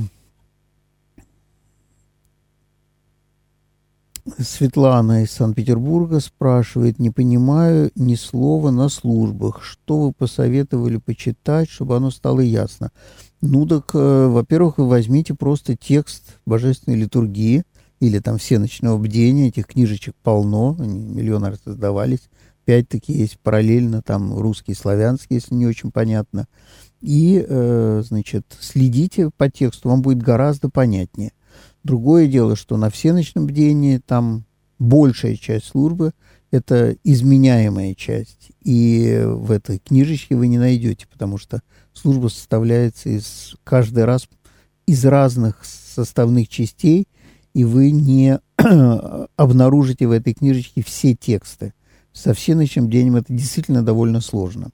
Светлана 4.38 5.22
из 5.22 5.32
Санкт-Петербурга 5.32 6.20
спрашивает, 6.20 6.98
не 6.98 7.10
понимаю 7.10 7.90
ни 7.94 8.14
слова 8.14 8.70
на 8.70 8.88
службах. 8.88 9.62
Что 9.62 10.00
вы 10.00 10.12
посоветовали 10.12 10.98
почитать, 10.98 11.68
чтобы 11.70 11.96
оно 11.96 12.10
стало 12.10 12.40
ясно? 12.40 12.90
Ну 13.42 13.66
так, 13.66 13.90
э, 13.92 14.26
во-первых, 14.28 14.78
вы 14.78 14.88
возьмите 14.88 15.34
просто 15.34 15.76
текст 15.76 16.38
божественной 16.46 16.96
литургии 16.96 17.64
или 17.98 18.20
там 18.20 18.38
все 18.38 18.60
ночного 18.60 18.98
бдения, 18.98 19.48
этих 19.48 19.66
книжечек 19.66 20.14
полно, 20.22 20.76
они 20.78 21.04
миллион 21.04 21.44
раз 21.44 21.58
создавались. 21.64 22.30
Пять 22.64 22.88
такие 22.88 23.18
есть 23.18 23.40
параллельно, 23.40 24.00
там 24.00 24.38
русский, 24.38 24.74
славянский, 24.74 25.34
если 25.34 25.56
не 25.56 25.66
очень 25.66 25.90
понятно. 25.90 26.46
И, 27.00 27.44
э, 27.44 28.02
значит, 28.06 28.46
следите 28.60 29.30
по 29.36 29.50
тексту, 29.50 29.88
вам 29.88 30.02
будет 30.02 30.22
гораздо 30.22 30.68
понятнее. 30.68 31.32
Другое 31.82 32.28
дело, 32.28 32.54
что 32.54 32.76
на 32.76 32.90
всеночном 32.90 33.46
бдении 33.46 33.98
там 33.98 34.44
большая 34.78 35.34
часть 35.34 35.66
службы– 35.66 36.12
это 36.52 36.96
изменяемая 37.02 37.94
часть. 37.96 38.52
И 38.62 39.20
в 39.26 39.50
этой 39.50 39.78
книжечке 39.78 40.36
вы 40.36 40.46
не 40.46 40.58
найдете, 40.58 41.08
потому 41.10 41.38
что 41.38 41.60
служба 41.92 42.28
составляется 42.28 43.08
из 43.08 43.56
каждый 43.64 44.04
раз 44.04 44.28
из 44.86 45.04
разных 45.04 45.64
составных 45.64 46.48
частей, 46.48 47.06
и 47.54 47.64
вы 47.64 47.90
не 47.90 48.40
обнаружите 49.36 50.06
в 50.06 50.10
этой 50.10 50.34
книжечке 50.34 50.82
все 50.82 51.14
тексты. 51.14 51.74
Со 52.12 52.34
всеночным 52.34 52.86
бдением 52.86 53.16
это 53.16 53.32
действительно 53.32 53.82
довольно 53.82 54.20
сложно. 54.20 54.70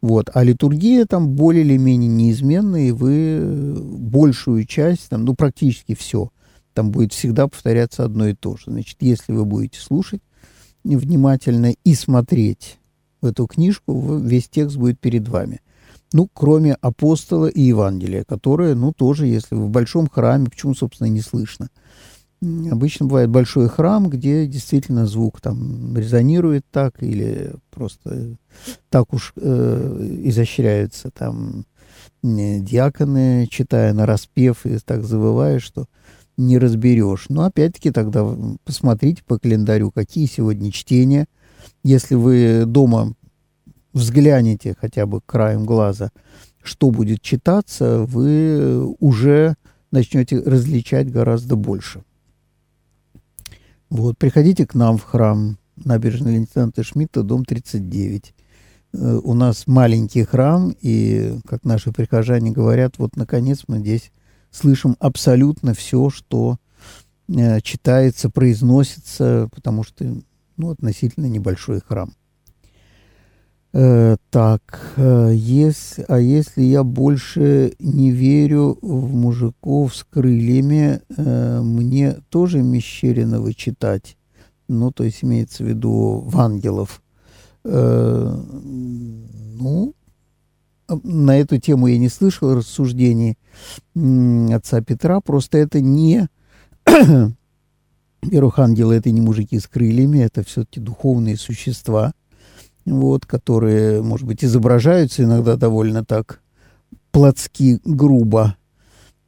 Вот. 0.00 0.30
А 0.34 0.42
литургия 0.42 1.06
там 1.06 1.30
более 1.30 1.64
или 1.64 1.76
менее 1.76 2.10
неизменная, 2.10 2.88
и 2.88 2.92
вы 2.92 3.76
большую 3.80 4.64
часть, 4.64 5.08
там, 5.08 5.24
ну, 5.24 5.34
практически 5.34 5.94
все, 5.94 6.30
там 6.74 6.90
будет 6.90 7.12
всегда 7.12 7.46
повторяться 7.46 8.04
одно 8.04 8.26
и 8.26 8.34
то 8.34 8.56
же. 8.56 8.64
Значит, 8.66 8.96
если 9.00 9.32
вы 9.32 9.44
будете 9.44 9.78
слушать 9.80 10.20
внимательно 10.84 11.74
и 11.84 11.94
смотреть 11.94 12.78
в 13.20 13.26
эту 13.26 13.46
книжку, 13.46 14.18
весь 14.18 14.48
текст 14.48 14.76
будет 14.76 14.98
перед 14.98 15.28
вами. 15.28 15.60
Ну, 16.12 16.28
кроме 16.32 16.74
апостола 16.74 17.46
и 17.46 17.60
Евангелия, 17.60 18.24
которое, 18.24 18.74
ну, 18.74 18.92
тоже, 18.92 19.26
если 19.26 19.54
в 19.54 19.68
большом 19.68 20.08
храме, 20.08 20.46
почему, 20.46 20.74
собственно, 20.74 21.08
не 21.08 21.20
слышно– 21.20 21.68
Обычно 22.42 23.06
бывает 23.06 23.30
большой 23.30 23.68
храм, 23.68 24.10
где 24.10 24.46
действительно 24.48 25.06
звук 25.06 25.40
там 25.40 25.96
резонирует 25.96 26.64
так 26.72 27.00
или 27.00 27.54
просто 27.70 28.36
так 28.90 29.14
уж 29.14 29.32
э, 29.36 30.18
изощряются 30.24 31.10
там 31.12 31.66
диаконы, 32.24 33.46
читая 33.48 33.92
на 33.92 34.06
распев 34.06 34.66
и 34.66 34.76
так 34.78 35.04
завываешь, 35.04 35.62
что 35.62 35.86
не 36.36 36.58
разберешь. 36.58 37.26
Но 37.28 37.44
опять-таки 37.44 37.92
тогда 37.92 38.26
посмотрите 38.64 39.22
по 39.24 39.38
календарю, 39.38 39.92
какие 39.92 40.26
сегодня 40.26 40.72
чтения. 40.72 41.26
Если 41.84 42.16
вы 42.16 42.64
дома 42.66 43.14
взглянете 43.92 44.74
хотя 44.78 45.06
бы 45.06 45.20
краем 45.20 45.64
глаза, 45.64 46.10
что 46.62 46.90
будет 46.90 47.22
читаться, 47.22 48.04
вы 48.04 48.86
уже 48.98 49.56
начнете 49.90 50.40
различать 50.40 51.10
гораздо 51.10 51.56
больше. 51.56 52.02
Вот, 53.90 54.16
приходите 54.16 54.66
к 54.66 54.74
нам 54.74 54.96
в 54.96 55.04
храм 55.04 55.58
набережной 55.76 56.38
лейтенанта 56.38 56.82
Шмидта, 56.82 57.22
дом 57.22 57.44
39. 57.44 58.34
Э, 58.94 59.20
у 59.22 59.34
нас 59.34 59.66
маленький 59.66 60.24
храм, 60.24 60.74
и, 60.80 61.38
как 61.46 61.64
наши 61.64 61.92
прихожане 61.92 62.52
говорят, 62.52 62.98
вот, 62.98 63.16
наконец, 63.16 63.64
мы 63.68 63.80
здесь 63.80 64.10
слышим 64.50 64.96
абсолютно 64.98 65.74
все, 65.74 66.10
что 66.10 66.56
э, 67.28 67.60
читается, 67.60 68.30
произносится, 68.30 69.48
потому 69.54 69.82
что, 69.82 70.22
ну, 70.56 70.70
относительно 70.70 71.26
небольшой 71.26 71.80
храм. 71.80 72.12
Э, 73.74 74.16
так, 74.28 74.92
э, 74.96 75.32
если, 75.34 76.04
а 76.06 76.18
если 76.18 76.62
я 76.62 76.84
больше 76.84 77.74
не 77.78 78.10
верю 78.10 78.78
в 78.82 79.14
мужиков 79.14 79.96
с 79.96 80.04
крыльями, 80.04 81.00
э, 81.16 81.60
мне 81.62 82.16
тоже 82.28 82.62
Мещеринова 82.62 83.54
читать? 83.54 84.18
Ну, 84.68 84.92
то 84.92 85.04
есть 85.04 85.24
имеется 85.24 85.64
в 85.64 85.68
виду 85.68 86.22
в 86.26 86.38
ангелов. 86.38 87.02
Э, 87.64 88.36
ну, 88.62 89.94
на 90.88 91.38
эту 91.38 91.58
тему 91.58 91.86
я 91.86 91.96
не 91.96 92.10
слышал 92.10 92.54
рассуждений 92.54 93.38
отца 94.54 94.82
Петра, 94.82 95.20
просто 95.22 95.56
это 95.56 95.80
не... 95.80 96.28
Во-первых, 98.22 98.58
ангелы 98.58 98.96
это 98.96 99.10
не 99.10 99.22
мужики 99.22 99.58
с 99.58 99.66
крыльями, 99.66 100.18
это 100.18 100.44
все-таки 100.44 100.78
духовные 100.78 101.38
существа– 101.38 102.12
вот, 102.84 103.26
которые, 103.26 104.02
может 104.02 104.26
быть, 104.26 104.44
изображаются 104.44 105.22
иногда 105.22 105.56
довольно 105.56 106.04
так 106.04 106.40
плотски, 107.10 107.80
грубо, 107.84 108.56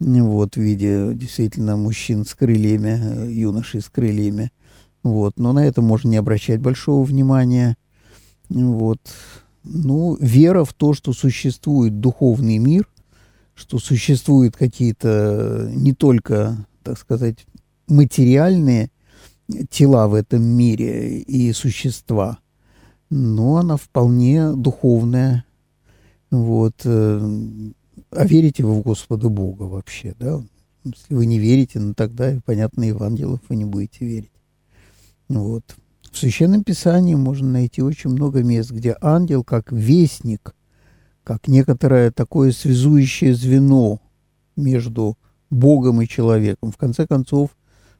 вот, 0.01 0.57
в 0.57 0.61
виде 0.61 1.13
действительно 1.15 1.77
мужчин 1.77 2.25
с 2.25 2.35
крыльями, 2.35 3.31
юношей 3.31 3.81
с 3.81 3.89
крыльями. 3.89 4.51
Вот, 5.03 5.39
но 5.39 5.53
на 5.53 5.67
это 5.67 5.83
можно 5.83 6.09
не 6.09 6.17
обращать 6.17 6.61
большого 6.61 7.05
внимания. 7.05 7.77
Вот. 8.49 9.01
Ну, 9.63 10.17
вера 10.21 10.65
в 10.65 10.73
то, 10.73 10.95
что 10.95 11.13
существует 11.13 12.01
духовный 12.01 12.59
мир, 12.59 12.89
что 13.55 13.79
существуют 13.79 14.57
какие-то 14.57 15.71
не 15.73 15.93
только, 15.93 16.67
так 16.83 16.99
сказать, 16.99 17.47
материальные 17.87 18.91
тела 19.71 20.09
в 20.09 20.15
этом 20.15 20.43
мире 20.43 21.21
и 21.21 21.53
существа– 21.53 22.39
но 23.11 23.57
она 23.57 23.77
вполне 23.77 24.53
духовная. 24.53 25.45
Вот. 26.31 26.75
Э, 26.85 27.39
а 28.11 28.27
верите 28.27 28.65
вы 28.65 28.75
в 28.75 28.83
Господа 28.83 29.29
Бога 29.29 29.65
вообще, 29.65 30.15
да? 30.19 30.43
Если 30.85 31.15
вы 31.15 31.27
не 31.27 31.39
верите, 31.39 31.81
ну 31.81 31.95
тогда, 31.95 32.39
понятно, 32.45 32.85
Евангелов 32.85 33.41
вы 33.49 33.57
не 33.57 33.65
будете 33.65 34.05
верить. 34.05 34.33
Вот. 35.29 35.77
В 36.11 36.19
Священном 36.19 36.63
Писании 36.63 37.15
можно 37.15 37.51
найти 37.51 37.83
очень 37.83 38.11
много 38.11 38.43
мест, 38.43 38.71
где 38.71 38.97
ангел 39.01 39.43
как 39.43 39.73
вестник, 39.73 40.55
как 41.25 41.49
некоторое 41.49 42.11
такое 42.11 42.53
связующее 42.53 43.35
звено 43.35 44.01
между 44.57 45.17
Богом 45.51 46.03
и 46.03 46.09
человеком. 46.09 46.71
В 46.71 46.77
конце 46.77 47.07
концов, 47.07 47.51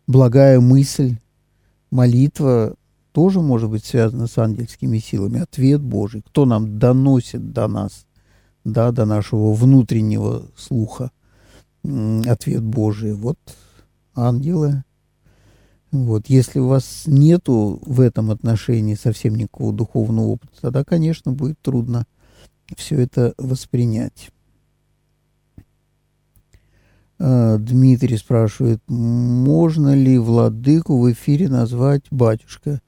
благая 0.07 0.61
мысль, 0.61 1.17
молитва 1.91 2.77
тоже 3.15 3.41
может 3.41 3.71
быть 3.71 3.85
связано 3.85 4.27
с 4.27 4.37
ангельскими 4.39 4.99
силами. 4.99 5.39
Ответ 5.39 5.81
Божий, 5.81 6.21
кто 6.21 6.47
нам 6.47 6.81
доносит 6.81 7.53
до 7.53 7.69
нас, 7.69 8.07
да, 8.65 8.91
до 8.91 9.05
нашего 9.05 9.55
внутреннего 9.55 10.47
слуха 10.57 11.13
ответ 12.27 12.65
Божий. 12.65 13.15
Вот 13.15 13.39
ангелы. 14.17 14.83
Вот. 15.93 16.27
Если 16.27 16.59
у 16.59 16.67
вас 16.67 17.05
нету 17.07 17.81
в 17.87 18.01
этом 18.01 18.33
отношении 18.33 18.97
совсем 18.97 19.37
никакого 19.37 19.73
духовного 19.73 20.27
опыта, 20.27 20.53
тогда, 20.61 20.83
конечно, 20.83 21.31
будет 21.31 21.57
трудно 21.61 22.07
все 22.77 22.99
это 22.99 23.33
воспринять. 23.39 24.31
Э, 27.21 27.59
Дмитрий 27.61 28.17
спрашивает, 28.17 28.83
можно 28.89 29.95
ли 29.95 30.19
владыку 30.19 30.99
в 30.99 31.13
эфире 31.13 31.49
назвать 31.49 32.03
батюшка? 32.11 32.81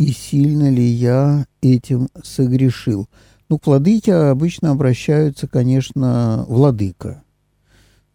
И 0.00 0.12
сильно 0.12 0.70
ли 0.70 0.82
я 0.82 1.44
этим 1.60 2.08
согрешил? 2.24 3.06
Ну, 3.50 3.58
к 3.58 3.66
владыке 3.66 4.14
обычно 4.14 4.70
обращаются, 4.70 5.46
конечно, 5.46 6.46
владыка. 6.48 7.22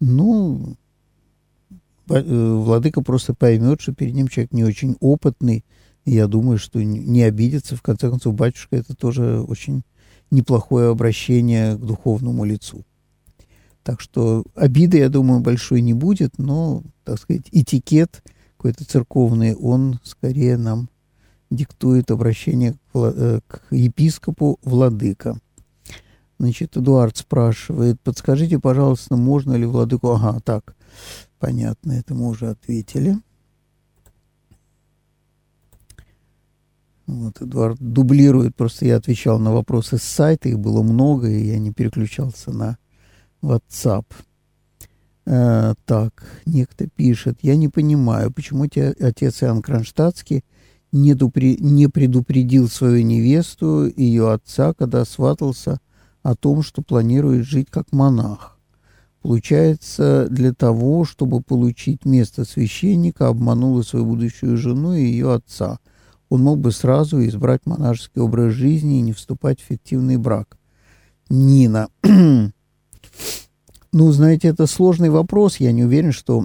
Ну, 0.00 0.74
э, 2.08 2.22
владыка 2.54 3.02
просто 3.02 3.34
поймет, 3.34 3.80
что 3.80 3.94
перед 3.94 4.14
ним 4.14 4.26
человек 4.26 4.52
не 4.52 4.64
очень 4.64 4.96
опытный. 4.98 5.64
Я 6.04 6.26
думаю, 6.26 6.58
что 6.58 6.82
не 6.82 7.22
обидится. 7.22 7.76
В 7.76 7.82
конце 7.82 8.10
концов, 8.10 8.34
батюшка– 8.34 8.74
это 8.78 8.96
тоже 8.96 9.40
очень 9.42 9.84
неплохое 10.32 10.88
обращение 10.88 11.76
к 11.76 11.80
духовному 11.80 12.44
лицу. 12.44 12.84
Так 13.84 14.00
что 14.00 14.44
обиды, 14.56 14.98
я 14.98 15.08
думаю, 15.08 15.38
большой 15.38 15.82
не 15.82 15.94
будет, 15.94 16.36
но, 16.38 16.82
так 17.04 17.20
сказать, 17.20 17.44
этикет 17.52 18.24
какой-то 18.56 18.84
церковный, 18.84 19.54
он 19.54 20.00
скорее 20.02 20.56
нам 20.56 20.88
диктует 21.50 22.10
обращение 22.10 22.72
к, 22.72 22.96
э, 22.96 23.40
к 23.46 23.62
епископу 23.70 24.58
владыка. 24.62 25.38
Значит, 26.38 26.76
Эдуард 26.76 27.16
спрашивает, 27.16 28.00
подскажите, 28.02 28.58
пожалуйста, 28.58 29.16
можно 29.16 29.54
ли 29.54 29.64
владыку... 29.64 30.10
Ага, 30.12 30.40
так, 30.40 30.76
понятно, 31.38 31.92
это 31.92 32.14
мы 32.14 32.28
уже 32.28 32.50
ответили. 32.50 33.16
Вот, 37.06 37.40
Эдуард 37.40 37.78
дублирует, 37.80 38.56
просто 38.56 38.84
я 38.84 38.96
отвечал 38.96 39.38
на 39.38 39.52
вопросы 39.52 39.96
с 39.96 40.02
сайта, 40.02 40.48
их 40.48 40.58
было 40.58 40.82
много, 40.82 41.28
и 41.28 41.46
я 41.46 41.58
не 41.58 41.72
переключался 41.72 42.50
на 42.50 42.78
WhatsApp. 43.42 44.04
Э, 45.24 45.74
так, 45.84 46.24
некто 46.44 46.88
пишет, 46.88 47.38
я 47.42 47.56
не 47.56 47.68
понимаю, 47.68 48.32
почему 48.32 48.66
те, 48.66 48.90
отец 49.00 49.42
Иоанн 49.42 49.62
Кронштадтский 49.62 50.44
не, 51.02 51.88
предупредил 51.88 52.68
свою 52.68 53.04
невесту, 53.04 53.90
ее 53.96 54.32
отца, 54.32 54.72
когда 54.74 55.04
сватался 55.04 55.80
о 56.22 56.34
том, 56.34 56.62
что 56.62 56.82
планирует 56.82 57.44
жить 57.44 57.68
как 57.70 57.92
монах. 57.92 58.58
Получается, 59.22 60.28
для 60.30 60.52
того, 60.52 61.04
чтобы 61.04 61.40
получить 61.40 62.04
место 62.04 62.44
священника, 62.44 63.28
обманула 63.28 63.82
свою 63.82 64.06
будущую 64.06 64.56
жену 64.56 64.94
и 64.94 65.02
ее 65.02 65.34
отца. 65.34 65.78
Он 66.28 66.42
мог 66.42 66.58
бы 66.58 66.72
сразу 66.72 67.24
избрать 67.26 67.66
монашеский 67.66 68.20
образ 68.20 68.52
жизни 68.52 68.98
и 68.98 69.02
не 69.02 69.12
вступать 69.12 69.60
в 69.60 69.64
фиктивный 69.64 70.16
брак. 70.16 70.58
Нина, 71.28 71.88
Ну, 73.98 74.12
знаете, 74.12 74.48
это 74.48 74.66
сложный 74.66 75.08
вопрос. 75.08 75.56
Я 75.56 75.72
не 75.72 75.82
уверен, 75.82 76.12
что 76.12 76.44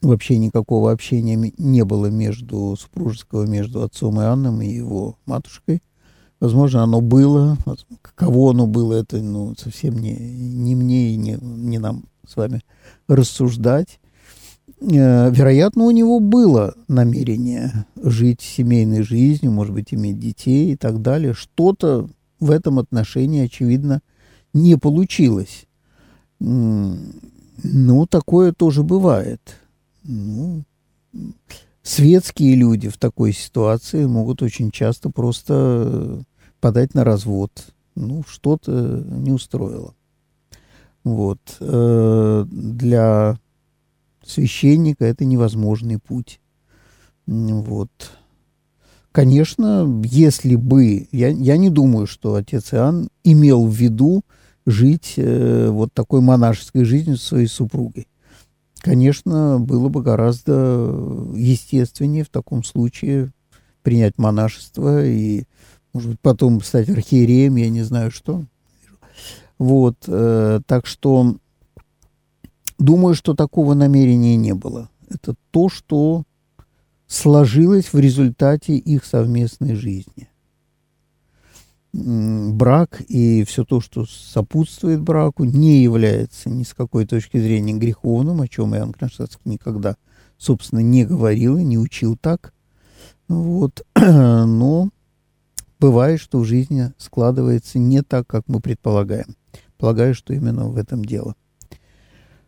вообще 0.00 0.38
никакого 0.38 0.92
общения 0.92 1.52
не 1.58 1.84
было 1.84 2.06
между 2.06 2.76
супружеского, 2.78 3.46
между 3.46 3.82
отцом 3.82 4.20
и 4.20 4.24
Анном 4.24 4.62
и 4.62 4.68
его 4.68 5.18
матушкой. 5.26 5.82
Возможно, 6.40 6.84
оно 6.84 7.00
было. 7.00 7.58
Кого 8.14 8.50
оно 8.50 8.66
было, 8.66 8.94
это 8.94 9.20
ну, 9.20 9.54
совсем 9.56 9.98
не, 9.98 10.14
не 10.14 10.76
мне 10.76 11.14
и 11.14 11.16
не, 11.16 11.36
не 11.40 11.78
нам 11.78 12.04
с 12.26 12.36
вами 12.36 12.60
рассуждать. 13.08 13.98
Э, 14.80 15.30
вероятно, 15.30 15.84
у 15.84 15.90
него 15.90 16.20
было 16.20 16.74
намерение 16.86 17.86
жить 18.00 18.40
семейной 18.40 19.02
жизнью, 19.02 19.50
может 19.50 19.74
быть, 19.74 19.92
иметь 19.92 20.18
детей 20.20 20.72
и 20.72 20.76
так 20.76 21.02
далее. 21.02 21.32
Что-то 21.34 22.08
в 22.38 22.50
этом 22.50 22.78
отношении, 22.78 23.44
очевидно, 23.44 24.00
не 24.52 24.76
получилось. 24.76 25.66
Ну, 26.38 28.06
такое 28.08 28.52
тоже 28.52 28.84
бывает. 28.84 29.40
Ну, 30.08 30.64
светские 31.82 32.54
люди 32.54 32.88
в 32.88 32.96
такой 32.96 33.34
ситуации 33.34 34.06
могут 34.06 34.40
очень 34.42 34.70
часто 34.70 35.10
просто 35.10 36.24
подать 36.60 36.94
на 36.94 37.04
развод. 37.04 37.52
Ну, 37.94 38.24
что-то 38.26 39.04
не 39.06 39.30
устроило. 39.32 39.94
Вот. 41.04 41.40
Э, 41.60 42.46
для 42.50 43.38
священника 44.24 45.04
это 45.04 45.26
невозможный 45.26 45.98
путь. 45.98 46.40
Вот. 47.26 47.90
Конечно, 49.12 50.02
если 50.06 50.56
бы... 50.56 51.06
Я, 51.12 51.28
я 51.28 51.58
не 51.58 51.68
думаю, 51.68 52.06
что 52.06 52.34
отец 52.34 52.72
Иоанн 52.72 53.10
имел 53.24 53.66
в 53.66 53.74
виду 53.74 54.22
жить 54.64 55.14
э, 55.18 55.68
вот 55.68 55.92
такой 55.92 56.22
монашеской 56.22 56.84
жизнью 56.84 57.18
со 57.18 57.26
своей 57.26 57.46
супругой. 57.46 58.08
Конечно, 58.80 59.58
было 59.58 59.88
бы 59.88 60.02
гораздо 60.02 61.32
естественнее 61.34 62.24
в 62.24 62.28
таком 62.28 62.62
случае 62.62 63.32
принять 63.82 64.18
монашество 64.18 65.04
и, 65.04 65.44
может 65.92 66.10
быть, 66.10 66.20
потом 66.20 66.62
стать 66.62 66.88
архиереем, 66.88 67.56
я 67.56 67.70
не 67.70 67.82
знаю 67.82 68.10
что. 68.10 68.44
Вот, 69.58 69.96
э, 70.06 70.60
так 70.66 70.86
что 70.86 71.36
думаю, 72.78 73.14
что 73.14 73.34
такого 73.34 73.74
намерения 73.74 74.36
не 74.36 74.54
было. 74.54 74.88
Это 75.10 75.34
то, 75.50 75.68
что 75.68 76.24
сложилось 77.08 77.92
в 77.92 77.98
результате 77.98 78.76
их 78.76 79.04
совместной 79.04 79.74
жизни 79.74 80.28
брак 81.98 83.00
и 83.08 83.44
все 83.44 83.64
то, 83.64 83.80
что 83.80 84.06
сопутствует 84.06 85.00
браку, 85.00 85.44
не 85.44 85.82
является 85.82 86.50
ни 86.50 86.62
с 86.62 86.74
какой 86.74 87.06
точки 87.06 87.38
зрения 87.38 87.74
греховным, 87.74 88.40
о 88.40 88.48
чем 88.48 88.74
Иоанн 88.74 88.92
Кронштадтский 88.92 89.50
никогда, 89.50 89.96
собственно, 90.36 90.80
не 90.80 91.04
говорил 91.04 91.58
и 91.58 91.64
не 91.64 91.78
учил 91.78 92.16
так. 92.16 92.52
Вот. 93.28 93.84
Но 93.96 94.90
бывает, 95.80 96.20
что 96.20 96.38
в 96.38 96.44
жизни 96.44 96.92
складывается 96.98 97.78
не 97.78 98.02
так, 98.02 98.26
как 98.26 98.44
мы 98.46 98.60
предполагаем. 98.60 99.36
Полагаю, 99.76 100.14
что 100.14 100.32
именно 100.32 100.66
в 100.68 100.76
этом 100.76 101.04
дело. 101.04 101.34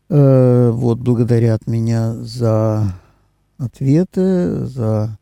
Э, 0.08 0.70
вот, 0.70 0.98
благодарят 0.98 1.66
меня 1.66 2.14
за 2.14 2.94
ответы, 3.58 4.66
за 4.66 5.16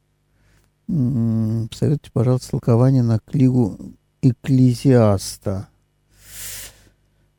Советуйте, 0.88 2.10
пожалуйста, 2.14 2.52
толкование 2.52 3.02
на 3.02 3.18
книгу 3.18 3.78
Экклезиаста. 4.22 5.68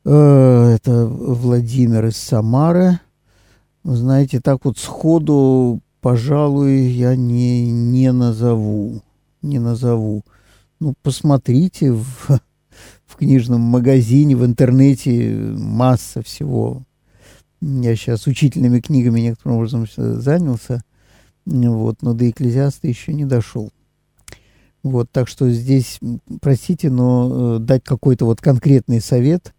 Э, 0.05 0.75
это 0.75 1.05
Владимир 1.05 2.07
из 2.07 2.17
Самары. 2.17 2.99
Вы 3.83 3.95
знаете, 3.95 4.39
так 4.39 4.65
вот 4.65 4.77
сходу, 4.77 5.81
пожалуй, 6.01 6.87
я 6.87 7.15
не, 7.15 7.69
не 7.71 8.11
назову. 8.11 9.01
Не 9.41 9.59
назову. 9.59 10.23
Ну, 10.79 10.93
посмотрите 11.01 11.91
в, 11.91 12.05
в 13.05 13.15
книжном 13.17 13.61
магазине, 13.61 14.35
в 14.35 14.45
интернете 14.45 15.33
масса 15.35 16.21
всего. 16.21 16.83
Я 17.61 17.95
сейчас 17.95 18.25
учительными 18.27 18.79
книгами 18.79 19.19
некоторым 19.19 19.57
образом 19.57 19.85
занялся. 19.95 20.81
Вот, 21.45 22.01
но 22.01 22.13
до 22.13 22.29
Экклезиаста 22.29 22.87
еще 22.87 23.13
не 23.13 23.25
дошел. 23.25 23.71
Вот, 24.83 25.09
так 25.11 25.27
что 25.27 25.49
здесь, 25.49 25.99
простите, 26.41 26.89
но 26.89 27.57
э, 27.57 27.59
дать 27.59 27.83
какой-то 27.83 28.25
вот 28.25 28.39
конкретный 28.39 29.01
совет 29.01 29.53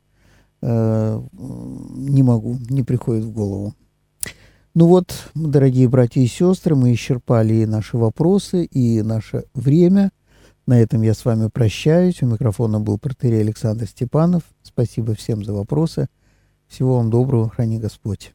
э, 0.62 1.20
не 1.32 2.22
могу, 2.22 2.56
не 2.68 2.82
приходит 2.82 3.24
в 3.24 3.32
голову. 3.32 3.74
Ну 4.74 4.86
вот, 4.86 5.12
дорогие 5.34 5.88
братья 5.88 6.20
и 6.20 6.26
сестры, 6.26 6.76
мы 6.76 6.94
исчерпали 6.94 7.54
и 7.54 7.66
наши 7.66 7.96
вопросы, 7.96 8.64
и 8.64 9.02
наше 9.02 9.44
время. 9.52 10.10
На 10.66 10.80
этом 10.80 11.02
я 11.02 11.14
с 11.14 11.24
вами 11.24 11.48
прощаюсь. 11.48 12.22
У 12.22 12.26
микрофона 12.26 12.78
был 12.80 12.96
протерей 12.96 13.40
Александр 13.40 13.86
Степанов. 13.86 14.42
Спасибо 14.62 15.14
всем 15.14 15.44
за 15.44 15.52
вопросы. 15.52 16.06
Всего 16.68 16.98
вам 16.98 17.10
доброго, 17.10 17.50
храни 17.50 17.78
Господь. 17.78 18.32